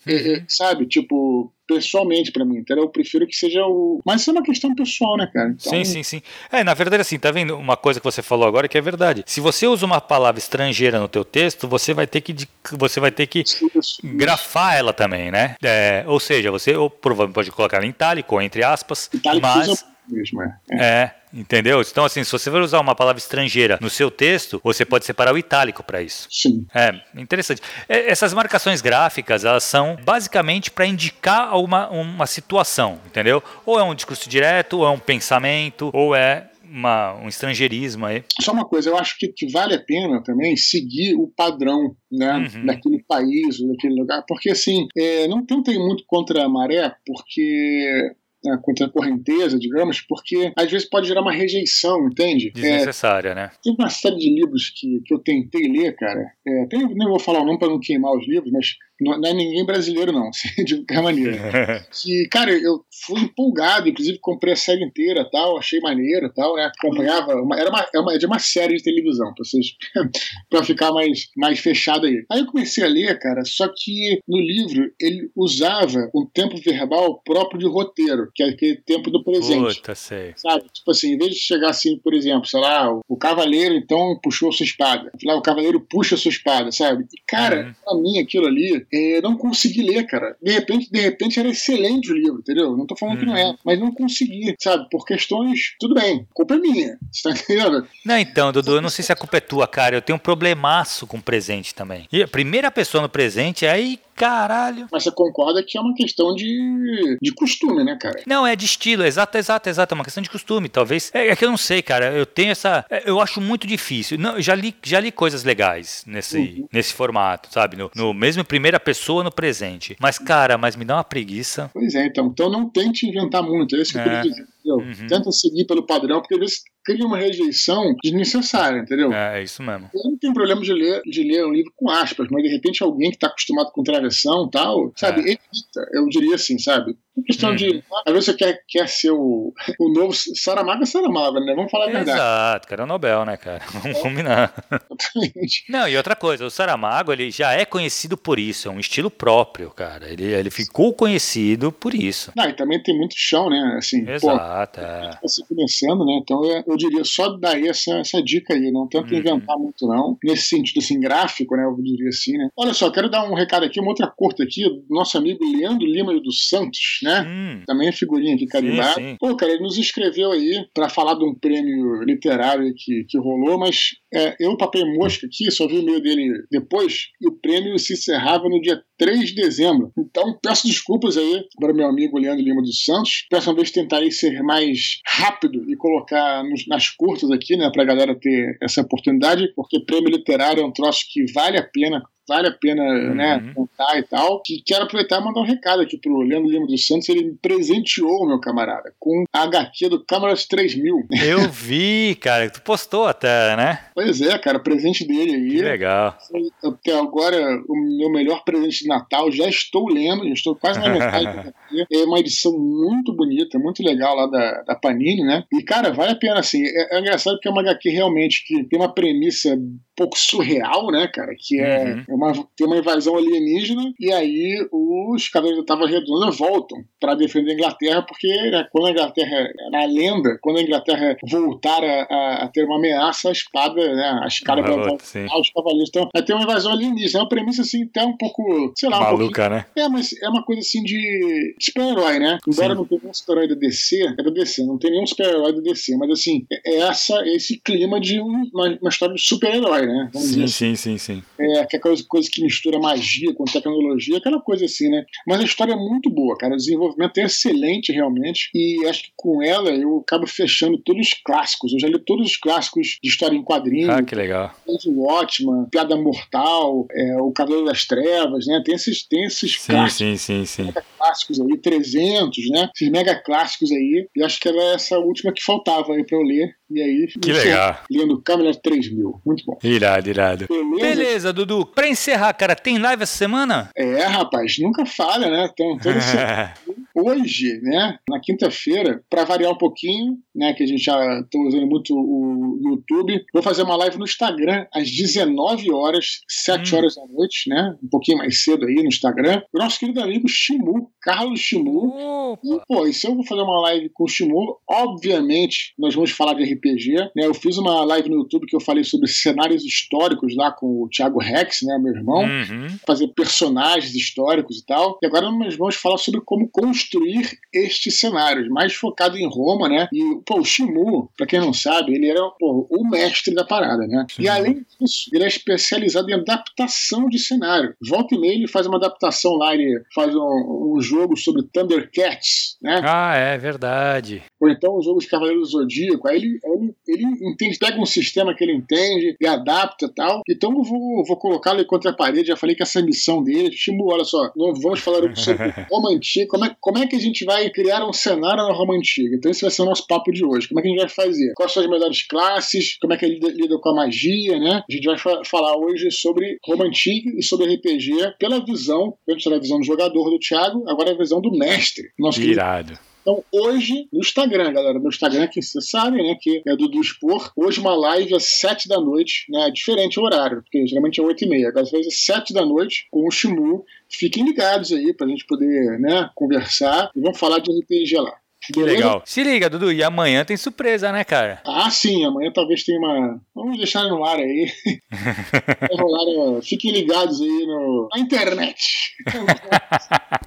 É, 0.04 0.44
sabe? 0.46 0.86
Tipo, 0.86 1.52
pessoalmente 1.66 2.30
para 2.30 2.44
mim, 2.44 2.58
entendeu? 2.58 2.84
Eu 2.84 2.88
prefiro 2.88 3.26
que 3.26 3.34
seja 3.34 3.64
o. 3.66 4.00
Mas 4.04 4.20
isso 4.20 4.30
é 4.30 4.34
uma 4.34 4.42
questão 4.42 4.74
pessoal, 4.74 5.16
né, 5.16 5.28
cara? 5.32 5.50
Então... 5.50 5.72
Sim, 5.72 5.84
sim, 5.84 6.02
sim. 6.02 6.22
É, 6.50 6.62
na 6.62 6.74
verdade, 6.74 7.00
assim, 7.00 7.18
tá 7.18 7.30
vendo 7.30 7.56
uma 7.56 7.76
coisa 7.76 7.98
que 7.98 8.04
você 8.04 8.22
falou 8.22 8.46
agora 8.46 8.68
que 8.68 8.78
é 8.78 8.80
verdade. 8.80 9.24
Se 9.26 9.40
você 9.40 9.66
usa 9.66 9.84
uma 9.84 10.00
palavra 10.00 10.38
estrangeira 10.38 11.00
no 11.00 11.08
teu 11.08 11.24
texto, 11.24 11.66
você 11.66 11.92
vai 11.92 12.06
ter 12.06 12.20
que, 12.20 12.34
você 12.72 13.00
vai 13.00 13.10
ter 13.10 13.26
que 13.26 13.40
isso, 13.40 13.68
grafar 14.04 14.76
ela 14.76 14.92
também, 14.92 15.30
né? 15.30 15.56
É, 15.62 16.04
ou 16.06 16.20
seja, 16.20 16.52
você 16.52 16.76
ou, 16.76 16.88
provavelmente 16.88 17.34
pode 17.34 17.50
colocar 17.50 17.82
em 17.84 17.90
itálico 17.90 18.34
ou 18.34 18.42
entre 18.42 18.62
aspas, 18.62 19.10
itálico 19.12 19.46
mas. 19.46 19.95
Mesmo, 20.08 20.42
é. 20.42 20.56
é. 20.70 20.84
é. 20.84 21.14
Entendeu? 21.32 21.82
Então, 21.82 22.04
assim, 22.04 22.24
se 22.24 22.32
você 22.32 22.50
for 22.50 22.62
usar 22.62 22.80
uma 22.80 22.94
palavra 22.94 23.18
estrangeira 23.18 23.78
no 23.80 23.90
seu 23.90 24.10
texto, 24.10 24.58
você 24.64 24.86
pode 24.86 25.04
separar 25.04 25.34
o 25.34 25.38
itálico 25.38 25.82
para 25.82 26.00
isso. 26.00 26.26
Sim. 26.30 26.66
É, 26.74 26.98
interessante. 27.14 27.60
É, 27.88 28.10
essas 28.10 28.32
marcações 28.32 28.80
gráficas, 28.80 29.44
elas 29.44 29.64
são 29.64 29.98
basicamente 30.02 30.70
para 30.70 30.86
indicar 30.86 31.54
uma, 31.58 31.90
uma 31.90 32.26
situação, 32.26 32.98
entendeu? 33.06 33.42
Ou 33.66 33.78
é 33.78 33.82
um 33.82 33.94
discurso 33.94 34.30
direto, 34.30 34.78
ou 34.78 34.86
é 34.86 34.90
um 34.90 34.98
pensamento, 34.98 35.90
ou 35.92 36.14
é 36.14 36.48
uma, 36.70 37.14
um 37.14 37.28
estrangeirismo 37.28 38.06
aí. 38.06 38.24
Só 38.40 38.52
uma 38.52 38.64
coisa, 38.64 38.90
eu 38.90 38.96
acho 38.96 39.16
que, 39.18 39.28
que 39.28 39.50
vale 39.50 39.74
a 39.74 39.82
pena 39.82 40.22
também 40.22 40.56
seguir 40.56 41.14
o 41.14 41.28
padrão 41.28 41.94
né, 42.10 42.50
uhum. 42.54 42.66
daquele 42.66 43.02
país, 43.06 43.58
daquele 43.60 43.94
lugar, 43.94 44.24
porque 44.26 44.50
assim, 44.50 44.86
é, 44.96 45.28
não 45.28 45.44
tentem 45.44 45.78
muito 45.78 46.04
contra 46.06 46.44
a 46.44 46.48
maré, 46.48 46.94
porque 47.04 48.14
né, 48.46 48.58
contra 48.62 48.86
a 48.86 48.90
correnteza, 48.90 49.58
digamos, 49.58 50.00
porque 50.00 50.52
às 50.56 50.70
vezes 50.70 50.88
pode 50.88 51.08
gerar 51.08 51.22
uma 51.22 51.32
rejeição, 51.32 52.06
entende? 52.08 52.50
Desnecessária, 52.52 53.30
é, 53.30 53.34
né? 53.34 53.50
Tem 53.62 53.74
uma 53.78 53.90
série 53.90 54.16
de 54.16 54.32
livros 54.32 54.70
que, 54.70 55.00
que 55.04 55.12
eu 55.12 55.18
tentei 55.18 55.68
ler, 55.68 55.94
cara. 55.96 56.32
É, 56.46 56.66
tem, 56.66 56.86
nem 56.86 57.08
vou 57.08 57.18
falar 57.18 57.40
o 57.40 57.44
nome 57.44 57.58
para 57.58 57.68
não 57.68 57.80
queimar 57.80 58.12
os 58.16 58.26
livros, 58.26 58.50
mas 58.52 58.76
não, 59.00 59.18
não, 59.18 59.28
é 59.28 59.34
ninguém 59.34 59.64
brasileiro, 59.64 60.12
não, 60.12 60.30
de 60.64 60.76
qualquer 60.76 61.02
maneira. 61.02 61.86
que, 61.92 62.28
cara, 62.30 62.52
eu 62.52 62.84
fui 63.04 63.20
empolgado, 63.20 63.88
inclusive 63.88 64.18
comprei 64.20 64.54
a 64.54 64.56
série 64.56 64.84
inteira 64.84 65.28
tal, 65.30 65.58
achei 65.58 65.80
maneiro 65.80 66.32
tal, 66.34 66.56
né? 66.56 66.70
Acompanhava. 66.78 67.34
Uma, 67.34 67.58
era 67.58 67.68
uma, 67.68 67.86
é 67.94 68.00
uma, 68.00 68.14
é 68.14 68.18
de 68.18 68.26
uma 68.26 68.38
série 68.38 68.76
de 68.76 68.82
televisão, 68.82 69.32
pra, 69.34 69.44
vocês, 69.44 69.66
pra 70.48 70.64
ficar 70.64 70.92
mais, 70.92 71.28
mais 71.36 71.58
fechado 71.58 72.06
aí. 72.06 72.24
Aí 72.30 72.40
eu 72.40 72.46
comecei 72.46 72.84
a 72.84 72.88
ler, 72.88 73.18
cara, 73.18 73.44
só 73.44 73.68
que 73.68 74.20
no 74.26 74.38
livro 74.38 74.90
ele 75.00 75.30
usava 75.36 76.10
um 76.14 76.26
tempo 76.26 76.56
verbal 76.56 77.20
próprio 77.22 77.58
de 77.58 77.66
roteiro, 77.66 78.30
que 78.34 78.42
é 78.42 78.48
aquele 78.48 78.76
tempo 78.76 79.10
do 79.10 79.22
presente. 79.22 79.76
Puta, 79.76 79.94
sei. 79.94 80.32
Sabe? 80.36 80.64
Tipo 80.72 80.90
assim, 80.90 81.14
em 81.14 81.18
vez 81.18 81.32
de 81.32 81.38
chegar 81.38 81.70
assim, 81.70 81.98
por 81.98 82.14
exemplo, 82.14 82.46
sei 82.46 82.60
lá, 82.60 82.92
o, 82.92 83.00
o 83.08 83.16
cavaleiro 83.16 83.74
então 83.74 84.18
puxou 84.22 84.48
a 84.48 84.52
sua 84.52 84.64
espada. 84.64 85.10
Lá, 85.24 85.36
o 85.36 85.42
cavaleiro 85.42 85.80
puxa 85.80 86.14
a 86.14 86.18
sua 86.18 86.30
espada, 86.30 86.72
sabe? 86.72 87.04
E, 87.04 87.22
cara, 87.26 87.66
uhum. 87.66 87.74
pra 87.84 88.02
mim 88.02 88.18
aquilo 88.18 88.46
ali 88.46 88.85
é, 88.92 89.20
não 89.20 89.36
consegui 89.36 89.82
ler, 89.82 90.06
cara. 90.06 90.36
De 90.42 90.52
repente, 90.52 90.90
de 90.90 91.00
repente 91.00 91.38
era 91.38 91.48
excelente 91.48 92.10
o 92.10 92.14
livro, 92.14 92.38
entendeu? 92.40 92.76
Não 92.76 92.86
tô 92.86 92.96
falando 92.96 93.14
uhum. 93.14 93.20
que 93.20 93.26
não 93.26 93.36
é, 93.36 93.44
uhum. 93.46 93.58
mas 93.64 93.78
não 93.78 93.92
consegui, 93.92 94.54
sabe? 94.60 94.88
Por 94.90 95.04
questões. 95.04 95.74
Tudo 95.78 95.94
bem, 95.94 96.26
culpa 96.32 96.54
é 96.54 96.58
minha. 96.58 96.98
Você 97.10 97.28
tá 97.28 97.30
entendendo? 97.38 97.86
Não, 98.04 98.18
então, 98.18 98.52
Dudu, 98.52 98.76
eu 98.76 98.82
não 98.82 98.90
sei 98.90 99.04
se 99.04 99.12
a 99.12 99.16
culpa 99.16 99.38
é 99.38 99.40
tua, 99.40 99.66
cara. 99.66 99.96
Eu 99.96 100.02
tenho 100.02 100.16
um 100.16 100.20
problemaço 100.20 101.06
com 101.06 101.20
presente 101.20 101.74
também. 101.74 102.06
E 102.12 102.22
a 102.22 102.28
primeira 102.28 102.70
pessoa 102.70 103.02
no 103.02 103.08
presente, 103.08 103.66
aí 103.66 103.98
caralho. 104.16 104.88
Mas 104.90 105.04
você 105.04 105.10
concorda 105.10 105.62
que 105.62 105.76
é 105.76 105.80
uma 105.80 105.94
questão 105.94 106.34
de, 106.34 107.18
de 107.20 107.32
costume, 107.32 107.84
né, 107.84 107.96
cara? 108.00 108.22
Não, 108.26 108.46
é 108.46 108.56
de 108.56 108.64
estilo, 108.64 109.04
exato, 109.04 109.36
exato, 109.36 109.68
exato. 109.68 109.94
É 109.94 109.96
uma 109.96 110.04
questão 110.04 110.22
de 110.22 110.30
costume. 110.30 110.68
Talvez. 110.68 111.10
É, 111.14 111.28
é 111.28 111.36
que 111.36 111.44
eu 111.44 111.50
não 111.50 111.56
sei, 111.56 111.82
cara. 111.82 112.12
Eu 112.12 112.24
tenho 112.24 112.50
essa. 112.50 112.84
É, 112.90 113.08
eu 113.08 113.20
acho 113.20 113.40
muito 113.40 113.66
difícil. 113.66 114.18
Não, 114.18 114.40
já 114.40 114.54
li, 114.54 114.74
já 114.82 114.98
li 114.98 115.12
coisas 115.12 115.44
legais 115.44 116.02
nesse, 116.06 116.38
uhum. 116.38 116.68
nesse 116.72 116.94
formato, 116.94 117.48
sabe? 117.52 117.76
No, 117.76 117.90
no 117.94 118.14
mesmo 118.14 118.44
primeira 118.44 118.80
pessoa 118.80 119.22
no 119.22 119.30
presente. 119.30 119.96
Mas, 120.00 120.18
cara, 120.18 120.56
mas 120.56 120.74
me 120.74 120.84
dá 120.84 120.96
uma 120.96 121.04
preguiça. 121.04 121.70
Pois 121.72 121.94
é, 121.94 122.06
então. 122.06 122.26
Então 122.26 122.50
não 122.50 122.68
tente 122.68 123.06
inventar 123.06 123.42
muito. 123.42 123.76
É 123.76 123.80
isso 123.80 123.92
que 123.92 123.98
eu 123.98 124.02
queria 124.02 124.22
dizer. 124.22 124.46
Uhum. 124.74 125.06
Tenta 125.08 125.30
seguir 125.30 125.64
pelo 125.66 125.86
padrão, 125.86 126.20
porque 126.20 126.34
às 126.34 126.40
vezes 126.40 126.62
cria 126.84 127.06
uma 127.06 127.16
rejeição 127.16 127.94
desnecessária, 128.02 128.80
entendeu? 128.80 129.12
É, 129.12 129.40
é 129.40 129.42
isso 129.42 129.62
mesmo. 129.62 129.90
Eu 129.94 130.10
não 130.10 130.18
tenho 130.18 130.34
problema 130.34 130.60
de 130.60 130.72
ler, 130.72 131.00
de 131.04 131.22
ler 131.22 131.46
um 131.46 131.52
livro 131.52 131.72
com 131.76 131.88
aspas, 131.90 132.28
mas 132.30 132.42
de 132.42 132.48
repente 132.48 132.82
alguém 132.82 133.10
que 133.10 133.16
está 133.16 133.28
acostumado 133.28 133.70
com 133.72 133.82
travessão 133.82 134.46
e 134.46 134.50
tal, 134.50 134.92
sabe, 134.96 135.20
é. 135.20 135.24
evita, 135.24 135.88
eu 135.92 136.06
diria 136.08 136.34
assim, 136.34 136.58
sabe? 136.58 136.96
Uma 137.16 137.24
questão 137.24 137.50
uhum. 137.50 137.56
de. 137.56 137.82
Às 138.06 138.12
vezes 138.12 138.26
você 138.26 138.34
quer, 138.34 138.60
quer 138.68 138.88
ser 138.88 139.10
o, 139.10 139.52
o 139.80 139.88
novo 139.92 140.12
Saramago 140.12 140.82
é 140.82 140.86
Saramago, 140.86 141.40
né? 141.40 141.54
Vamos 141.54 141.70
falar 141.70 141.86
a 141.86 141.90
verdade. 141.90 142.18
Exato, 142.18 142.68
cara, 142.68 142.82
é 142.82 142.84
o 142.84 142.86
Nobel, 142.86 143.24
né, 143.24 143.36
cara? 143.38 143.62
Vamos 143.72 143.96
é. 143.98 144.02
combinar. 144.02 144.52
Exatamente. 144.70 145.64
Não, 145.68 145.88
e 145.88 145.96
outra 145.96 146.14
coisa, 146.14 146.44
o 146.44 146.50
Saramago, 146.50 147.12
ele 147.12 147.30
já 147.30 147.52
é 147.52 147.64
conhecido 147.64 148.16
por 148.18 148.38
isso, 148.38 148.68
é 148.68 148.70
um 148.70 148.78
estilo 148.78 149.10
próprio, 149.10 149.70
cara. 149.70 150.08
Ele, 150.08 150.24
ele 150.24 150.50
ficou 150.50 150.92
conhecido 150.92 151.72
por 151.72 151.94
isso. 151.94 152.32
Não, 152.36 152.48
e 152.48 152.52
também 152.52 152.82
tem 152.82 152.96
muito 152.96 153.14
chão, 153.16 153.48
né? 153.48 153.76
Assim, 153.78 154.06
Exato, 154.08 154.80
pô, 154.80 154.86
é. 154.86 155.10
Tá 155.10 155.28
se 155.28 155.46
conhecendo, 155.46 156.04
né? 156.04 156.20
Então 156.22 156.44
eu, 156.44 156.64
eu 156.66 156.76
diria 156.76 157.04
só 157.04 157.30
dar 157.36 157.58
essa, 157.58 157.94
essa 157.94 158.22
dica 158.22 158.52
aí, 158.52 158.70
não 158.70 158.86
tenta 158.86 159.10
uhum. 159.10 159.18
inventar 159.18 159.56
muito, 159.56 159.86
não. 159.86 160.18
Nesse 160.22 160.48
sentido, 160.48 160.80
assim, 160.80 161.00
gráfico, 161.00 161.56
né? 161.56 161.64
Eu 161.64 161.74
diria 161.82 162.10
assim, 162.10 162.36
né? 162.36 162.50
Olha 162.56 162.74
só, 162.74 162.90
quero 162.90 163.08
dar 163.08 163.24
um 163.24 163.34
recado 163.34 163.64
aqui, 163.64 163.80
uma 163.80 163.88
outra 163.88 164.06
curta 164.06 164.42
aqui, 164.42 164.64
do 164.64 164.94
nosso 164.94 165.16
amigo 165.16 165.42
Leandro 165.44 165.86
Lima 165.86 166.12
dos 166.20 166.48
Santos, 166.48 166.98
né? 167.06 167.24
Hum. 167.26 167.62
Também 167.64 167.88
é 167.88 167.92
figurinha 167.92 168.34
aqui 168.34 168.46
carimbada. 168.46 169.00
Pô, 169.18 169.36
cara, 169.36 169.52
ele 169.52 169.62
nos 169.62 169.78
escreveu 169.78 170.32
aí 170.32 170.66
para 170.74 170.88
falar 170.88 171.14
de 171.14 171.24
um 171.24 171.32
prêmio 171.32 172.02
literário 172.02 172.74
que, 172.76 173.04
que 173.08 173.16
rolou, 173.18 173.58
mas 173.58 173.92
é, 174.16 174.34
eu 174.40 174.56
papei 174.56 174.82
mosca 174.96 175.26
aqui, 175.26 175.50
só 175.50 175.66
vi 175.66 175.78
o 175.78 175.84
meio 175.84 176.00
dele 176.00 176.42
depois, 176.50 177.08
e 177.20 177.28
o 177.28 177.32
prêmio 177.32 177.78
se 177.78 177.92
encerrava 177.92 178.48
no 178.48 178.60
dia 178.60 178.82
3 178.96 179.28
de 179.28 179.34
dezembro. 179.34 179.92
Então, 179.98 180.38
peço 180.42 180.66
desculpas 180.66 181.18
aí 181.18 181.44
para 181.60 181.74
meu 181.74 181.86
amigo 181.86 182.18
Leandro 182.18 182.42
Lima 182.42 182.62
dos 182.62 182.82
Santos. 182.82 183.26
Peço 183.28 183.50
uma 183.50 183.56
vez 183.56 183.70
tentarei 183.70 184.10
ser 184.10 184.42
mais 184.42 185.00
rápido 185.06 185.70
e 185.70 185.76
colocar 185.76 186.42
nos, 186.44 186.66
nas 186.66 186.88
curtas 186.88 187.30
aqui, 187.30 187.56
né, 187.56 187.70
para 187.70 187.82
a 187.82 187.86
galera 187.86 188.18
ter 188.18 188.56
essa 188.62 188.80
oportunidade, 188.80 189.52
porque 189.54 189.84
prêmio 189.84 190.08
literário 190.08 190.62
é 190.62 190.66
um 190.66 190.72
troço 190.72 191.04
que 191.10 191.30
vale 191.32 191.58
a 191.58 191.62
pena 191.62 192.02
vale 192.28 192.48
a 192.48 192.52
pena 192.52 192.82
uhum. 192.82 193.14
né, 193.14 193.52
contar 193.54 193.98
e 193.98 194.02
tal. 194.02 194.42
Que 194.42 194.62
quero 194.64 194.84
aproveitar 194.84 195.20
e 195.20 195.24
mandar 195.24 195.40
um 195.40 195.46
recado 195.46 195.82
aqui 195.82 195.96
pro 195.96 196.20
Leandro 196.20 196.50
Lima 196.50 196.66
dos 196.66 196.86
Santos. 196.86 197.08
Ele 197.08 197.24
me 197.24 197.34
presenteou, 197.36 198.26
meu 198.26 198.40
camarada, 198.40 198.92
com 198.98 199.24
a 199.32 199.42
HQ 199.42 199.88
do 199.88 200.04
Câmaras 200.04 200.46
3000. 200.46 201.06
Eu 201.24 201.48
vi, 201.48 202.16
cara. 202.20 202.50
Tu 202.50 202.60
postou 202.62 203.06
até, 203.06 203.56
né? 203.56 203.78
Pois 203.94 204.05
é, 204.20 204.38
cara. 204.38 204.58
Presente 204.58 205.06
dele 205.06 205.34
aí. 205.34 205.50
Que 205.50 205.62
legal. 205.62 206.16
Até 206.62 206.98
agora, 206.98 207.62
o 207.68 207.76
meu 207.98 208.10
melhor 208.10 208.44
presente 208.44 208.84
de 208.84 208.88
Natal. 208.88 209.30
Já 209.30 209.48
estou 209.48 209.88
lendo, 209.88 210.26
já 210.26 210.32
estou 210.32 210.56
quase 210.56 210.80
na 210.80 210.88
metade. 210.88 211.52
é 211.92 212.04
uma 212.04 212.18
edição 212.18 212.52
muito 212.58 213.14
bonita, 213.14 213.58
muito 213.58 213.82
legal 213.82 214.14
lá 214.14 214.26
da, 214.26 214.62
da 214.62 214.74
Panini, 214.74 215.22
né? 215.22 215.44
E, 215.52 215.62
cara, 215.62 215.92
vale 215.92 216.12
a 216.12 216.16
pena, 216.16 216.40
assim. 216.40 216.62
É, 216.64 216.96
é 216.96 217.00
engraçado 217.00 217.34
porque 217.34 217.48
é 217.48 217.50
uma 217.50 217.62
HQ 217.62 217.90
realmente 217.90 218.44
que 218.46 218.64
tem 218.64 218.78
uma 218.78 218.92
premissa 218.92 219.56
pouco 219.96 220.18
surreal, 220.18 220.88
né, 220.88 221.08
cara? 221.08 221.34
Que 221.38 221.60
é 221.60 222.04
uhum. 222.08 222.16
uma, 222.16 222.32
tem 222.56 222.66
uma 222.66 222.78
invasão 222.78 223.16
alienígena 223.16 223.92
e 223.98 224.12
aí 224.12 224.66
os 224.70 225.28
Cavaleiros 225.28 225.64
da 225.64 225.74
Tava 225.74 225.88
Redonda 225.88 226.30
voltam 226.30 226.78
para 227.00 227.14
defender 227.14 227.52
a 227.52 227.54
Inglaterra, 227.54 228.02
porque 228.02 228.28
né, 228.28 228.66
quando 228.70 228.86
a 228.86 228.90
Inglaterra, 228.90 229.48
na 229.70 229.84
lenda, 229.86 230.38
quando 230.40 230.58
a 230.58 230.62
Inglaterra 230.62 231.16
voltar 231.28 231.82
a, 231.82 232.02
a, 232.02 232.44
a 232.44 232.48
ter 232.48 232.64
uma 232.64 232.76
ameaça, 232.76 233.28
a 233.28 233.32
espada, 233.32 233.94
né, 233.94 234.20
a 234.22 234.26
escada 234.26 234.62
vai 234.62 234.70
voltar 234.70 234.94
os 234.94 235.50
Cavaleiros. 235.50 235.88
Então, 235.88 236.08
vai 236.12 236.22
ter 236.22 236.34
uma 236.34 236.42
invasão 236.42 236.72
alienígena. 236.72 237.20
É 237.20 237.22
uma 237.22 237.28
premissa, 237.28 237.62
assim, 237.62 237.84
até 237.84 238.04
um 238.04 238.16
pouco, 238.16 238.72
sei 238.76 238.88
lá, 238.88 238.98
um 238.98 239.16
Maluca, 239.16 239.48
né? 239.48 239.66
É, 239.76 239.88
mas 239.88 240.12
é 240.20 240.28
uma 240.28 240.44
coisa, 240.44 240.60
assim, 240.60 240.82
de 240.82 241.54
super-herói, 241.60 242.18
né? 242.18 242.38
Embora 242.46 242.70
Sim. 242.70 242.74
não 242.74 242.84
tenha 242.84 243.00
nenhum 243.02 243.14
super-herói 243.14 243.48
da 243.48 243.54
DC, 243.54 244.14
é 244.18 244.22
da 244.22 244.30
DC, 244.30 244.64
não 244.64 244.78
tem 244.78 244.90
nenhum 244.90 245.06
super-herói 245.06 245.54
da 245.54 245.60
DC, 245.60 245.96
mas, 245.96 246.10
assim, 246.10 246.46
é 246.50 246.78
essa, 246.78 247.26
esse 247.26 247.60
clima 247.60 248.00
de 248.00 248.20
uma, 248.20 248.78
uma 248.80 248.90
história 248.90 249.14
de 249.14 249.22
super-herói, 249.22 249.85
né? 249.86 250.10
Vamos 250.12 250.28
sim, 250.28 250.44
assim. 250.44 250.74
sim, 250.74 250.76
sim, 250.76 250.98
sim. 250.98 251.22
É, 251.38 251.60
aquela 251.60 251.94
coisa 252.08 252.28
que 252.30 252.42
mistura 252.42 252.78
magia 252.78 253.34
com 253.34 253.44
tecnologia, 253.44 254.18
aquela 254.18 254.40
coisa 254.40 254.64
assim, 254.64 254.88
né? 254.88 255.04
Mas 255.26 255.40
a 255.40 255.44
história 255.44 255.72
é 255.72 255.76
muito 255.76 256.10
boa, 256.10 256.36
cara. 256.36 256.54
O 256.54 256.56
desenvolvimento 256.56 257.18
é 257.18 257.24
excelente, 257.24 257.92
realmente. 257.92 258.50
E 258.54 258.86
acho 258.86 259.04
que 259.04 259.12
com 259.16 259.42
ela 259.42 259.70
eu 259.70 259.98
acabo 259.98 260.26
fechando 260.26 260.78
todos 260.78 261.08
os 261.08 261.14
clássicos. 261.24 261.72
Eu 261.72 261.80
já 261.80 261.88
li 261.88 261.98
todos 261.98 262.26
os 262.26 262.36
clássicos 262.36 262.98
de 263.02 263.08
história 263.08 263.36
em 263.36 263.42
quadrinhos. 263.42 263.90
Ah, 263.90 264.02
que 264.02 264.14
legal. 264.14 264.54
O 264.66 265.04
Watchman, 265.04 265.66
Piada 265.70 265.96
Mortal, 265.96 266.86
é, 266.92 267.16
O 267.20 267.32
Cavaleiro 267.32 267.66
das 267.66 267.86
Trevas, 267.86 268.46
né? 268.46 268.62
Tem 268.64 268.74
esses, 268.74 269.06
tem 269.06 269.24
esses 269.24 269.60
sim, 269.60 269.72
clássicos. 269.72 270.20
Sim, 270.20 270.44
sim, 270.44 270.44
sim. 270.44 270.72
Clássicos 270.98 271.40
aí, 271.40 271.58
300, 271.58 272.50
né? 272.50 272.70
Esses 272.74 272.90
mega 272.90 273.14
clássicos 273.14 273.70
aí. 273.70 274.08
E 274.14 274.22
acho 274.22 274.40
que 274.40 274.48
era 274.48 274.74
essa 274.74 274.98
última 274.98 275.32
que 275.32 275.42
faltava 275.42 275.94
aí 275.94 276.04
pra 276.04 276.16
eu 276.16 276.22
ler. 276.22 276.54
E 276.70 276.82
aí, 276.82 277.06
que 277.20 277.32
legal. 277.32 277.80
lendo 277.90 278.20
Câmera 278.22 278.52
3000. 278.52 279.20
Muito 279.24 279.44
bom. 279.44 279.56
Irado, 279.76 280.08
irado. 280.08 280.46
Beleza? 280.48 280.80
Beleza, 280.80 281.32
Dudu. 281.32 281.66
Pra 281.66 281.88
encerrar, 281.88 282.32
cara, 282.32 282.54
tem 282.54 282.78
live 282.78 283.02
essa 283.02 283.16
semana? 283.16 283.70
É, 283.76 284.04
rapaz, 284.04 284.56
nunca 284.58 284.84
falha, 284.86 285.30
né? 285.30 285.50
Então, 285.52 285.78
todo 285.78 285.96
Hoje, 286.98 287.60
né, 287.60 287.98
na 288.08 288.18
quinta-feira, 288.18 289.04
para 289.10 289.24
variar 289.24 289.52
um 289.52 289.58
pouquinho, 289.58 290.16
né, 290.34 290.54
que 290.54 290.62
a 290.62 290.66
gente 290.66 290.82
já 290.82 291.20
está 291.20 291.38
usando 291.38 291.66
muito 291.66 291.94
o 291.94 292.58
YouTube, 292.62 293.22
vou 293.34 293.42
fazer 293.42 293.64
uma 293.64 293.76
live 293.76 293.98
no 293.98 294.04
Instagram 294.04 294.66
às 294.72 294.90
19 294.90 295.70
horas, 295.72 296.20
7 296.26 296.74
hum. 296.74 296.78
horas 296.78 296.94
da 296.94 297.06
noite, 297.06 297.50
né? 297.50 297.76
Um 297.82 297.88
pouquinho 297.88 298.18
mais 298.18 298.42
cedo 298.42 298.64
aí 298.64 298.76
no 298.76 298.88
Instagram. 298.88 299.42
O 299.52 299.58
nosso 299.58 299.78
querido 299.78 300.00
amigo 300.00 300.26
Shimu, 300.26 300.90
Carlos 301.02 301.38
Shimu. 301.38 302.38
E, 302.42 302.60
pô, 302.66 302.86
e 302.86 302.94
se 302.94 303.06
eu 303.06 303.14
vou 303.14 303.26
fazer 303.26 303.42
uma 303.42 303.60
live 303.60 303.90
com 303.92 304.04
o 304.04 304.08
Shimu, 304.08 304.56
obviamente 304.68 305.74
nós 305.78 305.94
vamos 305.94 306.12
falar 306.12 306.32
de 306.32 306.44
RPG, 306.44 306.94
né? 307.14 307.26
Eu 307.26 307.34
fiz 307.34 307.58
uma 307.58 307.84
live 307.84 308.08
no 308.08 308.16
YouTube 308.16 308.46
que 308.46 308.56
eu 308.56 308.60
falei 308.60 308.84
sobre 308.84 309.06
cenários 309.08 309.62
históricos 309.66 310.34
lá 310.36 310.52
com 310.52 310.82
o 310.82 310.88
Thiago 310.88 311.18
Rex, 311.18 311.62
né, 311.62 311.78
meu 311.78 311.94
irmão, 311.94 312.22
uhum. 312.22 312.68
fazer 312.86 313.08
personagens 313.08 313.94
históricos 313.94 314.58
e 314.58 314.66
tal. 314.66 314.98
E 315.02 315.06
agora 315.06 315.30
nós 315.30 315.56
vamos 315.56 315.76
falar 315.76 315.98
sobre 315.98 316.20
como 316.20 316.48
construir 316.48 317.38
estes 317.52 317.98
cenários, 317.98 318.48
mais 318.48 318.74
focado 318.74 319.16
em 319.16 319.28
Roma, 319.28 319.68
né? 319.68 319.88
E, 319.92 320.20
pô, 320.24 320.40
o 320.40 320.44
Shimu, 320.44 321.10
pra 321.16 321.26
quem 321.26 321.40
não 321.40 321.52
sabe, 321.52 321.94
ele 321.94 322.08
era 322.08 322.20
pô, 322.38 322.66
o 322.70 322.88
mestre 322.88 323.34
da 323.34 323.44
parada, 323.44 323.86
né? 323.86 324.06
Sim. 324.10 324.22
E 324.22 324.28
além 324.28 324.64
disso, 324.80 325.10
ele 325.12 325.24
é 325.24 325.28
especializado 325.28 326.10
em 326.10 326.14
adaptação 326.14 327.08
de 327.08 327.18
cenário. 327.18 327.74
Volta 327.86 328.14
e 328.14 328.18
meia 328.18 328.34
ele 328.34 328.48
faz 328.48 328.66
uma 328.66 328.76
adaptação 328.76 329.32
lá, 329.34 329.54
ele 329.54 329.82
faz 329.94 330.14
um, 330.14 330.74
um 330.76 330.80
jogo 330.80 331.16
sobre 331.16 331.42
Thundercats, 331.52 332.56
né? 332.62 332.80
Ah, 332.84 333.14
é 333.14 333.38
verdade. 333.38 334.22
Ou 334.40 334.48
então 334.48 334.78
um 334.78 334.82
jogo 334.82 335.00
de 335.00 335.08
Cavaleiros 335.08 335.50
do 335.50 335.58
Zodíaco. 335.58 336.08
Aí 336.08 336.16
ele, 336.16 336.38
ele, 336.44 336.74
ele 336.86 337.04
entende, 337.22 337.58
pega 337.58 337.80
um 337.80 337.86
sistema 337.86 338.34
que 338.34 338.44
ele 338.44 338.54
entende 338.54 339.16
e 339.20 339.26
adapta 339.26 339.55
e 339.84 339.88
tal. 339.94 340.22
Então 340.28 340.50
eu 340.52 340.62
vou, 340.62 341.04
vou 341.04 341.16
colocá-lo 341.16 341.64
contra 341.66 341.90
a 341.90 341.94
parede. 341.94 342.28
Já 342.28 342.36
falei 342.36 342.54
que 342.54 342.62
essa 342.62 342.82
missão 342.82 343.22
dele, 343.22 343.52
Shimu, 343.52 343.86
olha 343.86 344.04
só, 344.04 344.30
vamos 344.36 344.80
falar 344.80 345.14
sobre 345.16 345.52
Roma 345.70 345.90
Antiga. 345.90 346.26
Como 346.28 346.44
é, 346.44 346.56
como 346.60 346.78
é 346.78 346.86
que 346.86 346.96
a 346.96 347.00
gente 347.00 347.24
vai 347.24 347.48
criar 347.50 347.86
um 347.86 347.92
cenário 347.92 348.42
na 348.46 348.52
Roma 348.52 348.74
Antiga? 348.74 349.16
Então 349.16 349.30
esse 349.30 349.42
vai 349.42 349.50
ser 349.50 349.62
o 349.62 349.66
nosso 349.66 349.86
papo 349.86 350.10
de 350.12 350.24
hoje. 350.24 350.48
Como 350.48 350.60
é 350.60 350.62
que 350.62 350.68
a 350.68 350.70
gente 350.70 350.80
vai 350.80 350.88
fazer? 350.88 351.32
Quais 351.34 351.52
são 351.52 351.62
as 351.62 351.68
melhores 351.68 352.02
classes? 352.06 352.76
Como 352.80 352.92
é 352.92 352.96
que 352.96 353.04
ele 353.04 353.14
lida, 353.14 353.28
lida 353.30 353.58
com 353.58 353.68
a 353.70 353.74
magia, 353.74 354.38
né? 354.38 354.62
A 354.68 354.72
gente 354.72 354.84
vai 354.84 354.98
fa 354.98 355.22
falar 355.24 355.56
hoje 355.56 355.90
sobre 355.90 356.38
Roma 356.44 356.64
Antiga 356.64 357.10
e 357.16 357.22
sobre 357.22 357.54
RPG 357.54 358.14
pela 358.18 358.44
visão, 358.44 358.96
antes 359.08 359.26
era 359.26 359.36
a 359.36 359.40
visão 359.40 359.58
do 359.58 359.64
jogador 359.64 360.10
do 360.10 360.18
Thiago, 360.18 360.68
agora 360.68 360.90
é 360.90 360.92
a 360.94 360.98
visão 360.98 361.20
do 361.20 361.30
mestre. 361.30 361.90
Nosso 361.98 362.20
Irado. 362.20 362.68
Querido. 362.68 362.95
Então, 363.06 363.22
hoje, 363.30 363.86
no 363.92 364.00
Instagram, 364.00 364.52
galera, 364.52 364.80
no 364.80 364.88
Instagram, 364.88 365.28
que 365.28 365.40
vocês 365.40 365.70
sabem, 365.70 366.02
né, 366.02 366.18
que 366.20 366.42
é 366.44 366.56
do, 366.56 366.66
do 366.66 366.80
Expor, 366.80 367.30
hoje 367.36 367.60
uma 367.60 367.72
live 367.72 368.16
às 368.16 368.24
7 368.24 368.68
da 368.68 368.80
noite, 368.80 369.26
né, 369.28 369.48
diferente 369.54 370.00
o 370.00 370.02
horário, 370.02 370.42
porque 370.42 370.66
geralmente 370.66 371.00
é 371.00 371.04
8 371.04 371.24
e 371.24 371.28
meia, 371.28 371.52
às 371.54 371.70
vezes 371.70 371.86
é 371.86 372.14
7 372.14 372.34
da 372.34 372.44
noite, 372.44 372.88
com 372.90 373.06
o 373.06 373.10
Shimu. 373.12 373.64
Fiquem 373.88 374.24
ligados 374.24 374.72
aí 374.72 374.92
pra 374.92 375.06
gente 375.06 375.24
poder, 375.24 375.78
né, 375.78 376.10
conversar 376.16 376.90
e 376.96 377.00
vamos 377.00 377.16
falar 377.16 377.38
de 377.38 377.56
RPG 377.56 377.94
lá. 377.94 378.12
Que 378.52 378.60
legal. 378.60 379.02
Se 379.04 379.22
liga, 379.22 379.48
Dudu, 379.48 379.72
e 379.72 379.82
amanhã 379.82 380.24
tem 380.24 380.36
surpresa, 380.36 380.92
né, 380.92 381.04
cara? 381.04 381.40
Ah, 381.44 381.70
sim, 381.70 382.04
amanhã 382.04 382.30
talvez 382.32 382.62
tenha 382.62 382.78
uma. 382.78 383.20
Vamos 383.34 383.56
deixar 383.56 383.84
no 383.84 384.04
ar 384.04 384.18
aí. 384.18 384.50
rolar, 385.72 386.42
fiquem 386.42 386.70
ligados 386.70 387.20
aí 387.20 387.46
no... 387.46 387.88
na 387.92 388.00
internet. 388.00 388.94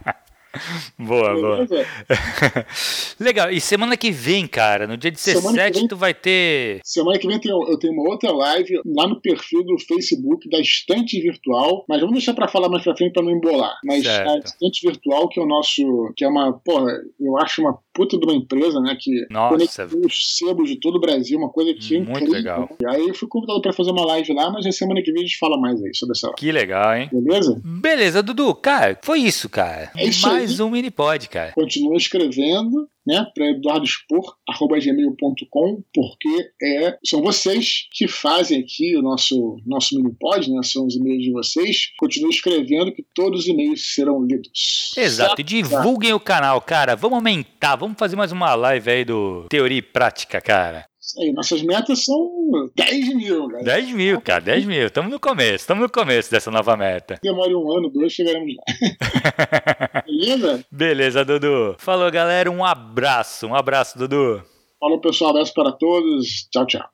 boa, 0.97 1.33
boa. 1.33 1.67
Legal. 3.19 3.51
E 3.51 3.59
semana 3.59 3.97
que 3.97 4.11
vem, 4.11 4.47
cara, 4.47 4.87
no 4.87 4.97
dia 4.97 5.11
17, 5.11 5.79
vem, 5.79 5.87
tu 5.87 5.95
vai 5.95 6.13
ter. 6.13 6.79
Semana 6.83 7.17
que 7.17 7.27
vem 7.27 7.39
eu 7.43 7.79
tenho 7.79 7.93
uma 7.93 8.09
outra 8.09 8.31
live 8.31 8.81
lá 8.85 9.07
no 9.07 9.21
perfil 9.21 9.63
do 9.63 9.77
Facebook 9.79 10.49
da 10.49 10.59
Estante 10.59 11.19
Virtual. 11.21 11.85
Mas 11.87 11.99
vamos 11.99 12.15
deixar 12.15 12.33
pra 12.33 12.47
falar 12.47 12.69
mais 12.69 12.83
pra 12.83 12.95
frente 12.95 13.13
pra 13.13 13.23
não 13.23 13.31
embolar. 13.31 13.77
Mas 13.83 14.03
certo. 14.03 14.29
a 14.29 14.37
Estante 14.39 14.87
Virtual, 14.87 15.29
que 15.29 15.39
é 15.39 15.43
o 15.43 15.47
nosso. 15.47 16.13
que 16.15 16.23
é 16.23 16.27
uma. 16.27 16.53
Porra, 16.53 16.91
eu 17.19 17.37
acho 17.37 17.61
uma 17.61 17.77
puta 17.99 18.17
de 18.17 18.25
uma 18.25 18.33
empresa, 18.33 18.79
né? 18.79 18.95
Que 18.97 19.27
Nossa. 19.29 19.85
os 19.85 20.37
sebos 20.37 20.69
de 20.69 20.79
todo 20.79 20.95
o 20.95 21.01
Brasil, 21.01 21.37
uma 21.37 21.49
coisa 21.49 21.73
que 21.73 21.95
é 21.95 21.99
Muito 21.99 22.11
incrível. 22.11 22.33
legal. 22.33 22.69
E 22.81 22.87
aí 22.87 23.07
eu 23.09 23.13
fui 23.13 23.27
convidado 23.27 23.61
pra 23.61 23.73
fazer 23.73 23.91
uma 23.91 24.05
live 24.05 24.33
lá, 24.33 24.49
mas 24.49 24.65
a 24.65 24.71
semana 24.71 25.01
que 25.03 25.11
vem 25.11 25.21
a 25.21 25.25
gente 25.25 25.37
fala 25.37 25.59
mais 25.59 25.83
aí 25.83 25.93
sobre 25.93 26.15
essa 26.15 26.27
live. 26.27 26.39
Que 26.39 26.49
legal, 26.51 26.95
hein? 26.95 27.09
Beleza? 27.11 27.61
Beleza, 27.65 28.23
Dudu. 28.23 28.55
Cara, 28.55 28.97
foi 29.03 29.19
isso, 29.19 29.49
cara. 29.49 29.91
É 29.97 30.05
isso 30.05 30.25
mais 30.25 30.57
aí. 30.59 30.65
um 30.65 30.69
mini 30.69 30.89
pod, 30.89 31.27
cara. 31.27 31.51
Continua 31.51 31.97
escrevendo 31.97 32.87
né, 33.09 33.25
para 33.33 33.49
eduardospor.gmail.com, 33.49 35.83
porque 35.91 36.51
é, 36.61 36.95
são 37.03 37.23
vocês 37.23 37.87
que 37.91 38.07
fazem 38.07 38.61
aqui 38.61 38.95
o 38.95 39.01
nosso, 39.01 39.57
nosso 39.65 39.95
mini-pod, 39.95 40.51
né, 40.51 40.61
são 40.61 40.85
os 40.85 40.95
e-mails 40.95 41.23
de 41.23 41.31
vocês. 41.31 41.89
Continue 41.97 42.29
escrevendo 42.29 42.93
que 42.93 43.03
todos 43.15 43.39
os 43.41 43.47
e-mails 43.47 43.95
serão 43.95 44.23
lidos. 44.23 44.93
Exato, 44.95 45.41
e 45.41 45.43
divulguem 45.43 46.13
o 46.13 46.19
canal, 46.19 46.61
cara. 46.61 46.95
Vamos 46.95 47.17
aumentar, 47.17 47.75
vamos 47.75 47.97
fazer 47.97 48.15
mais 48.15 48.31
uma 48.31 48.53
live 48.53 48.91
aí 48.91 49.03
do 49.03 49.47
Teoria 49.49 49.79
e 49.79 49.81
Prática, 49.81 50.39
cara. 50.39 50.85
Aí, 51.17 51.31
nossas 51.31 51.61
metas 51.61 52.03
são 52.03 52.69
10 52.75 53.15
mil, 53.15 53.47
cara. 53.47 53.63
10 53.63 53.91
mil, 53.93 54.21
cara, 54.21 54.41
10 54.41 54.65
mil. 54.65 54.85
Estamos 54.85 55.11
no 55.11 55.19
começo, 55.19 55.55
estamos 55.55 55.83
no 55.83 55.89
começo 55.89 56.29
dessa 56.29 56.51
nova 56.51 56.75
meta. 56.77 57.19
Demore 57.23 57.55
um 57.55 57.71
ano, 57.71 57.89
dois, 57.89 58.11
chegaremos 58.13 58.53
lá. 58.55 60.03
Beleza? 60.05 60.65
Beleza, 60.71 61.25
Dudu. 61.25 61.75
Falou, 61.79 62.11
galera. 62.11 62.51
Um 62.51 62.63
abraço, 62.63 63.47
um 63.47 63.55
abraço, 63.55 63.97
Dudu. 63.97 64.43
Falou, 64.79 64.99
pessoal. 64.99 65.31
Abraço 65.31 65.53
para 65.53 65.71
todos. 65.71 66.47
Tchau, 66.51 66.65
tchau. 66.65 66.85